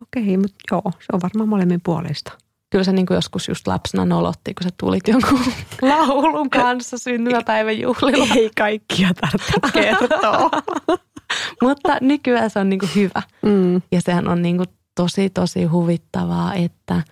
Okei, 0.02 0.36
mutta 0.36 0.56
joo, 0.70 0.82
se 0.84 1.06
on 1.12 1.20
varmaan 1.22 1.48
molemmin 1.48 1.80
puolesta. 1.84 2.32
Kyllä 2.70 2.84
se 2.84 2.92
niin 2.92 3.06
kuin 3.06 3.14
joskus 3.14 3.48
just 3.48 3.66
lapsena 3.66 4.04
nolotti, 4.04 4.54
kun 4.54 4.62
sä 4.64 4.68
tulit 4.80 5.08
jonkun 5.08 5.40
laulun 5.82 6.50
kanssa 6.50 6.98
syntymäpäivän 6.98 7.78
juhlilla. 7.80 8.34
Ei 8.34 8.50
kaikkia 8.58 9.08
tarvitse 9.14 9.52
kertoa. 9.72 10.50
Mutta 11.62 11.96
nykyään 12.00 12.50
se 12.50 12.58
on 12.58 12.68
niin 12.68 12.78
kuin 12.78 12.90
hyvä. 12.94 13.22
mm. 13.42 13.74
Ja 13.92 14.00
sehän 14.00 14.28
on 14.28 14.42
niin 14.42 14.56
kuin 14.56 14.68
tosi, 14.94 15.30
tosi 15.30 15.64
huvittavaa, 15.64 16.54
että, 16.54 17.02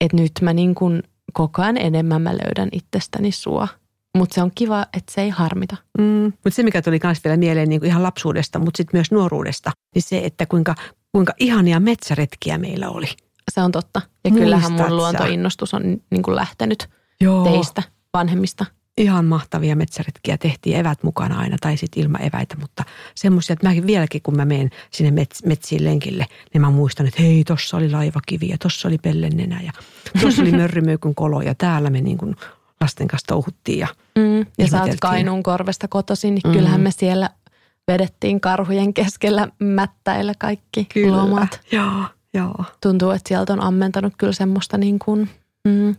että 0.00 0.16
nyt 0.16 0.32
mä 0.42 0.52
niin 0.52 0.74
kuin 0.74 1.02
koko 1.32 1.62
ajan 1.62 1.76
enemmän 1.76 2.22
mä 2.22 2.30
löydän 2.30 2.68
itsestäni 2.72 3.32
sua. 3.32 3.68
Mutta 4.16 4.34
se 4.34 4.42
on 4.42 4.50
kiva, 4.54 4.82
että 4.82 5.12
se 5.12 5.22
ei 5.22 5.30
harmita. 5.30 5.76
Mm. 5.98 6.24
Mutta 6.24 6.50
se, 6.50 6.62
mikä 6.62 6.82
tuli 6.82 7.00
myös 7.04 7.24
vielä 7.24 7.36
mieleen 7.36 7.68
niin 7.68 7.80
kuin 7.80 7.88
ihan 7.88 8.02
lapsuudesta, 8.02 8.58
mutta 8.58 8.76
sitten 8.76 8.98
myös 8.98 9.10
nuoruudesta, 9.10 9.70
niin 9.94 10.02
se, 10.02 10.20
että 10.24 10.46
kuinka, 10.46 10.74
kuinka 11.14 11.32
ihania 11.38 11.80
metsäretkiä 11.80 12.58
meillä 12.58 12.88
oli. 12.88 13.06
Se 13.52 13.60
on 13.62 13.72
totta. 13.72 14.00
Ja 14.24 14.30
kyllähän 14.30 14.72
Muistat 14.72 14.86
sä? 14.86 14.88
mun 14.88 14.96
luontoinnostus 14.96 15.74
on 15.74 15.82
niin 16.10 16.22
kuin 16.22 16.36
lähtenyt 16.36 16.88
Joo. 17.20 17.44
teistä, 17.44 17.82
vanhemmista. 18.14 18.66
Ihan 18.98 19.24
mahtavia 19.24 19.76
metsäretkiä 19.76 20.38
tehtiin, 20.38 20.76
evät 20.76 21.02
mukana 21.02 21.38
aina 21.38 21.56
tai 21.60 21.76
sitten 21.76 22.02
ilman 22.02 22.22
eväitä, 22.22 22.56
mutta 22.60 22.84
semmoisia, 23.14 23.52
että 23.54 23.68
mäkin 23.68 23.86
vieläkin 23.86 24.22
kun 24.22 24.36
mä 24.36 24.44
menen 24.44 24.70
sinne 24.90 25.10
mets, 25.10 25.44
metsiin 25.44 25.84
lenkille, 25.84 26.26
niin 26.52 26.60
mä 26.60 26.70
muistan, 26.70 27.06
että 27.06 27.22
hei, 27.22 27.44
tossa 27.44 27.76
oli 27.76 27.90
laivakivi 27.90 28.48
ja 28.48 28.56
tossa 28.58 28.88
oli 28.88 28.98
pellennenä 28.98 29.60
ja 29.62 29.72
tossa 30.20 30.42
oli 30.42 30.52
mörrymöykyn 30.52 31.14
kolo 31.14 31.40
ja 31.42 31.54
täällä 31.54 31.90
me 31.90 32.00
niin 32.00 32.18
kuin 32.18 32.36
lasten 32.80 33.08
kanssa 33.08 33.26
touhuttiin 33.26 33.78
ja 33.78 33.88
Mm. 34.18 34.46
Ja 34.58 34.68
sä 34.68 34.82
oot. 34.82 34.90
Kainuun 35.00 35.42
korvesta 35.42 35.88
kotoisin, 35.88 36.34
niin 36.34 36.42
Mm. 36.46 36.52
kyllähän 36.52 36.80
me 36.80 36.90
siellä 36.90 37.30
vedettiin 37.92 38.40
karhujen 38.40 38.94
keskellä 38.94 39.48
mättäillä 39.58 40.32
kaikki 40.38 40.88
lomat. 41.10 41.60
Joo, 41.72 42.04
joo. 42.34 42.64
Tuntuu, 42.82 43.10
että 43.10 43.28
sieltä 43.28 43.52
on 43.52 43.60
ammentanut 43.62 44.12
kyllä 44.18 44.32
semmoista 44.32 44.78
niin 44.78 44.98
kuin, 44.98 45.28
mm, 45.68 45.94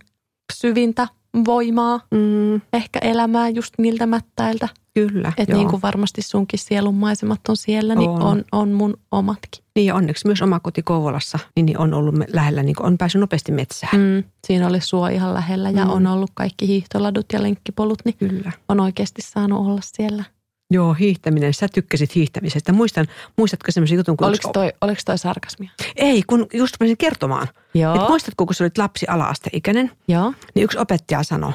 syvintä 0.53 1.07
voimaa, 1.45 1.99
Mm, 2.11 2.61
ehkä 2.73 2.99
elämää 2.99 3.49
just 3.49 3.73
niiltä 3.77 4.05
mättäiltä. 4.05 4.67
kyllä, 4.93 5.33
Että 5.37 5.55
niin 5.55 5.67
kuin 5.67 5.81
varmasti 5.81 6.21
sunkin 6.21 6.59
sielunmaisemat 6.59 7.39
on 7.49 7.57
siellä, 7.57 7.95
niin 7.95 8.09
On. 8.09 8.21
on, 8.21 8.43
on 8.51 8.71
mun 8.71 8.97
omatkin. 9.11 9.63
Niin 9.75 9.85
ja 9.85 9.95
onneksi 9.95 10.27
myös 10.27 10.41
oma 10.41 10.59
koti 10.59 10.81
Kouvolassa 10.83 11.39
niin 11.55 11.65
niin 11.65 11.77
on 11.77 11.93
ollut 11.93 12.15
lähellä, 12.33 12.63
niin 12.63 12.75
on 12.79 12.97
päässyt 12.97 13.19
nopeasti 13.19 13.51
metsään. 13.51 14.01
Mm, 14.01 14.23
siinä 14.47 14.67
oli 14.67 14.81
suo 14.81 15.07
ihan 15.07 15.33
lähellä 15.33 15.69
ja 15.69 15.85
Mm. 15.85 15.91
on 15.91 16.07
ollut 16.07 16.31
kaikki 16.33 16.67
hiihtoladut 16.67 17.25
ja 17.33 17.43
lenkkipolut, 17.43 17.99
niin 18.05 18.15
Kyllä. 18.17 18.51
on 18.69 18.79
oikeasti 18.79 19.21
saanut 19.21 19.59
olla 19.67 19.81
siellä. 19.83 20.23
Joo, 20.71 20.93
hiihtäminen. 20.93 21.53
Sä 21.53 21.67
tykkäsit 21.73 22.15
hiihtämisestä. 22.15 22.73
Muistan, 22.73 23.05
muistatko 23.37 23.71
semmoisen 23.71 23.97
jutun, 23.97 24.17
kun... 24.17 24.27
Oliko 24.27 24.49
toi, 24.53 24.73
oliko 24.81 25.01
toi 25.05 25.17
sarkasmia? 25.17 25.69
Ei, 25.95 26.23
kun 26.27 26.47
just 26.53 26.75
rupesin 26.75 26.97
kertomaan. 26.97 27.47
Joo, 27.73 27.95
Et 27.95 28.09
muistatko, 28.09 28.45
kun 28.45 28.55
sä 28.55 28.63
olit 28.63 28.77
lapsi 28.77 29.05
ala-asteikäinen, 29.09 29.91
joo. 30.07 30.33
niin 30.55 30.63
yksi 30.63 30.77
opettaja 30.77 31.23
sanoi, 31.23 31.53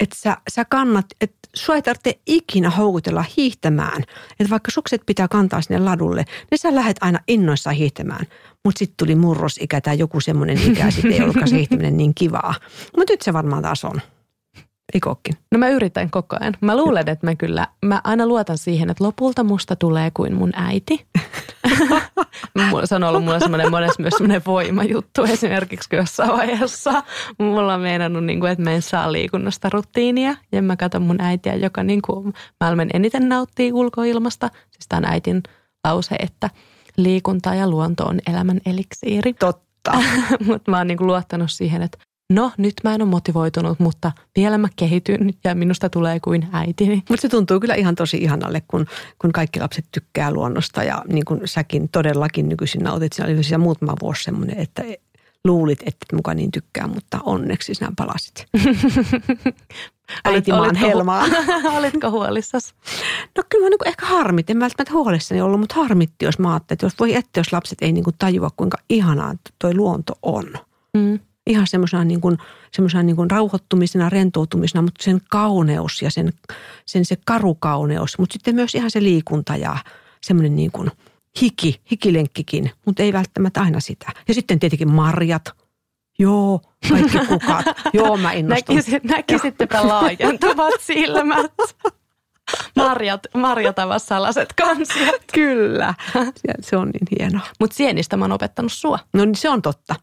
että 0.00 0.16
sä, 0.18 0.36
sä 0.50 0.64
kannat, 0.64 1.06
että 1.20 1.36
sua 1.54 1.74
ei 1.74 1.82
tarvitse 1.82 2.18
ikinä 2.26 2.70
houkutella 2.70 3.24
hiihtämään. 3.36 4.02
Että 4.40 4.50
vaikka 4.50 4.70
sukset 4.70 5.02
pitää 5.06 5.28
kantaa 5.28 5.62
sinne 5.62 5.78
ladulle, 5.78 6.24
niin 6.50 6.58
sä 6.58 6.74
lähdet 6.74 6.96
aina 7.00 7.18
innoissaan 7.28 7.76
hiihtämään. 7.76 8.26
Mutta 8.64 8.78
sitten 8.78 8.96
tuli 8.96 9.14
murrosikä 9.14 9.80
tai 9.80 9.98
joku 9.98 10.20
semmoinen 10.20 10.72
ikä, 10.72 10.90
sitten 10.90 11.12
ei 11.12 11.20
ollutkaan 11.20 11.48
se 11.48 11.56
hiihtäminen 11.56 11.96
niin 11.96 12.14
kivaa. 12.14 12.54
Mutta 12.96 13.12
nyt 13.12 13.22
se 13.22 13.32
varmaan 13.32 13.62
taas 13.62 13.84
on. 13.84 14.00
Eikö 14.94 15.08
ookin? 15.08 15.34
No 15.52 15.58
mä 15.58 15.68
yritän 15.68 16.10
koko 16.10 16.36
ajan. 16.40 16.54
Mä 16.60 16.76
luulen, 16.76 17.08
että 17.08 17.26
mä 17.26 17.34
kyllä, 17.34 17.68
mä 17.84 18.00
aina 18.04 18.26
luotan 18.26 18.58
siihen, 18.58 18.90
että 18.90 19.04
lopulta 19.04 19.44
musta 19.44 19.76
tulee 19.76 20.10
kuin 20.14 20.34
mun 20.34 20.50
äiti. 20.54 21.06
Se 22.84 22.94
on 22.94 23.04
ollut 23.04 23.24
mulla 23.24 23.40
semmoinen 23.40 23.70
monessa 23.70 24.02
myös 24.02 24.14
semmoinen 24.16 24.42
voimajuttu 24.46 25.24
esimerkiksi, 25.24 25.96
jossain 25.96 26.30
vaiheessa 26.30 27.02
mulla 27.38 27.74
on 27.74 27.80
meinannut, 27.80 28.24
niin 28.24 28.40
kuin, 28.40 28.52
että 28.52 28.64
mä 28.64 28.72
en 28.72 28.82
saa 28.82 29.12
liikunnasta 29.12 29.70
rutiinia. 29.70 30.34
Ja 30.52 30.62
mä 30.62 30.76
katson 30.76 31.02
mun 31.02 31.20
äitiä, 31.20 31.54
joka 31.54 31.82
niin 31.82 32.02
kuin 32.02 32.34
maailman 32.60 32.90
eniten 32.94 33.28
nauttii 33.28 33.72
ulkoilmasta. 33.72 34.48
Siis 34.70 34.88
tämä 34.88 34.98
on 34.98 35.12
äitin 35.12 35.42
lause, 35.84 36.14
että 36.18 36.50
liikunta 36.96 37.54
ja 37.54 37.68
luonto 37.68 38.04
on 38.04 38.20
elämän 38.30 38.60
eliksiiri. 38.66 39.32
Totta. 39.34 39.92
mutta 40.46 40.70
mä 40.70 40.78
oon 40.78 40.86
niinku 40.86 41.06
luottanut 41.06 41.50
siihen, 41.50 41.82
että 41.82 41.98
no 42.30 42.52
nyt 42.58 42.74
mä 42.84 42.94
en 42.94 43.02
ole 43.02 43.10
motivoitunut, 43.10 43.80
mutta 43.80 44.12
vielä 44.36 44.58
mä 44.58 44.68
kehityn 44.76 45.34
ja 45.44 45.54
minusta 45.54 45.88
tulee 45.88 46.20
kuin 46.20 46.48
äitini. 46.52 47.02
Mutta 47.08 47.22
se 47.22 47.28
tuntuu 47.28 47.60
kyllä 47.60 47.74
ihan 47.74 47.94
tosi 47.94 48.16
ihanalle, 48.16 48.62
kun, 48.68 48.86
kun 49.18 49.32
kaikki 49.32 49.60
lapset 49.60 49.84
tykkää 49.92 50.30
luonnosta 50.32 50.84
ja 50.84 51.04
niin 51.08 51.24
kuin 51.24 51.40
säkin 51.44 51.88
todellakin 51.88 52.48
nykyisin 52.48 52.82
nautit. 52.82 53.12
Siinä 53.12 53.32
oli 53.32 53.44
siellä 53.44 53.62
muutama 53.62 53.94
vuosi 54.02 54.24
semmoinen, 54.24 54.58
että 54.58 54.82
luulit, 55.44 55.78
että 55.80 56.06
et 56.08 56.16
mukaan 56.16 56.36
niin 56.36 56.50
tykkää, 56.50 56.86
mutta 56.86 57.18
onneksi 57.24 57.74
sinä 57.74 57.92
palasit. 57.96 58.46
Äitimaan 60.24 60.62
olitko- 60.62 60.86
helmaan. 60.86 61.30
Olitko 61.78 62.10
huolissas? 62.10 62.74
No 63.36 63.42
kyllä 63.48 63.64
mä 63.64 63.70
niin 63.70 63.88
ehkä 63.88 64.06
harmitti. 64.06 64.52
En 64.52 64.60
välttämättä 64.60 64.94
huolissani 64.94 65.40
ollut, 65.40 65.60
mutta 65.60 65.74
harmitti, 65.74 66.24
jos 66.24 66.38
mä 66.38 66.52
ajattelin, 66.52 66.76
että 66.76 66.86
jos 66.86 66.98
voi 66.98 67.14
että 67.14 67.40
jos 67.40 67.52
lapset 67.52 67.78
ei 67.82 67.92
niin 67.92 68.04
kuin 68.04 68.16
tajua, 68.18 68.50
kuinka 68.56 68.78
ihanaa 68.88 69.34
toi 69.58 69.74
luonto 69.74 70.18
on. 70.22 70.44
Mm. 70.94 71.18
Ihan 71.46 71.66
semmoisena 71.66 72.04
niin 72.04 72.20
kuin, 72.20 72.38
semmoisena 72.72 73.02
niin 73.02 73.16
kuin 73.16 73.30
rauhoittumisena, 73.30 74.08
rentoutumisena, 74.08 74.82
mutta 74.82 75.04
sen 75.04 75.20
kauneus 75.30 76.02
ja 76.02 76.10
sen, 76.10 76.32
sen 76.86 77.04
se 77.04 77.16
karukauneus, 77.26 78.18
mutta 78.18 78.32
sitten 78.32 78.54
myös 78.54 78.74
ihan 78.74 78.90
se 78.90 79.02
liikunta 79.02 79.56
ja 79.56 79.76
semmoinen 80.22 80.56
niin 80.56 80.70
kuin 80.70 80.90
hiki, 81.42 81.80
hikilenkkikin, 81.90 82.70
mutta 82.86 83.02
ei 83.02 83.12
välttämättä 83.12 83.60
aina 83.60 83.80
sitä. 83.80 84.12
Ja 84.28 84.34
sitten 84.34 84.58
tietenkin 84.58 84.92
marjat. 84.92 85.44
Joo, 86.18 86.60
kaikki 86.88 87.18
kukat. 87.28 87.66
Joo, 87.92 88.16
mä 88.16 88.32
innostun. 88.32 88.76
Näkisit, 88.76 89.04
näkisittepä 89.04 89.88
laajentuvat 89.88 90.74
silmät. 90.86 91.52
Marjat, 92.76 93.26
marjatavat 93.34 94.02
salaset 94.02 94.52
kansiot. 94.52 95.22
Kyllä, 95.34 95.94
se, 96.12 96.54
se 96.60 96.76
on 96.76 96.90
niin 96.90 97.18
hienoa. 97.18 97.46
Mutta 97.60 97.76
sienistä 97.76 98.16
mä 98.16 98.24
oon 98.24 98.32
opettanut 98.32 98.72
sua. 98.72 98.98
No 99.12 99.24
niin 99.24 99.34
se 99.34 99.48
on 99.48 99.62
totta. 99.62 99.94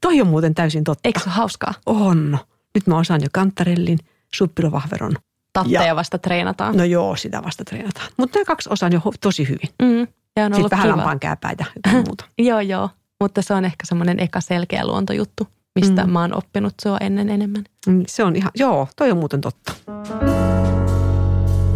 Toi 0.00 0.20
on 0.20 0.26
muuten 0.26 0.54
täysin 0.54 0.84
totta. 0.84 1.00
Eikö 1.04 1.20
se 1.20 1.24
ole 1.28 1.34
hauskaa? 1.34 1.74
On. 1.86 2.38
Nyt 2.74 2.86
mä 2.86 2.98
osaan 2.98 3.20
jo 3.22 3.28
kantarellin, 3.32 3.98
suppilovahveron. 4.34 5.12
Tatteja 5.52 5.82
Ja- 5.86 5.96
vasta 5.96 6.18
treenataan. 6.18 6.76
No 6.76 6.84
joo, 6.84 7.16
sitä 7.16 7.42
vasta 7.44 7.64
treenataan. 7.64 8.06
Mutta 8.16 8.38
nämä 8.38 8.44
kaksi 8.44 8.68
osaan 8.72 8.92
jo 8.92 9.00
tosi 9.20 9.48
hyvin. 9.48 9.68
Mm. 9.82 9.98
Ja 10.36 10.44
on 10.44 10.52
ollut 10.54 10.56
Sitten 10.56 10.78
vähän 10.78 10.88
kiva. 11.20 11.50
ja 11.86 11.92
muuta. 11.92 12.24
Joo, 12.38 12.60
joo. 12.60 12.90
Mutta 13.20 13.42
se 13.42 13.54
on 13.54 13.64
ehkä 13.64 13.86
semmoinen 13.86 14.20
eka 14.20 14.40
selkeä 14.40 14.86
luontojuttu, 14.86 15.48
mistä 15.74 16.04
mm. 16.06 16.12
mä 16.12 16.20
oon 16.20 16.36
oppinut 16.36 16.74
sua 16.82 16.96
ennen 17.00 17.28
enemmän. 17.28 17.64
Mm, 17.86 18.04
Se 18.08 18.24
on 18.24 18.36
ihan, 18.36 18.50
joo, 18.54 18.88
toi 18.96 19.10
on 19.10 19.16
muuten 19.18 19.40
totta. 19.40 19.72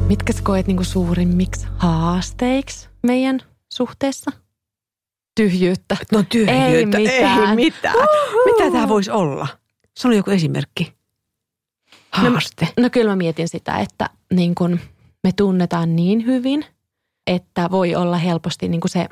Mitkä 0.09 0.33
sä 0.33 0.43
koet 0.43 0.67
niinku 0.67 0.85
suurimmiksi 0.85 1.67
haasteiksi 1.77 2.89
meidän 3.03 3.41
suhteessa? 3.73 4.31
Tyhjyyttä. 5.39 5.97
No 6.13 6.23
tyhjyyttä, 6.29 6.99
Ei 6.99 7.07
mitään. 7.07 7.51
Ei 7.51 7.57
mitään. 7.57 7.95
Mitä 8.45 8.71
tämä 8.73 8.89
voisi 8.89 9.11
olla? 9.11 9.47
Se 9.97 10.09
oli 10.09 10.17
joku 10.17 10.31
esimerkki. 10.31 10.93
Haaste. 12.13 12.69
No 12.79 12.91
kyllä 12.91 13.11
mä 13.13 13.17
mietin 13.17 13.49
sitä, 13.49 13.79
että 13.79 14.11
niin 14.33 14.55
kun 14.55 14.81
me 15.25 15.31
tunnetaan 15.37 15.97
niin 15.97 16.27
hyvin, 16.27 16.65
että 17.27 17.71
voi 17.71 17.95
olla 17.95 18.17
helposti 18.17 18.69
niin 18.69 18.81
se, 18.87 19.09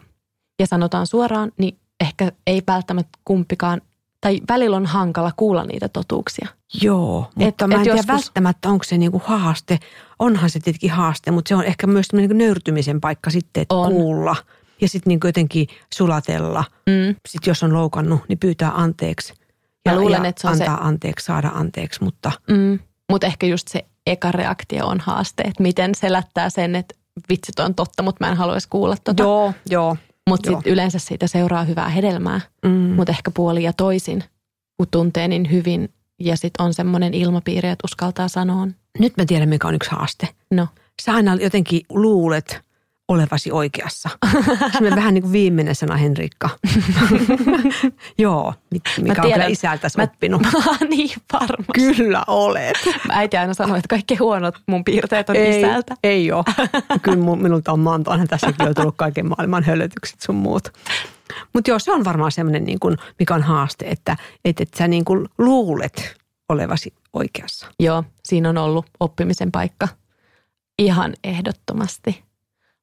ja 0.61 0.67
sanotaan 0.67 1.07
suoraan, 1.07 1.53
niin 1.59 1.79
ehkä 2.01 2.33
ei 2.47 2.63
välttämättä 2.67 3.19
kumpikaan, 3.25 3.81
tai 4.21 4.41
välillä 4.49 4.77
on 4.77 4.87
hankala 4.87 5.33
kuulla 5.37 5.65
niitä 5.65 5.89
totuuksia. 5.89 6.49
Joo, 6.83 7.27
Et- 7.39 7.45
mutta 7.47 7.67
mä 7.67 7.75
et 7.75 7.79
en 7.79 7.85
tiedä 7.85 7.99
joskus- 7.99 8.13
välttämättä, 8.15 8.69
onko 8.69 8.85
se 8.85 8.99
niinku 8.99 9.23
haaste. 9.25 9.79
Onhan 10.19 10.51
se 10.51 10.61
tietenkin 10.61 10.91
haaste, 10.91 11.31
mutta 11.31 11.49
se 11.49 11.55
on 11.57 11.65
ehkä 11.65 11.87
myös 11.87 12.13
niinku 12.13 12.35
nöyrtymisen 12.35 13.01
paikka 13.01 13.31
sitten, 13.31 13.61
että 13.63 13.75
On. 13.75 13.93
kuulla. 13.93 14.37
Ja 14.81 14.89
sitten 14.89 15.11
niinku 15.11 15.27
jotenkin 15.27 15.67
sulatella. 15.95 16.65
Mm. 16.87 17.15
Sitten 17.29 17.51
jos 17.51 17.63
on 17.63 17.73
loukannut, 17.75 18.21
niin 18.29 18.39
pyytää 18.39 18.71
anteeksi. 18.75 19.35
Ja, 19.85 19.93
Mä 19.93 20.01
luulen, 20.01 20.23
ja 20.23 20.29
että 20.29 20.41
se 20.43 20.49
on 20.49 20.57
se- 20.57 20.65
antaa 20.65 20.87
anteeksi, 20.87 21.25
saada 21.27 21.49
anteeksi, 21.55 22.05
mutta 22.05 22.33
Mm. 22.51 22.79
Mutta 23.11 23.27
ehkä 23.27 23.47
just 23.47 23.69
se 23.69 23.85
eka 24.07 24.33
reaktio 24.33 24.87
on 24.87 25.01
haaste, 25.01 25.43
että 25.43 25.63
miten 25.63 25.95
selättää 25.95 26.51
sen, 26.51 26.75
että 26.77 26.95
vitsi 27.29 27.53
on 27.59 27.75
totta, 27.75 28.03
mutta 28.03 28.25
mä 28.25 28.31
en 28.31 28.37
haluaisi 28.37 28.69
kuulla 28.71 28.97
tota. 29.05 29.23
joo, 29.23 29.53
joo. 29.71 29.97
Mutta 30.29 30.51
sitten 30.51 30.73
yleensä 30.73 30.99
siitä 30.99 31.27
seuraa 31.27 31.65
hyvää 31.65 31.89
hedelmää, 31.89 32.41
Mm. 32.65 32.71
mutta 32.71 33.13
ehkä 33.13 33.31
puoli 33.31 33.63
ja 33.63 33.73
toisin, 33.73 34.25
kun 34.77 34.87
tuntee 34.91 35.29
niin 35.29 35.51
hyvin 35.51 35.89
ja 36.21 36.37
sitten 36.37 36.65
on 36.67 36.75
semmoinen 36.75 37.15
ilmapiiri, 37.15 37.69
että 37.69 37.85
uskaltaa 37.85 38.29
sanoa, 38.29 38.69
Nyt 38.99 39.17
mä 39.17 39.25
tiedän, 39.27 39.49
mikä 39.49 39.69
on 39.69 39.75
yksi 39.75 39.91
haaste. 39.91 40.29
no 40.51 40.69
Sä 41.03 41.13
aina 41.15 41.35
jotenkin 41.35 41.81
luulet 41.91 42.61
olevasi 43.09 43.53
oikeassa. 43.53 44.09
Semmoinen 44.73 44.97
vähän 44.97 45.15
niin 45.15 45.23
kuin 45.23 45.33
viimeinen 45.33 45.75
sana, 45.75 45.97
Henrikka. 45.97 46.51
Joo, 48.19 48.55
mi- 48.71 48.81
mikä 49.01 49.23
on 49.23 49.27
tiedän. 49.27 49.33
kyllä 49.33 49.47
isältäsi 49.47 49.99
Mä- 49.99 50.05
oppinut. 50.05 50.43
niin 50.91 51.11
varmasti. 51.33 51.95
Kyllä 51.97 52.25
olet. 52.27 52.77
Äiti 53.09 53.37
aina 53.37 53.55
sanoi, 53.55 53.79
että 53.79 53.89
kaikki 53.89 54.15
huonot 54.15 54.55
mun 54.67 54.85
piirteet 54.85 55.31
on 55.31 55.37
ei, 55.37 55.61
isältä. 55.61 55.95
Ei 56.05 56.33
ole. 56.33 56.45
Kyllä 57.03 57.19
mun, 57.19 57.43
minulta 57.43 57.73
on 57.73 57.89
onhan 57.89 58.29
tässäkin 58.29 58.69
on 58.69 58.75
tullut 58.75 58.97
kaiken 58.97 59.29
maailman 59.29 59.65
hölötykset 59.65 60.21
sun 60.21 60.35
muut. 60.35 60.73
Mutta 61.53 61.71
joo, 61.71 61.79
se 61.79 61.93
on 61.93 62.05
varmaan 62.05 62.33
semmoinen, 62.33 62.65
niin 62.65 62.81
kuin, 62.81 62.97
mikä 63.19 63.35
on 63.35 63.43
haaste, 63.43 63.85
että, 63.89 64.17
että, 64.45 64.63
että 64.63 64.79
sä 64.79 64.89
niin 64.89 65.05
kuin 65.05 65.29
luulet 65.39 66.17
olevasi 66.49 66.95
oikeassa. 67.13 67.67
Joo, 67.81 68.05
siinä 68.25 68.49
on 68.49 68.59
ollut 68.59 68.87
oppimisen 69.01 69.53
paikka 69.53 69.89
ihan 70.79 71.15
ehdottomasti. 71.25 72.26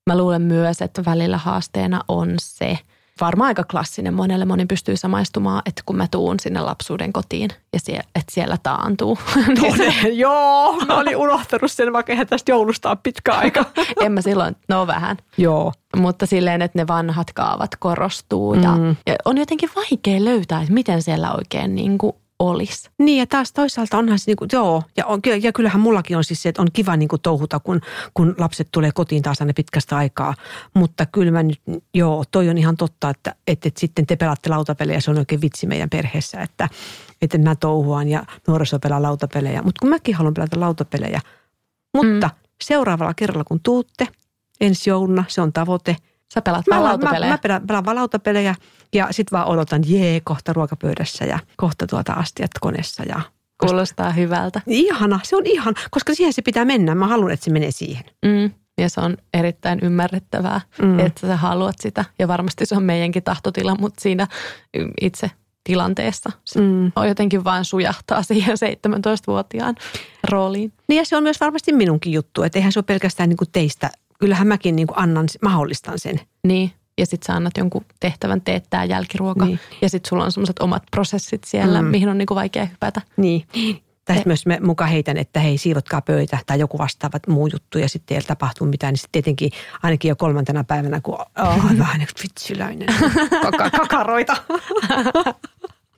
Mä 0.09 0.17
luulen 0.17 0.41
myös, 0.41 0.81
että 0.81 1.05
välillä 1.05 1.37
haasteena 1.37 2.01
on 2.07 2.33
se, 2.41 2.77
varmaan 3.21 3.47
aika 3.47 3.63
klassinen 3.63 4.13
monelle, 4.13 4.45
moni 4.45 4.65
pystyy 4.65 4.97
samaistumaan, 4.97 5.61
että 5.65 5.81
kun 5.85 5.95
mä 5.95 6.07
tuun 6.11 6.39
sinne 6.39 6.61
lapsuuden 6.61 7.13
kotiin 7.13 7.49
ja 7.73 7.79
sie, 7.79 7.95
että 8.15 8.31
siellä 8.33 8.57
taantuu. 8.63 9.17
niin 9.61 9.77
se, 9.77 10.09
joo, 10.09 10.77
mä 10.87 10.97
olin 10.97 11.17
unohtanut 11.17 11.71
sen, 11.71 11.93
vaikka 11.93 12.11
eihän 12.11 12.27
tästä 12.27 12.51
joulusta 12.51 12.91
on 12.91 12.97
pitkä 12.97 13.33
aika. 13.33 13.65
en 14.05 14.11
mä 14.11 14.21
silloin, 14.21 14.55
no 14.69 14.87
vähän, 14.87 15.17
joo. 15.37 15.73
mutta 15.97 16.25
silleen, 16.25 16.61
että 16.61 16.79
ne 16.79 16.87
vanhat 16.87 17.33
kaavat 17.33 17.71
korostuu 17.79 18.53
ja, 18.53 18.71
Mm. 18.75 18.95
ja 19.07 19.15
on 19.25 19.37
jotenkin 19.37 19.69
vaikea 19.75 20.25
löytää, 20.25 20.61
että 20.61 20.73
miten 20.73 21.01
siellä 21.01 21.31
oikein 21.33 21.75
niin 21.75 21.97
kuin 21.97 22.13
olisi. 22.49 22.89
Niin 22.99 23.19
ja 23.19 23.27
taas 23.27 23.53
toisaalta 23.53 23.97
onhan 23.97 24.19
se, 24.19 24.23
niinku, 24.27 24.45
joo, 24.51 24.83
ja, 24.97 25.05
on, 25.05 25.19
ja 25.41 25.51
kyllähän 25.51 25.81
mullakin 25.81 26.17
on 26.17 26.23
siis 26.23 26.41
se, 26.41 26.49
että 26.49 26.61
on 26.61 26.67
kiva 26.73 26.97
niinku 26.97 27.17
touhuta, 27.17 27.59
kun, 27.59 27.81
kun 28.13 28.35
lapset 28.37 28.67
tulee 28.71 28.91
kotiin 28.91 29.21
taas 29.21 29.41
aina 29.41 29.53
pitkästä 29.55 29.97
aikaa. 29.97 30.33
Mutta 30.73 31.05
kyllä 31.05 31.31
mä 31.31 31.43
nyt, 31.43 31.61
joo, 31.93 32.23
toi 32.31 32.49
on 32.49 32.57
ihan 32.57 32.77
totta, 32.77 33.09
että, 33.09 33.35
että, 33.47 33.67
että 33.67 33.79
sitten 33.79 34.05
te 34.05 34.15
pelaatte 34.15 34.49
lautapelejä, 34.49 34.99
se 34.99 35.11
on 35.11 35.17
oikein 35.17 35.41
vitsi 35.41 35.67
meidän 35.67 35.89
perheessä, 35.89 36.41
että, 36.41 36.69
että 37.21 37.37
mä 37.37 37.55
touhuan 37.55 38.07
ja 38.07 38.25
nuoriso 38.47 38.79
pelaa 38.79 39.01
lautapelejä. 39.01 39.61
Mutta 39.61 39.79
kun 39.79 39.89
mäkin 39.89 40.15
haluan 40.15 40.33
pelata 40.33 40.59
lautapelejä. 40.59 41.21
Mutta 41.93 42.27
mm. 42.27 42.35
seuraavalla 42.63 43.13
kerralla 43.13 43.43
kun 43.43 43.59
tuutte, 43.63 44.07
ensi 44.61 44.89
jouluna, 44.89 45.23
se 45.27 45.41
on 45.41 45.53
tavoite. 45.53 45.95
Sä 46.33 46.41
pelaat 46.41 46.67
Mä, 46.67 46.75
vaan 46.75 46.83
mä, 46.83 46.89
lautapelejä. 46.89 47.31
mä 47.31 47.37
pelaan, 47.37 47.67
pelaan 47.67 47.85
vaan 47.85 47.95
lautapelejä 47.97 48.55
ja 48.93 49.07
sitten 49.11 49.37
vaan 49.37 49.47
odotan, 49.47 49.81
jee, 49.85 50.21
kohta 50.23 50.53
ruokapöydässä 50.53 51.25
ja 51.25 51.39
kohta 51.57 51.87
tuota 51.87 52.13
astiat 52.13 52.51
koneessa 52.61 53.03
ja 53.03 53.21
Kuulostaa 53.67 54.09
hyvältä. 54.11 54.61
Ihana, 54.67 55.19
se 55.23 55.35
on 55.35 55.45
ihan, 55.45 55.73
koska 55.91 56.13
siihen 56.13 56.33
se 56.33 56.41
pitää 56.41 56.65
mennä. 56.65 56.95
Mä 56.95 57.07
haluan, 57.07 57.31
että 57.31 57.43
se 57.43 57.51
menee 57.51 57.71
siihen. 57.71 58.03
Mm. 58.25 58.51
Ja 58.77 58.89
se 58.89 59.01
on 59.01 59.17
erittäin 59.33 59.79
ymmärrettävää, 59.81 60.61
Mm. 60.81 60.85
mm. 60.87 60.99
että 60.99 61.27
sä 61.27 61.35
haluat 61.37 61.75
sitä. 61.79 62.05
Ja 62.19 62.27
varmasti 62.27 62.65
se 62.65 62.75
on 62.75 62.83
meidänkin 62.83 63.23
tahtotila, 63.23 63.75
mutta 63.79 64.01
siinä 64.01 64.27
itse 65.01 65.31
tilanteessa 65.63 66.29
se 66.45 66.59
Mm. 66.61 66.91
on 66.95 67.07
jotenkin 67.07 67.43
vain 67.43 67.65
sujahtaa 67.65 68.23
siihen 68.23 68.57
17-vuotiaan 68.57 69.75
rooliin. 70.29 70.73
Niin 70.87 70.97
ja 70.97 71.05
se 71.05 71.17
on 71.17 71.23
myös 71.23 71.39
varmasti 71.39 71.73
minunkin 71.73 72.13
juttu, 72.13 72.43
että 72.43 72.59
eihän 72.59 72.71
se 72.71 72.79
ole 72.79 72.83
pelkästään 72.87 73.29
niin 73.29 73.37
kuin 73.37 73.49
teistä. 73.51 73.89
Kyllähän 74.23 74.47
mäkin 74.47 74.75
niin 74.75 74.87
kuin 74.87 74.99
annan, 74.99 75.25
mahdollistan 75.41 75.99
sen. 75.99 76.19
Niin. 76.47 76.71
Ja 76.97 77.05
sitten 77.05 77.27
sä 77.27 77.33
annat 77.33 77.57
jonkun 77.57 77.85
tehtävän 77.99 78.41
teettää 78.41 78.85
jälkiruoka. 78.85 79.45
Niin. 79.45 79.59
Ja 79.81 79.89
sitten 79.89 80.09
sulla 80.09 80.23
on 80.25 80.31
semmoiset 80.31 80.59
omat 80.59 80.83
prosessit 80.91 81.43
siellä, 81.43 81.81
Mm. 81.81 81.87
mihin 81.87 82.09
on 82.09 82.17
niinku 82.17 82.35
vaikea 82.35 82.65
hypätä. 82.65 83.01
Niin. 83.17 83.43
Tästä 84.05 84.19
Eh. 84.21 84.25
myös 84.25 84.45
me 84.45 84.59
mukaan 84.63 84.89
heitän, 84.89 85.17
että 85.17 85.39
hei 85.39 85.57
siivotkaa 85.57 86.01
pöytä 86.01 86.37
tai 86.45 86.59
joku 86.59 86.77
vastaavat 86.77 87.27
muu 87.27 87.47
juttu 87.53 87.77
ja 87.77 87.89
sitten 87.89 88.17
ei 88.17 88.23
tapahtuu 88.23 88.67
mitään. 88.67 88.91
Niin 88.91 88.97
sitten 88.99 89.11
tietenkin 89.11 89.51
ainakin 89.83 90.09
jo 90.09 90.15
kolmantena 90.15 90.63
päivänä, 90.63 91.01
kun 91.01 91.13
oh, 91.19 91.27
vähän 91.79 91.99
niin 91.99 92.07
kuin 92.15 92.23
vitsiläinen, 92.23 92.87
kaka, 93.51 93.69
kakaroita. 93.69 94.35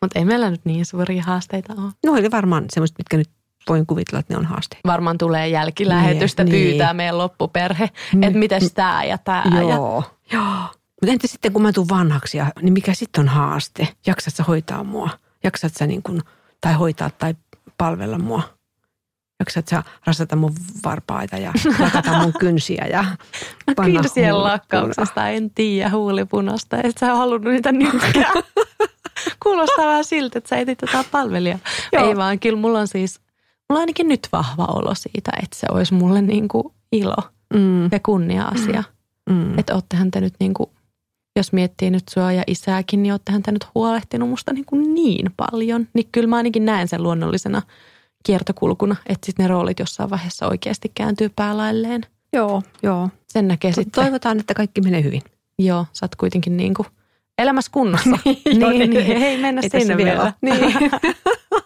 Mutta 0.01 0.19
ei 0.19 0.26
meillä 0.26 0.49
nyt 0.49 0.61
niin 0.65 0.86
suuria 0.86 1.23
haasteita 1.23 1.73
ole. 1.78 1.91
No 2.05 2.11
oli 2.13 2.32
varmaan 2.32 2.65
semmoiset, 2.69 2.97
mitkä 2.97 3.17
nyt 3.17 3.30
voin 3.70 3.86
kuvitella, 3.86 4.20
että 4.20 4.34
ne 4.34 4.38
on 4.39 4.45
haasteita. 4.45 4.88
Varmaan 4.89 5.18
tulee 5.18 5.47
jälkilähetystä 5.47 6.43
Niin, 6.43 6.51
niin. 6.51 6.68
pyytää 6.70 6.93
meidän 6.93 7.18
loppuperhe, 7.18 7.89
Mm. 8.13 8.24
että 8.24 8.39
mitäs 8.39 8.72
tää 8.74 9.03
ja 9.03 9.18
tää. 9.18 9.43
Ja 9.55 9.61
Joo. 9.61 10.03
Joo. 10.32 10.43
Mutta 11.01 11.11
entä 11.13 11.28
sitten, 11.28 11.53
kun 11.53 11.61
mä 11.61 11.72
tuun 11.72 11.89
vanhaksi, 11.89 12.38
ja, 12.38 12.51
niin 12.61 12.74
mikä 12.74 12.93
sitten 12.93 13.22
on 13.22 13.28
haaste? 13.28 13.88
Jaksat 14.07 14.36
sä 14.36 14.43
hoitaa 14.43 14.84
mua? 14.84 15.09
Jaksat 15.43 15.74
sä 15.74 15.88
niin 15.88 16.03
kun, 16.03 16.22
tai 16.61 16.74
hoitaa 16.74 17.09
tai 17.09 17.36
palvella 17.78 18.18
mua? 18.18 18.41
Jaksat 19.39 19.68
sä 19.68 19.84
rasata 20.05 20.36
mun 20.36 20.53
varpaita 20.86 21.38
ja 21.38 21.51
lakata 21.80 22.13
mun 22.22 22.34
kynsiä 22.39 22.86
ja 22.91 23.05
panna 23.76 24.01
Kynsien 24.01 24.43
lakkauksesta 24.43 25.30
en 25.30 25.49
tiedä 25.49 25.89
huulipunasta, 25.89 26.78
että 26.84 26.99
sä 26.99 27.16
halunnut 27.16 27.53
niitä 27.53 27.72
nytkään. 27.72 28.34
Kuulostaa 29.43 29.86
vähän 29.88 30.05
siltä, 30.05 30.38
että 30.38 30.49
sä 30.49 30.57
etit 30.57 30.82
jotain 30.82 31.05
palvelijaa. 31.11 31.59
Joo. 31.93 32.07
Ei 32.07 32.16
vaan, 32.18 32.39
kyllä 32.39 32.59
mulla 32.59 32.80
on 32.80 32.88
siis, 32.88 33.20
mulla 33.70 33.80
on 33.80 33.80
ainakin 33.80 34.07
nyt 34.07 34.28
vahva 34.32 34.66
olo 34.66 34.95
siitä, 34.95 35.32
että 35.43 35.57
se 35.57 35.68
olisi 35.72 35.93
mulle 35.93 36.22
niin 36.22 36.47
kuin 36.47 36.74
ilo 36.91 37.16
Mm, 37.53 37.84
ja 37.91 37.99
kunnia-asia. 38.05 38.84
mm. 39.30 39.59
Että 39.59 39.76
oottehan 39.76 40.11
te 40.11 40.22
nyt 40.22 40.34
niin 40.39 40.53
kuin, 40.53 40.70
jos 41.36 41.53
miettii 41.53 41.89
nyt 41.89 42.03
sua 42.09 42.32
ja 42.32 42.43
isääkin, 42.47 43.03
niin 43.03 43.11
oottehan 43.13 43.43
te 43.43 43.51
nyt 43.51 43.68
huolehtinut 43.76 44.30
musta 44.30 44.53
niin, 44.53 44.66
kuin 44.66 44.93
niin 44.93 45.32
paljon. 45.38 45.88
Niin 45.93 46.07
kyllä 46.11 46.28
mä 46.28 46.36
ainakin 46.36 46.66
näen 46.66 46.88
sen 46.88 47.03
luonnollisena 47.03 47.61
kiertokulkuna, 48.26 48.95
että 49.07 49.26
sitten 49.26 49.43
ne 49.43 49.47
roolit 49.47 49.80
jossain 49.80 50.09
vaiheessa 50.09 50.47
oikeasti 50.47 50.91
kääntyy 50.95 51.30
päälailleen. 51.36 52.01
Joo, 52.34 52.63
joo. 52.84 53.09
Sen 53.28 53.47
näkee 53.47 53.72
sitten. 53.72 54.03
Toivotaan, 54.03 54.39
että 54.39 54.53
kaikki 54.53 54.82
menee 54.82 55.03
hyvin. 55.03 55.22
Joo, 55.59 55.86
sä 55.93 56.05
oot 56.05 56.16
kuitenkin 56.16 56.57
niin 56.57 56.74
kuin 56.74 56.88
elämässä 57.38 57.72
kunnossa. 57.74 58.09
Niin, 58.26 58.59
niin. 58.59 58.89
niin, 58.89 59.11
ei 59.24 59.38
mennä 59.38 59.61
Ei 59.74 59.80
sinne 59.80 59.97
vielä 59.97 60.34
vielä. 60.41 60.59
Niin. 60.70 60.91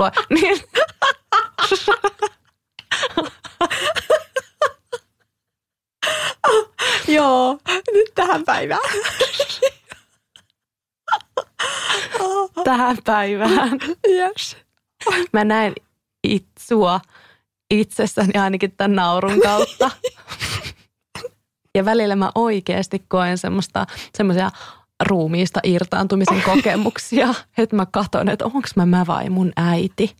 Voi- 0.00 0.10
niin. 0.30 0.60
Joo, 7.08 7.58
nyt 7.92 8.12
tähän 8.14 8.44
päivään. 8.44 8.80
Tähän 12.64 12.96
päivään. 13.04 13.78
yes. 14.08 14.56
Mä 15.32 15.44
näen 15.44 15.72
it, 16.24 16.46
sua 16.58 17.00
itsessäni 17.70 18.32
ainakin 18.38 18.72
tämän 18.76 18.96
naurun 18.96 19.40
kautta. 19.40 19.90
Ja 21.74 21.84
välillä 21.84 22.16
mä 22.16 22.32
oikeasti 22.34 23.04
koen 23.08 23.38
semmoista, 23.38 23.86
semmoisia 24.14 24.50
ruumiista 25.00 25.60
irtaantumisen 25.64 26.42
kokemuksia, 26.42 27.34
että 27.58 27.76
mä 27.76 27.86
katon, 27.86 28.28
että 28.28 28.44
onko 28.44 28.60
mä 28.76 28.86
mä 28.86 29.04
vai 29.06 29.30
mun 29.30 29.52
äiti. 29.56 30.16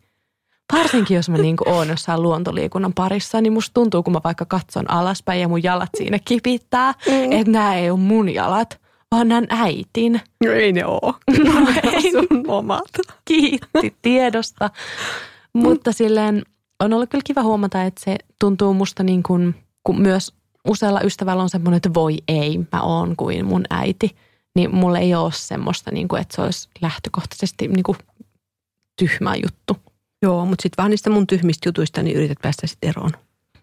Varsinkin 0.73 1.15
jos 1.15 1.29
mä 1.29 1.39
niinku 1.39 1.65
oon 1.67 1.89
jossain 1.89 2.23
luontoliikunnan 2.23 2.93
parissa, 2.93 3.41
niin 3.41 3.53
musta 3.53 3.75
tuntuu, 3.75 4.03
kun 4.03 4.13
mä 4.13 4.21
vaikka 4.25 4.45
katson 4.45 4.91
alaspäin 4.91 5.41
ja 5.41 5.49
mun 5.49 5.63
jalat 5.63 5.89
siinä 5.97 6.19
kipittää, 6.25 6.95
Mm. 7.07 7.33
että 7.33 7.53
nämä 7.53 7.75
ei 7.77 7.91
ole 7.91 7.99
mun 7.99 8.35
jalat, 8.35 8.81
vaan 9.11 9.29
nämä 9.29 9.47
äitin. 9.51 10.21
No 10.45 10.53
ei 10.53 10.73
ne 10.73 10.87
oo. 10.87 11.15
No 11.45 11.53
ei. 11.93 12.13
Sun 12.13 12.45
omat. 12.49 12.91
Kiitti 13.25 13.97
tiedosta. 14.03 14.71
Mutta 15.53 15.93
silleen 15.93 16.43
on 16.81 16.93
ollut 16.93 17.11
kyllä 17.11 17.23
kiva 17.27 17.43
huomata, 17.43 17.83
että 17.83 18.01
se 18.05 18.17
tuntuu 18.41 18.75
musta 18.75 19.03
niin 19.03 19.23
kuin, 19.23 19.55
kun 19.85 20.01
myös 20.01 20.33
usealla 20.69 21.01
ystävällä 21.01 21.43
on 21.43 21.51
semmoinen, 21.51 21.77
että 21.77 21.95
voi 21.95 22.19
ei, 22.29 22.59
mä 22.73 22.83
oon 22.83 23.17
kuin 23.17 23.47
mun 23.47 23.63
äiti. 23.71 24.17
Niin 24.57 24.75
mulla 24.75 24.99
ei 24.99 25.15
ole 25.15 25.33
semmoista, 25.35 25.91
niin 25.91 26.09
kuin, 26.09 26.23
että 26.23 26.37
se 26.37 26.43
olisi 26.43 26.69
lähtökohtaisesti 26.81 27.69
niin 27.69 27.83
kuin 27.83 27.99
tyhmä 28.99 29.35
juttu. 29.37 29.77
Joo, 30.23 30.45
mutta 30.47 30.63
sitten 30.63 30.83
vaan 30.83 30.91
niistä 30.91 31.11
mun 31.11 31.27
tyhmistä 31.27 31.69
jutuista 31.69 32.03
niin 32.03 32.17
yrität 32.17 32.39
päästä 32.43 32.67
sitten 32.67 32.89
eroon. 32.91 33.11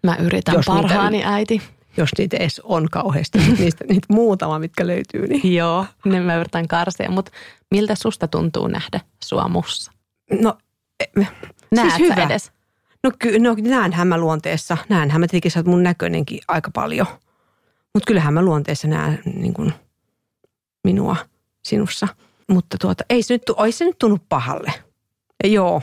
Mä 0.02 0.16
yritän 0.16 0.54
Jos 0.54 0.66
niitä 0.68 0.80
parhaani 0.82 1.22
äiti. 1.24 1.62
jos 1.96 2.10
niitä 2.18 2.36
edes 2.36 2.60
on 2.64 2.88
kauheasti. 2.90 3.38
Niistä, 3.58 3.84
niitä 3.88 4.06
muutama, 4.12 4.58
mitkä 4.58 4.86
löytyy. 4.86 5.26
Niin. 5.26 5.54
Joo, 5.54 5.86
ne 6.04 6.20
mä 6.20 6.36
yritän 6.36 6.68
karsia, 6.68 7.10
mutta 7.10 7.30
miltä 7.70 7.94
susta 7.94 8.28
tuntuu 8.28 8.66
nähdä 8.66 9.00
sua 9.24 9.48
mussa? 9.48 9.92
No, 10.40 10.58
e- 11.00 11.26
Näet 11.70 11.94
siis 11.94 12.10
hyvä. 12.10 12.22
edes? 12.26 12.52
No 13.04 13.10
kyllä, 13.18 13.38
no 13.38 13.56
näenhän 13.60 14.08
mä 14.08 14.18
luonteessa. 14.18 14.76
Näenhän 14.88 15.20
mä 15.20 15.26
tietenkin, 15.26 15.50
sä 15.50 15.58
oot 15.58 15.66
mun 15.66 15.82
näköinenkin 15.82 16.40
aika 16.48 16.70
paljon. 16.74 17.06
Mutta 17.94 18.06
kyllähän 18.06 18.34
mä 18.34 18.42
luonteessa 18.42 18.88
näen 18.88 19.22
niin 19.34 19.54
kuin 19.54 19.72
minua 20.88 21.16
sinussa. 21.64 22.08
Mutta 22.48 22.76
tuota, 22.80 23.04
ei 23.10 23.22
se 23.22 23.34
nyt, 23.34 23.42
ei 23.66 23.72
se 23.72 23.84
nyt 23.84 23.98
tunnu 23.98 24.18
pahalle. 24.28 24.72
Ja 25.44 25.48
joo, 25.50 25.82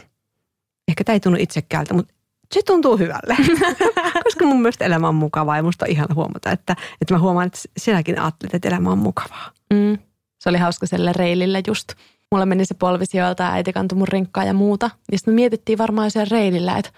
ehkä 0.87 1.03
tämä 1.03 1.13
ei 1.13 1.19
tunnu 1.19 1.37
itsekkäältä, 1.41 1.93
mutta 1.93 2.13
se 2.53 2.61
tuntuu 2.65 2.97
hyvälle. 2.97 3.35
Koska 4.23 4.45
mun 4.45 4.61
mielestä 4.61 4.85
elämä 4.85 5.07
on 5.07 5.15
mukavaa 5.15 5.57
ja 5.57 5.63
musta 5.63 5.85
on 5.85 5.91
ihana 5.91 6.15
huomata, 6.15 6.51
että, 6.51 6.75
että 7.01 7.13
mä 7.13 7.19
huomaan, 7.19 7.47
että 7.47 7.59
sinäkin 7.77 8.19
ajattelet, 8.21 8.53
että 8.53 8.67
elämä 8.67 8.91
on 8.91 8.97
mukavaa. 8.97 9.51
Mm. 9.73 9.97
Se 10.39 10.49
oli 10.49 10.57
hauska 10.57 10.85
sille 10.85 11.13
reilillä 11.13 11.61
just. 11.67 11.93
Mulla 12.31 12.45
meni 12.45 12.65
se 12.65 12.73
polvi 12.73 13.05
sijoilta 13.05 13.43
ja 13.43 13.51
äiti 13.51 13.73
kantoi 13.73 13.97
mun 13.97 14.07
rinkkaa 14.07 14.43
ja 14.43 14.53
muuta. 14.53 14.89
Ja 15.11 15.17
sitten 15.17 15.33
me 15.33 15.35
mietittiin 15.35 15.77
varmaan 15.77 16.11
siellä 16.11 16.27
reilillä, 16.31 16.77
että 16.77 16.91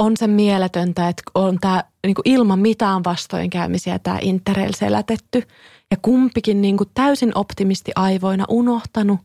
on 0.00 0.16
se 0.16 0.26
mieletöntä, 0.26 1.08
että 1.08 1.22
on 1.34 1.58
tämä 1.60 1.84
niinku 2.06 2.22
ilman 2.24 2.58
mitään 2.58 3.04
vastoinkäymisiä 3.04 3.98
tämä 3.98 4.18
Interrail 4.20 4.72
selätetty. 4.76 5.42
Ja 5.90 5.96
kumpikin 6.02 6.62
niinku 6.62 6.84
täysin 6.94 7.32
optimisti 7.34 7.92
aivoina 7.96 8.44
unohtanut, 8.48 9.20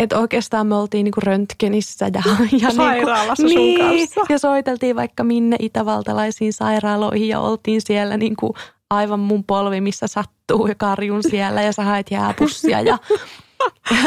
että 0.00 0.18
oikeastaan 0.18 0.66
me 0.66 0.74
oltiin 0.74 1.04
niinku 1.04 1.20
röntgenissä 1.20 2.10
ja, 2.14 2.22
ja 2.62 2.70
Sairaalassa 2.70 3.34
sun 3.34 3.46
niin, 3.46 3.80
kanssa. 3.80 4.20
Ja 4.28 4.38
soiteltiin 4.38 4.96
vaikka 4.96 5.24
minne 5.24 5.56
itävaltalaisiin 5.60 6.52
sairaaloihin 6.52 7.28
ja 7.28 7.40
oltiin 7.40 7.80
siellä 7.80 8.16
niinku 8.16 8.54
aivan 8.90 9.20
mun 9.20 9.44
polvi, 9.44 9.80
missä 9.80 10.06
sattuu 10.06 10.66
ja 10.66 10.74
karjun 10.74 11.22
siellä 11.22 11.62
ja 11.62 11.72
sä 11.72 11.82
haet 11.82 12.10
jääpussia. 12.10 12.80
Ja, 12.80 12.86
ja 12.86 12.98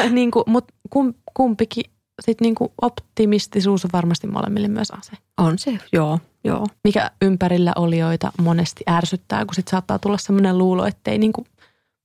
niinku, 0.09 0.43
Mutta 0.47 0.73
kum, 0.89 1.13
kumpikin 1.33 1.85
sit 2.21 2.41
niinku 2.41 2.73
optimistisuus 2.81 3.85
on 3.85 3.91
varmasti 3.93 4.27
molemmille 4.27 4.67
myös 4.67 4.91
ase. 4.91 5.11
On 5.37 5.59
se, 5.59 5.79
joo, 5.93 6.19
joo. 6.43 6.67
Mikä 6.83 7.11
ympärillä 7.21 7.73
olijoita 7.75 8.31
monesti 8.41 8.83
ärsyttää, 8.89 9.45
kun 9.45 9.55
sit 9.55 9.67
saattaa 9.67 9.99
tulla 9.99 10.17
sellainen 10.17 10.57
luulo, 10.57 10.85
ettei 10.85 11.17
niinku 11.17 11.45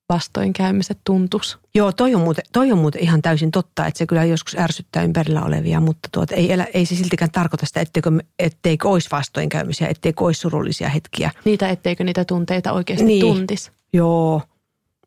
vastoinkäymiset 0.09 0.99
tuntus. 1.05 1.59
Joo, 1.75 1.93
toi 1.93 2.15
on, 2.15 2.21
muuten, 2.21 2.45
toi 2.53 2.73
on 2.73 2.79
muuten 2.79 3.03
ihan 3.03 3.23
täysin 3.23 3.51
totta, 3.51 3.87
että 3.87 3.99
se 3.99 4.07
kyllä 4.07 4.25
joskus 4.25 4.57
ärsyttää 4.59 5.03
ympärillä 5.03 5.43
olevia, 5.43 5.81
mutta 5.81 6.09
tuota, 6.13 6.35
ei, 6.35 6.53
elä, 6.53 6.67
ei 6.75 6.87
se 6.87 6.95
siltikään 6.95 7.31
tarkoita 7.31 7.67
sitä, 7.67 7.81
etteikö, 7.81 8.11
etteikö 8.39 8.89
olisi 8.89 9.09
vastoinkäymisiä, 9.13 9.89
etteikö 9.89 10.25
olisi 10.25 10.41
surullisia 10.41 10.89
hetkiä. 10.89 11.31
Niitä, 11.45 11.69
etteikö 11.69 12.05
niitä 12.05 12.25
tunteita 12.25 12.73
oikeasti 12.73 13.05
Niin. 13.05 13.25
niin. 13.25 13.37
tuntis. 13.37 13.73
Joo, 13.93 14.43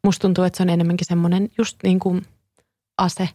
Musta 0.06 0.22
tuntuu, 0.22 0.44
että 0.44 0.58
se 0.58 0.64
on 0.64 0.70
enemmänkin 0.70 1.08
semmoinen 1.08 1.50
just 1.58 1.78
niin 1.84 2.00
kuin 2.00 2.26
ase. 2.98 3.30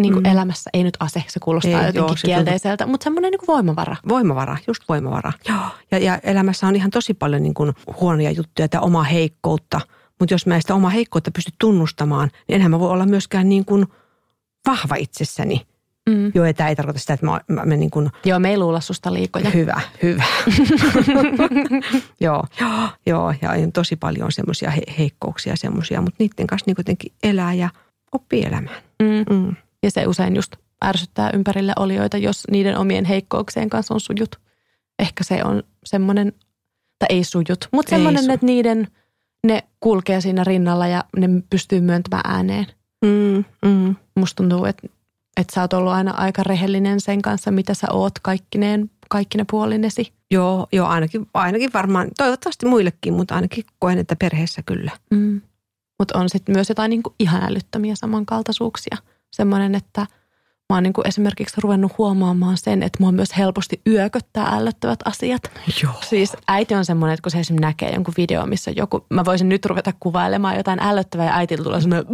Niin 0.00 0.12
kuin 0.12 0.24
Mm. 0.24 0.32
elämässä, 0.32 0.70
ei 0.72 0.84
nyt 0.84 0.96
ase, 1.00 1.24
se 1.28 1.40
kuulostaa 1.40 1.70
Ei, 1.70 1.76
ei, 1.76 1.82
joo, 1.82 2.04
jotenkin 2.04 2.18
se 2.20 2.26
kielteiseltä, 2.26 2.86
mutta 2.86 3.04
semmoinen 3.04 3.30
niin 3.30 3.38
kuin 3.38 3.46
voimavara. 3.46 3.96
voimavara, 4.08 4.56
just 4.66 4.82
voimavara. 4.88 5.32
Joo. 5.48 5.58
Ja, 5.90 5.98
ja 5.98 6.18
elämässä 6.22 6.66
on 6.66 6.76
ihan 6.76 6.90
tosi 6.90 7.14
paljon 7.14 7.42
niin 7.42 7.54
kuin 7.54 7.72
huonoja 8.00 8.30
juttuja 8.30 8.68
tai 8.68 8.80
omaa 8.84 9.02
heikkoutta, 9.02 9.80
mutta 10.20 10.34
jos 10.34 10.46
mä 10.46 10.54
en 10.54 10.60
sitä 10.60 10.74
omaa 10.74 10.90
heikkoutta 10.90 11.30
pysty 11.30 11.52
tunnustamaan, 11.60 12.30
niin 12.48 12.56
enhän 12.56 12.70
mä 12.70 12.80
voi 12.80 12.90
olla 12.90 13.06
myöskään 13.06 13.48
niin 13.48 13.64
kuin 13.64 13.86
vahva 14.66 14.94
itsessäni. 14.94 15.66
Mm. 16.10 16.32
Joo, 16.34 16.52
tämä 16.52 16.68
ei 16.68 16.76
tarkoita 16.76 17.00
sitä, 17.00 17.14
että 17.14 17.26
mä, 17.26 17.40
mä, 17.48 17.64
mä 17.64 17.76
niin 17.76 17.90
kuin 17.90 18.10
Joo, 18.24 18.38
me 18.38 18.50
ei 18.50 18.58
luulla 18.58 18.80
susta 18.80 19.12
liikoja. 19.12 19.50
Hyvä, 19.50 19.80
hyvä. 20.02 20.24
joo, 22.20 22.44
joo, 22.60 22.88
joo, 23.06 23.34
ja 23.42 23.50
on 23.50 23.72
tosi 23.72 23.96
paljon 23.96 24.32
semmoisia 24.32 24.70
he, 24.70 24.82
heikkouksia 24.98 25.56
semmoisia, 25.56 26.00
mutta 26.00 26.16
niiden 26.18 26.46
kanssa 26.46 26.64
niin 26.66 26.74
kuitenkin 26.76 27.12
elää 27.22 27.54
ja 27.54 27.68
oppii 28.12 28.44
elämään. 28.44 28.76
Mm. 29.02 29.34
Mm. 29.36 29.56
Ja 29.84 29.90
se 29.90 30.06
usein 30.06 30.36
just 30.36 30.56
ärsyttää 30.84 31.30
ympärille 31.34 31.72
olijoita, 31.76 32.16
jos 32.16 32.44
niiden 32.50 32.78
omien 32.78 33.04
heikkouksien 33.04 33.70
kanssa 33.70 33.94
on 33.94 34.00
sujut. 34.00 34.40
Ehkä 34.98 35.24
se 35.24 35.44
on 35.44 35.62
semmoinen, 35.84 36.32
tai 36.98 37.06
ei 37.08 37.24
sujut, 37.24 37.68
mutta 37.72 37.90
semmoinen, 37.90 38.24
su- 38.24 38.32
että 38.32 38.46
niiden, 38.46 38.88
ne 39.46 39.62
kulkee 39.80 40.20
siinä 40.20 40.44
rinnalla 40.44 40.86
ja 40.86 41.04
ne 41.16 41.28
pystyy 41.50 41.80
myöntämään 41.80 42.34
ääneen. 42.34 42.66
Mm, 43.04 43.44
mm. 43.64 43.96
Musta 44.16 44.36
tuntuu, 44.36 44.64
että, 44.64 44.88
että 45.36 45.54
sä 45.54 45.60
oot 45.60 45.72
ollut 45.72 45.92
aina 45.92 46.10
aika 46.10 46.42
rehellinen 46.42 47.00
sen 47.00 47.22
kanssa, 47.22 47.50
mitä 47.50 47.74
sä 47.74 47.86
oot 47.92 48.18
kaikkineen, 48.18 48.90
kaikkine 49.10 49.44
puolinesi. 49.50 50.12
Joo, 50.30 50.66
joo 50.72 50.86
ainakin, 50.88 51.26
ainakin 51.34 51.70
varmaan, 51.74 52.08
toivottavasti 52.18 52.66
muillekin, 52.66 53.14
mutta 53.14 53.34
ainakin 53.34 53.64
koen, 53.78 53.98
että 53.98 54.16
perheessä 54.16 54.62
kyllä. 54.66 54.90
Mm. 55.10 55.40
Mutta 55.98 56.18
on 56.18 56.28
sitten 56.28 56.54
myös 56.54 56.68
jotain 56.68 56.90
niinku 56.90 57.14
ihan 57.18 57.42
älyttömiä 57.42 57.94
samankaltaisuuksia. 57.96 58.96
Semmoinen, 59.34 59.74
että 59.74 60.06
mä 60.70 60.76
oon 60.76 60.82
niinku 60.82 61.02
esimerkiksi 61.04 61.60
ruvennut 61.60 61.98
huomaamaan 61.98 62.56
sen, 62.56 62.82
että 62.82 62.98
mua 63.00 63.12
myös 63.12 63.36
helposti 63.36 63.80
yököttää 63.86 64.46
ällöttävät 64.46 64.98
asiat. 65.04 65.42
Joo. 65.82 65.92
Siis 66.00 66.36
äiti 66.48 66.74
on 66.74 66.84
semmoinen, 66.84 67.14
että 67.14 67.22
kun 67.22 67.30
se 67.30 67.40
esimerkiksi 67.40 67.66
näkee 67.66 67.90
jonkun 67.94 68.14
video, 68.16 68.46
missä 68.46 68.70
joku, 68.70 69.06
mä 69.10 69.24
voisin 69.24 69.48
nyt 69.48 69.66
ruveta 69.66 69.92
kuvailemaan 70.00 70.56
jotain 70.56 70.82
ällöttävää 70.82 71.26
ja 71.26 71.36
äitiltä 71.36 71.62
tulee 71.62 71.80
semmoinen 71.80 72.06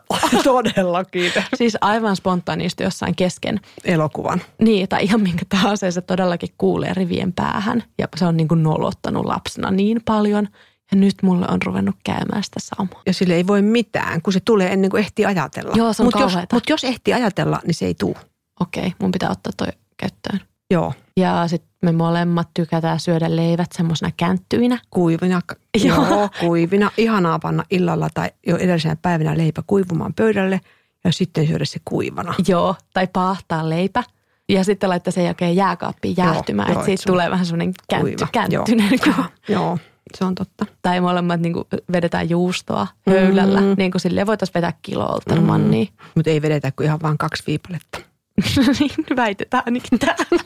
Todellakin. 0.44 1.32
Siis 1.54 1.76
aivan 1.80 2.16
spontaanisti 2.16 2.84
jossain 2.84 3.14
kesken. 3.14 3.60
Elokuvan. 3.84 4.42
Niin, 4.58 4.88
tai 4.88 5.04
ihan 5.04 5.20
minkä 5.20 5.44
tahansa 5.48 5.90
se 5.90 6.00
todellakin 6.00 6.54
kuulee 6.58 6.94
rivien 6.94 7.32
päähän. 7.32 7.84
Ja 7.98 8.08
se 8.16 8.24
on 8.24 8.36
niin 8.36 8.48
kuin 8.48 8.62
nolottanut 8.62 9.24
lapsena 9.24 9.70
niin 9.70 10.00
paljon. 10.04 10.48
Ja 10.90 10.96
nyt 10.96 11.14
mulle 11.22 11.46
on 11.48 11.62
ruvennut 11.62 11.96
käymään 12.04 12.42
sitä 12.42 12.60
samaa. 12.60 13.02
Ja 13.06 13.12
sille 13.12 13.34
ei 13.34 13.46
voi 13.46 13.62
mitään, 13.62 14.22
kun 14.22 14.32
se 14.32 14.40
tulee 14.40 14.72
ennen 14.72 14.90
kuin 14.90 15.00
ehtii 15.00 15.26
ajatella. 15.26 15.72
Joo, 15.76 15.92
se 15.92 16.02
on 16.02 16.06
Mutta 16.06 16.20
jos, 16.20 16.34
mut 16.52 16.68
jos 16.68 16.84
ehtii 16.84 17.14
ajatella, 17.14 17.60
niin 17.66 17.74
se 17.74 17.86
ei 17.86 17.94
tule. 17.94 18.16
Okei, 18.60 18.92
mun 19.00 19.12
pitää 19.12 19.30
ottaa 19.30 19.52
toi 19.56 19.68
käyttöön. 19.96 20.40
Joo, 20.70 20.92
Ja 21.16 21.48
sitten 21.48 21.70
me 21.82 21.92
molemmat 21.92 22.48
tykätään 22.54 23.00
syödä 23.00 23.36
leivät 23.36 23.72
semmoisena 23.72 24.12
känttyinä. 24.16 24.78
kuivina. 24.90 25.40
Joo. 25.84 26.06
Joo, 26.08 26.28
kuivina. 26.40 26.90
Ihanaa 26.96 27.38
panna 27.38 27.64
illalla 27.70 28.08
tai 28.14 28.30
jo 28.46 28.56
edellisenä 28.56 28.96
päivänä 29.02 29.38
leipä 29.38 29.62
kuivumaan 29.66 30.14
pöydälle 30.14 30.60
ja 31.04 31.12
sitten 31.12 31.46
syödä 31.46 31.64
se 31.64 31.78
kuivana. 31.84 32.34
Joo, 32.48 32.74
tai 32.94 33.06
paahtaa 33.12 33.68
leipä. 33.68 34.02
Ja 34.48 34.64
sitten 34.64 34.88
laittaa 34.88 35.12
sen 35.12 35.24
jälkeen 35.24 35.56
jääkaappiin 35.56 36.16
jäähtymään, 36.16 36.72
että 36.72 36.84
siitä 36.84 37.02
tulee 37.06 37.30
vähän 37.30 37.46
semmoinen 37.46 37.74
käntty, 37.90 38.26
känttyinen. 38.32 38.90
Joo, 39.06 39.24
joo, 39.48 39.78
se 40.18 40.24
on 40.24 40.34
totta. 40.34 40.66
Tai 40.82 41.00
molemmat 41.00 41.40
niin 41.40 41.54
vedetään 41.92 42.30
juustoa 42.30 42.86
höylällä, 43.08 43.60
Mm. 43.60 43.66
mm. 43.66 43.74
niin 43.78 43.90
kuin 43.90 44.00
silleen 44.00 44.26
voitaisiin 44.26 44.54
vetää 44.54 44.72
kiloolta 44.82 45.34
mm. 45.36 45.42
mannia. 45.42 45.86
Mutta 46.14 46.30
ei 46.30 46.42
vedetä 46.42 46.72
kuin 46.76 46.84
ihan 46.84 46.98
vain 47.02 47.18
kaksi 47.18 47.42
viipaletta. 47.46 47.98
niin 48.80 49.16
väitetään 49.16 49.62
ainakin 49.66 49.98
täällä. 49.98 50.42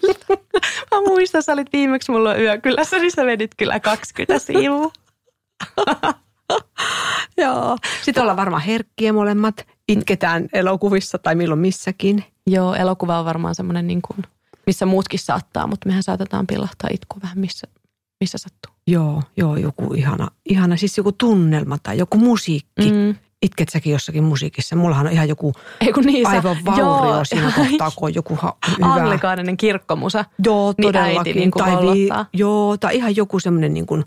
Mä 0.90 1.00
muistan, 1.06 1.42
sä 1.42 1.52
olit 1.52 1.72
viimeksi 1.72 2.12
mulla 2.12 2.36
yökylässä, 2.36 2.98
niin 2.98 3.12
sä 3.12 3.26
vedit 3.26 3.50
kyllä 3.56 3.80
20 3.80 4.38
siivua. 4.38 4.90
Joo. 7.36 7.76
Sitten 8.02 8.22
ollaan 8.22 8.36
varmaan 8.36 8.62
herkkiä 8.62 9.12
molemmat. 9.12 9.66
Itketään 9.88 10.48
elokuvissa 10.52 11.18
tai 11.18 11.34
milloin 11.34 11.60
missäkin. 11.60 12.24
Joo, 12.46 12.74
elokuva 12.74 13.18
on 13.18 13.24
varmaan 13.24 13.54
semmoinen, 13.54 13.86
niin 13.86 14.02
kuin, 14.02 14.24
missä 14.66 14.86
muutkin 14.86 15.18
saattaa, 15.18 15.66
mutta 15.66 15.88
mehän 15.88 16.02
saatetaan 16.02 16.46
pilahtaa 16.46 16.90
itku 16.92 17.16
vähän 17.22 17.38
missä, 17.38 17.66
missä 18.22 18.38
sattuu. 18.38 18.72
Joo, 18.86 19.22
joo, 19.36 19.56
joku 19.56 19.94
ihana, 19.94 20.28
ihana, 20.48 20.76
siis 20.76 20.96
joku 20.98 21.12
tunnelma 21.12 21.78
tai 21.82 21.98
joku 21.98 22.18
musiikki. 22.18 22.92
Mm. 22.92 23.14
Itket 23.42 23.68
säkin 23.68 23.92
jossakin 23.92 24.24
musiikissa? 24.24 24.76
Mullahan 24.76 25.06
on 25.06 25.12
ihan 25.12 25.28
joku 25.28 25.52
Ei 25.80 25.92
kun 25.92 26.04
niin, 26.04 26.26
sä- 26.26 26.30
aivan 26.30 26.56
vaurio 26.64 26.84
joo, 27.14 27.24
siinä 27.24 27.52
kohtaa, 27.56 27.90
kun 27.90 28.08
on 28.08 28.14
joku 28.20 28.38
ha- 28.42 28.56
hyvä. 28.70 28.86
Anglikaaninen 28.94 29.56
kirkkomusa. 29.56 30.24
Joo, 30.44 30.74
Niin 30.78 30.88
todellakin. 30.88 31.18
äiti 31.18 31.32
niin 31.34 31.50
kuin 31.50 31.64
tai, 31.64 31.74
hollottaa. 31.74 32.26
joo, 32.32 32.76
tai 32.76 32.96
ihan 32.96 33.16
joku 33.16 33.40
semmoinen 33.40 33.74
niin 33.74 33.86
kuin 33.86 34.04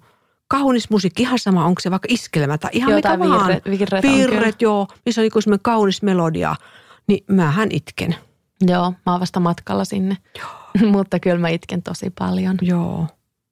kaunis 0.47 0.89
musiikki, 0.89 1.23
ihan 1.23 1.39
sama, 1.39 1.65
onko 1.65 1.81
se 1.81 1.91
vaikka 1.91 2.07
iskelmä 2.11 2.57
tai 2.57 2.69
ihan 2.73 2.91
Jotain 2.93 3.19
mikä 3.19 3.29
vaan. 3.31 3.47
virret, 3.47 3.65
virret. 3.79 4.03
Virret, 4.03 4.61
joo, 4.61 4.87
missä 5.05 5.21
on 5.21 5.25
joku 5.25 5.41
semmoinen 5.41 5.63
kaunis 5.63 6.01
melodia. 6.01 6.55
Niin 7.07 7.23
mähän 7.27 7.69
itken. 7.71 8.15
Joo, 8.67 8.93
mä 9.05 9.11
oon 9.11 9.19
vasta 9.19 9.39
matkalla 9.39 9.85
sinne. 9.85 10.17
Mutta 10.91 11.19
kyllä 11.19 11.37
mä 11.39 11.49
itken 11.49 11.83
tosi 11.83 12.09
paljon. 12.19 12.57
Joo. 12.61 13.07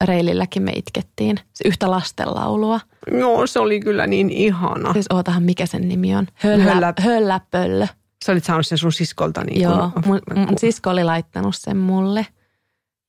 Reililläkin 0.05 0.63
me 0.63 0.71
itkettiin 0.71 1.39
se 1.53 1.67
yhtä 1.67 1.91
lastenlaulua. 1.91 2.79
Joo, 3.11 3.47
se 3.47 3.59
oli 3.59 3.79
kyllä 3.79 4.07
niin 4.07 4.29
ihana. 4.29 4.93
Siis 4.93 5.05
ootahan, 5.13 5.43
mikä 5.43 5.65
sen 5.65 5.87
nimi 5.89 6.15
on? 6.15 6.27
Höllä, 6.35 6.63
Höllä- 6.63 6.93
Höllä. 6.99 7.13
Hölläpöllö. 7.15 7.87
Sä 8.25 8.31
olit 8.31 8.43
saanut 8.43 8.67
sen 8.67 8.77
sun 8.77 8.91
siskolta. 8.91 9.43
Niin 9.43 9.61
Joo, 9.61 9.89
kun, 9.93 10.03
mun, 10.05 10.21
mun 10.35 10.57
sisko 10.57 10.89
oli 10.89 11.03
laittanut 11.03 11.55
sen 11.55 11.77
mulle. 11.77 12.27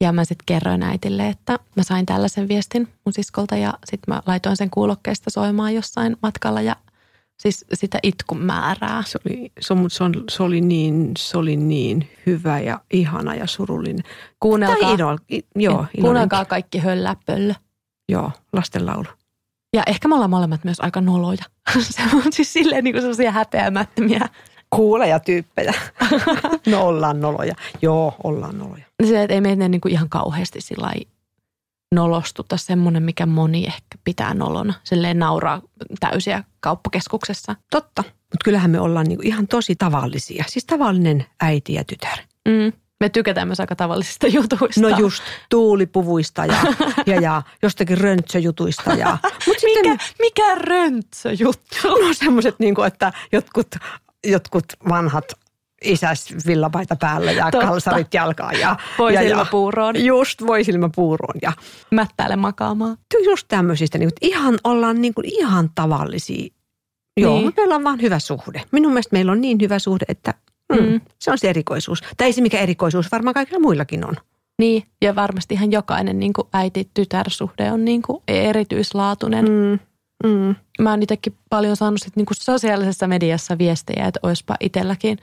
Ja 0.00 0.12
mä 0.12 0.24
sitten 0.24 0.44
kerroin 0.46 0.82
äitille, 0.82 1.28
että 1.28 1.58
mä 1.76 1.82
sain 1.82 2.06
tällaisen 2.06 2.48
viestin 2.48 2.88
mun 3.04 3.12
siskolta 3.12 3.56
ja 3.56 3.74
sitten 3.84 4.14
mä 4.14 4.22
laitoin 4.26 4.56
sen 4.56 4.70
kuulokkeesta 4.70 5.30
soimaan 5.30 5.74
jossain 5.74 6.16
matkalla 6.22 6.60
ja 6.60 6.76
siis 7.38 7.64
sitä 7.74 7.98
itkun 8.02 8.42
määrää. 8.42 9.02
Se 9.06 9.18
oli, 9.26 9.52
se, 9.60 9.74
se, 9.88 10.04
on, 10.04 10.12
se, 10.30 10.42
oli 10.42 10.60
niin, 10.60 11.12
se 11.18 11.38
oli 11.38 11.56
niin 11.56 12.10
hyvä 12.26 12.60
ja 12.60 12.80
ihana 12.92 13.34
ja 13.34 13.46
surullinen. 13.46 14.04
Kuunnelkaa, 14.40 14.96
Tai 14.96 15.16
i, 15.32 15.44
joo, 15.56 15.72
iloinen. 15.72 15.90
kuunnelkaa 16.00 16.44
kaikki 16.44 16.78
hölläpöllö. 16.78 17.54
Joo, 18.08 18.30
lastenlaulu. 18.52 19.06
Ja 19.76 19.82
ehkä 19.86 20.08
me 20.08 20.14
ollaan 20.14 20.30
molemmat 20.30 20.64
myös 20.64 20.80
aika 20.80 21.00
noloja. 21.00 21.44
Se 21.80 22.02
on 22.14 22.32
siis 22.32 22.52
silleen 22.52 22.84
niin 22.84 22.94
kuin 22.94 23.02
sellaisia 23.02 23.30
häpeämättömiä. 23.30 24.28
Kuuleja 24.70 25.20
tyyppejä. 25.20 25.74
no 26.66 26.86
ollaan 26.86 27.20
noloja. 27.20 27.54
Joo, 27.82 28.14
ollaan 28.24 28.58
noloja. 28.58 28.84
Se, 29.04 29.22
että 29.22 29.34
ei 29.34 29.40
meidän 29.40 29.70
niin 29.70 29.80
kuin 29.80 29.92
ihan 29.92 30.08
kauheasti 30.08 30.60
sillä 30.60 30.92
nolostuta 31.94 32.56
semmoinen, 32.56 33.02
mikä 33.02 33.26
moni 33.26 33.66
ehkä 33.66 33.98
pitää 34.04 34.34
nolona. 34.34 34.74
Silleen 34.84 35.18
nauraa 35.18 35.62
täysiä 36.00 36.44
kauppakeskuksessa. 36.60 37.56
Totta. 37.70 38.02
Mutta 38.02 38.44
kyllähän 38.44 38.70
me 38.70 38.80
ollaan 38.80 39.06
niinku 39.06 39.22
ihan 39.26 39.48
tosi 39.48 39.76
tavallisia. 39.76 40.44
Siis 40.48 40.64
tavallinen 40.64 41.26
äiti 41.40 41.74
ja 41.74 41.84
tytär. 41.84 42.18
Mm. 42.48 42.72
Me 43.00 43.08
tykätään 43.08 43.48
myös 43.48 43.60
aika 43.60 43.76
tavallisista 43.76 44.26
jutuista. 44.26 44.80
No 44.80 44.88
just 44.98 45.22
tuulipuvuista 45.50 46.46
ja, 46.46 46.56
ja, 47.06 47.20
ja 47.20 47.42
jostakin 47.62 47.98
röntsöjutuista. 47.98 48.94
Ja, 48.94 49.18
mut 49.46 49.56
mikä, 49.64 49.90
me, 49.90 49.98
mikä 50.18 50.54
röntsöjuttu? 50.54 51.88
No 51.88 52.14
semmoiset, 52.14 52.58
niinku, 52.58 52.82
että 52.82 53.12
jotkut, 53.32 53.66
jotkut 54.26 54.64
vanhat 54.88 55.24
isäs 55.84 56.34
villapaita 56.46 56.96
päällä 56.96 57.32
ja 57.32 57.50
Totta. 57.50 57.66
kalsarit 57.66 58.14
jalkaan. 58.14 58.60
Ja, 58.60 58.76
voi 58.98 59.14
ja, 59.14 59.20
silmäpuuroon. 59.20 59.96
Ja, 59.96 60.04
just 60.04 60.46
voi 60.46 60.64
silmäpuuroon. 60.64 61.34
Ja, 61.42 61.52
Mättäälle 61.90 62.36
makaamaan. 62.36 62.96
Just 63.24 63.48
tämmöisistä, 63.48 63.98
niin, 63.98 64.10
ihan 64.20 64.58
ollaan 64.64 65.00
niin 65.00 65.14
kuin 65.14 65.24
ihan 65.24 65.70
tavallisia. 65.74 66.48
Joo, 67.20 67.38
niin. 67.38 67.52
meillä 67.56 67.74
on 67.74 67.84
vaan 67.84 68.02
hyvä 68.02 68.18
suhde. 68.18 68.62
Minun 68.72 68.92
mielestä 68.92 69.12
meillä 69.12 69.32
on 69.32 69.40
niin 69.40 69.58
hyvä 69.62 69.78
suhde, 69.78 70.04
että 70.08 70.34
mm, 70.72 70.86
mm. 70.88 71.00
se 71.20 71.30
on 71.30 71.38
se 71.38 71.50
erikoisuus. 71.50 72.02
Tai 72.16 72.26
ei 72.26 72.32
se 72.32 72.40
mikä 72.40 72.58
erikoisuus, 72.58 73.12
varmaan 73.12 73.34
kaikilla 73.34 73.60
muillakin 73.60 74.06
on. 74.06 74.14
Niin, 74.58 74.82
ja 75.02 75.14
varmasti 75.14 75.54
ihan 75.54 75.72
jokainen 75.72 76.18
niin 76.18 76.32
äiti-tytär-suhde 76.52 77.72
on 77.72 77.84
niin 77.84 78.02
kuin 78.02 78.22
erityislaatuinen. 78.28 79.44
Mm. 79.44 79.78
Mm. 80.24 80.54
Mä 80.80 80.90
oon 80.90 81.02
itsekin 81.02 81.34
paljon 81.50 81.76
saanut 81.76 82.00
sit 82.02 82.16
niin 82.16 82.26
kuin 82.26 82.36
sosiaalisessa 82.40 83.06
mediassa 83.06 83.58
viestejä, 83.58 84.06
että 84.06 84.20
olisipa 84.22 84.56
itselläkin 84.60 85.18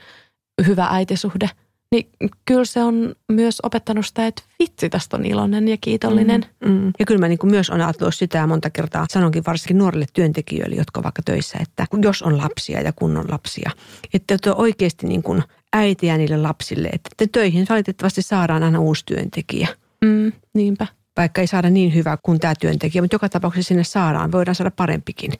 hyvä 0.66 0.86
äitisuhde, 0.90 1.50
niin 1.92 2.10
kyllä 2.44 2.64
se 2.64 2.82
on 2.82 3.14
myös 3.32 3.58
opettanut 3.62 4.06
sitä, 4.06 4.26
että 4.26 4.42
vitsi 4.58 4.90
tästä 4.90 5.16
on 5.16 5.26
iloinen 5.26 5.68
ja 5.68 5.76
kiitollinen. 5.80 6.46
Mm, 6.64 6.70
mm. 6.70 6.92
Ja 6.98 7.06
kyllä 7.06 7.20
mä 7.20 7.28
niin 7.28 7.38
kuin 7.38 7.50
myös 7.50 7.70
olen 7.70 7.82
ajatellut 7.82 8.14
sitä 8.14 8.38
ja 8.38 8.46
monta 8.46 8.70
kertaa 8.70 9.06
sanonkin 9.10 9.42
varsinkin 9.46 9.78
nuorille 9.78 10.06
työntekijöille, 10.12 10.76
jotka 10.76 10.98
ovat 10.98 11.04
vaikka 11.04 11.22
töissä, 11.22 11.58
että 11.60 11.86
jos 12.02 12.22
on 12.22 12.38
lapsia 12.38 12.80
ja 12.80 12.92
kun 12.92 13.16
on 13.16 13.24
lapsia, 13.28 13.70
että 14.14 14.36
te 14.42 14.52
oikeasti 14.52 15.06
niin 15.06 15.22
kuin 15.22 15.42
äitiä 15.72 16.18
niille 16.18 16.36
lapsille, 16.36 16.88
että 16.88 17.10
te 17.16 17.26
töihin 17.26 17.66
valitettavasti 17.68 18.22
saadaan 18.22 18.62
aina 18.62 18.80
uusi 18.80 19.06
työntekijä. 19.06 19.68
Mm, 20.04 20.32
niinpä. 20.54 20.86
Vaikka 21.16 21.40
ei 21.40 21.46
saada 21.46 21.70
niin 21.70 21.94
hyvää 21.94 22.18
kuin 22.22 22.40
tämä 22.40 22.54
työntekijä, 22.60 23.02
mutta 23.02 23.14
joka 23.14 23.28
tapauksessa 23.28 23.68
sinne 23.68 23.84
saadaan, 23.84 24.32
voidaan 24.32 24.54
saada 24.54 24.70
parempikin. 24.70 25.32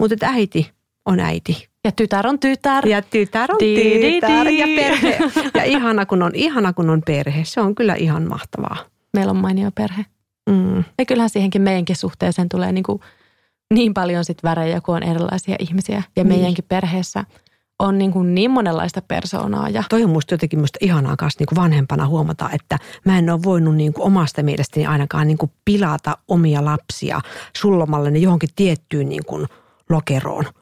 Mutta 0.00 0.16
äiti 0.22 0.70
on 1.06 1.20
äiti 1.20 1.68
ja 1.86 1.92
tytär 1.92 2.26
on 2.26 2.38
tytär. 2.38 2.88
Ja 2.88 3.02
tytär 3.02 3.52
on 3.52 3.58
tytär 3.58 4.48
ja 4.48 4.66
perhe. 4.76 5.18
Ja 5.54 5.64
ihana 5.64 6.06
kun 6.06 6.22
on, 6.22 6.30
ihana 6.34 6.72
kun 6.72 6.90
on 6.90 7.02
perhe. 7.06 7.44
Se 7.44 7.60
on 7.60 7.74
kyllä 7.74 7.94
ihan 7.94 8.28
mahtavaa. 8.28 8.76
Meillä 9.12 9.30
on 9.30 9.36
mainio 9.36 9.70
perhe. 9.70 10.06
Mm. 10.50 10.84
Ja 10.98 11.04
kyllähän 11.06 11.30
siihenkin 11.30 11.62
meidänkin 11.62 11.96
suhteeseen 11.96 12.48
tulee 12.48 12.72
niin, 12.72 12.84
kuin 12.84 13.00
niin 13.74 13.94
paljon 13.94 14.24
sit 14.24 14.42
värejä, 14.42 14.80
kun 14.80 14.96
on 14.96 15.02
erilaisia 15.02 15.56
ihmisiä. 15.58 16.02
Ja 16.16 16.24
niin. 16.24 16.28
meidänkin 16.28 16.64
perheessä 16.68 17.24
on 17.78 17.98
niin, 17.98 18.12
kuin 18.12 18.34
niin 18.34 18.50
monenlaista 18.50 19.02
persoonaa. 19.02 19.68
Ja... 19.68 19.84
Toi 19.88 20.04
on 20.04 20.10
musta 20.10 20.34
jotenkin 20.34 20.60
musta 20.60 20.78
ihanaa 20.82 21.16
kanssa 21.16 21.40
niin 21.40 21.46
kuin 21.46 21.56
vanhempana 21.56 22.06
huomata, 22.06 22.50
että 22.52 22.78
mä 23.04 23.18
en 23.18 23.30
ole 23.30 23.42
voinut 23.42 23.76
niin 23.76 23.92
kuin 23.92 24.06
omasta 24.06 24.42
mielestäni 24.42 24.86
ainakaan 24.86 25.26
niin 25.26 25.38
kuin 25.38 25.52
pilata 25.64 26.18
omia 26.28 26.64
lapsia 26.64 27.20
sullomalle 27.56 28.10
ne 28.10 28.18
johonkin 28.18 28.48
tiettyyn 28.56 29.08
niin 29.08 29.24
kuin 29.24 29.46
lokeroon– 29.90 30.44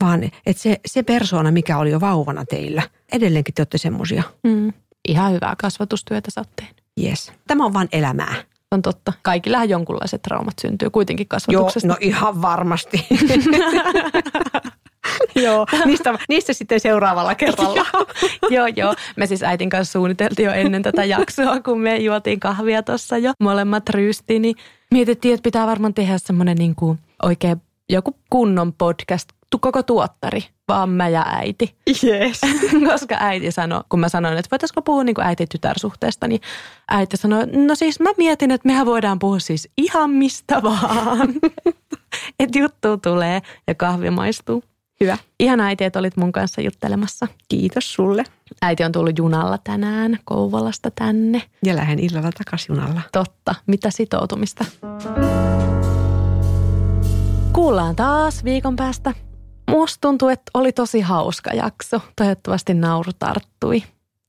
vaan 0.00 0.24
että 0.24 0.62
se, 0.62 0.76
se 0.86 1.02
persoona, 1.02 1.50
mikä 1.50 1.78
oli 1.78 1.90
jo 1.90 2.00
vauvana 2.00 2.44
teillä, 2.44 2.82
edelleenkin 3.12 3.54
te 3.54 3.60
olette 3.60 3.78
semmoisia. 3.78 4.22
Mm. 4.44 4.72
Ihan 5.08 5.32
hyvää 5.32 5.54
kasvatustyötä 5.58 6.30
sä 6.30 6.44
Yes. 7.02 7.32
Tämä 7.46 7.64
on 7.64 7.72
vain 7.72 7.88
elämää. 7.92 8.34
On 8.70 8.82
totta. 8.82 9.12
Kaikillähän 9.22 9.68
jonkunlaiset 9.68 10.22
traumat 10.22 10.54
syntyy 10.60 10.90
kuitenkin 10.90 11.28
kasvatuksesta. 11.28 11.86
Joo, 11.86 11.94
no 11.94 11.98
ihan 12.00 12.42
varmasti. 12.42 13.06
joo, 15.44 15.66
niistä, 15.84 16.18
niistä 16.28 16.52
sitten 16.52 16.80
seuraavalla 16.80 17.34
kerralla. 17.34 17.86
joo, 18.56 18.66
joo. 18.76 18.94
Me 19.16 19.26
siis 19.26 19.42
äitin 19.42 19.70
kanssa 19.70 19.92
suunniteltiin 19.92 20.46
jo 20.46 20.52
ennen 20.52 20.82
tätä 20.82 21.04
jaksoa, 21.04 21.60
kun 21.60 21.80
me 21.80 21.96
juotiin 21.96 22.40
kahvia 22.40 22.82
tuossa 22.82 23.18
jo. 23.18 23.32
Molemmat 23.40 23.88
ryystiin, 23.88 24.42
niin 24.42 24.56
mietittiin, 24.90 25.34
että 25.34 25.44
pitää 25.44 25.66
varmaan 25.66 25.94
tehdä 25.94 26.18
semmoinen 26.18 26.56
niin 26.56 26.74
kuin 26.74 26.98
oikein 27.22 27.62
joku 27.88 28.16
kunnon 28.30 28.72
podcast 28.72 29.28
koko 29.58 29.82
tuottari, 29.82 30.44
vaan 30.68 30.90
mä 30.90 31.08
ja 31.08 31.24
äiti. 31.26 31.76
Yes. 32.04 32.40
Koska 32.90 33.16
äiti 33.20 33.52
sanoi, 33.52 33.80
kun 33.88 34.00
mä 34.00 34.08
sanoin, 34.08 34.38
että 34.38 34.48
voitaisiko 34.50 34.82
puhua 34.82 35.04
niin 35.04 35.20
äiti-tytärsuhteesta, 35.20 36.28
niin 36.28 36.40
äiti 36.90 37.16
sanoi, 37.16 37.46
no 37.46 37.74
siis 37.74 38.00
mä 38.00 38.10
mietin, 38.16 38.50
että 38.50 38.68
mehän 38.68 38.86
voidaan 38.86 39.18
puhua 39.18 39.38
siis 39.38 39.68
ihan 39.76 40.10
mistä 40.10 40.62
vaan. 40.62 41.28
että 42.40 42.58
juttu 42.58 42.96
tulee 42.96 43.42
ja 43.66 43.74
kahvi 43.74 44.10
maistuu. 44.10 44.62
Hyvä. 45.00 45.18
Ihan 45.40 45.60
äiti, 45.60 45.84
että 45.84 45.98
olit 45.98 46.16
mun 46.16 46.32
kanssa 46.32 46.60
juttelemassa. 46.60 47.26
Kiitos 47.48 47.94
sulle. 47.94 48.24
Äiti 48.62 48.84
on 48.84 48.92
tullut 48.92 49.18
junalla 49.18 49.58
tänään 49.64 50.18
Kouvolasta 50.24 50.90
tänne. 50.90 51.42
Ja 51.64 51.76
lähden 51.76 51.98
illalla 51.98 52.30
takaisin 52.38 52.76
junalla. 52.76 53.00
Totta. 53.12 53.54
Mitä 53.66 53.90
sitoutumista? 53.90 54.64
Kuullaan 57.52 57.96
taas 57.96 58.44
viikon 58.44 58.76
päästä. 58.76 59.14
Musta 59.70 59.98
tuntuu, 60.00 60.28
että 60.28 60.50
oli 60.54 60.72
tosi 60.72 61.00
hauska 61.00 61.50
jakso. 61.50 62.00
Toivottavasti 62.16 62.74
nauru 62.74 63.12
tarttui. 63.18 63.82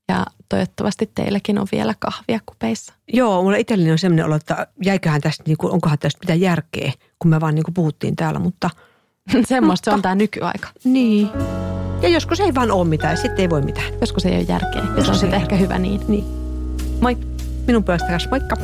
Ja 0.10 0.26
toivottavasti 0.50 1.12
teilläkin 1.16 1.60
on 1.60 1.68
vielä 1.72 1.94
kahvia 2.00 2.40
kupeissa. 2.46 2.94
Joo, 3.14 3.44
mulla 3.44 3.58
itselleni 3.58 3.92
on 3.92 3.98
sellainen 3.98 4.26
olo, 4.26 4.36
että 4.36 4.68
jäiköhän 4.86 5.22
tästä, 5.22 5.44
niin 5.48 5.58
kuin, 5.58 5.74
onkohan 5.74 6.00
tästä 6.00 6.20
mitään 6.20 6.42
järkeä, 6.42 6.92
kun 7.20 7.32
me 7.32 7.42
vaan 7.42 7.56
niin 7.56 7.64
kuin 7.64 7.74
puhuttiin 7.74 8.16
täällä, 8.16 8.40
mutta... 8.40 8.70
Semmoista 9.32 9.62
mutta, 9.62 9.92
se 9.92 9.92
on 9.92 10.02
tämä 10.02 10.16
nykyaika. 10.16 10.68
Niin. 10.84 11.30
Ja 12.02 12.10
joskus 12.10 12.40
ei 12.40 12.56
vaan 12.56 12.72
ole 12.72 12.88
mitään, 12.88 13.18
sitten 13.18 13.40
ei 13.40 13.50
voi 13.50 13.62
mitään. 13.62 13.94
Joskus 14.02 14.26
ei 14.26 14.36
ole 14.36 14.46
järkeä, 14.48 15.04
se 15.04 15.12
on 15.12 15.18
sitten 15.18 15.42
ehkä 15.42 15.56
hyvä 15.56 15.80
niin. 15.80 16.02
Niin. 16.08 16.26
Moi. 17.02 17.18
Minun 17.68 17.84
puolestani 17.84 18.18
moikka. 18.30 18.56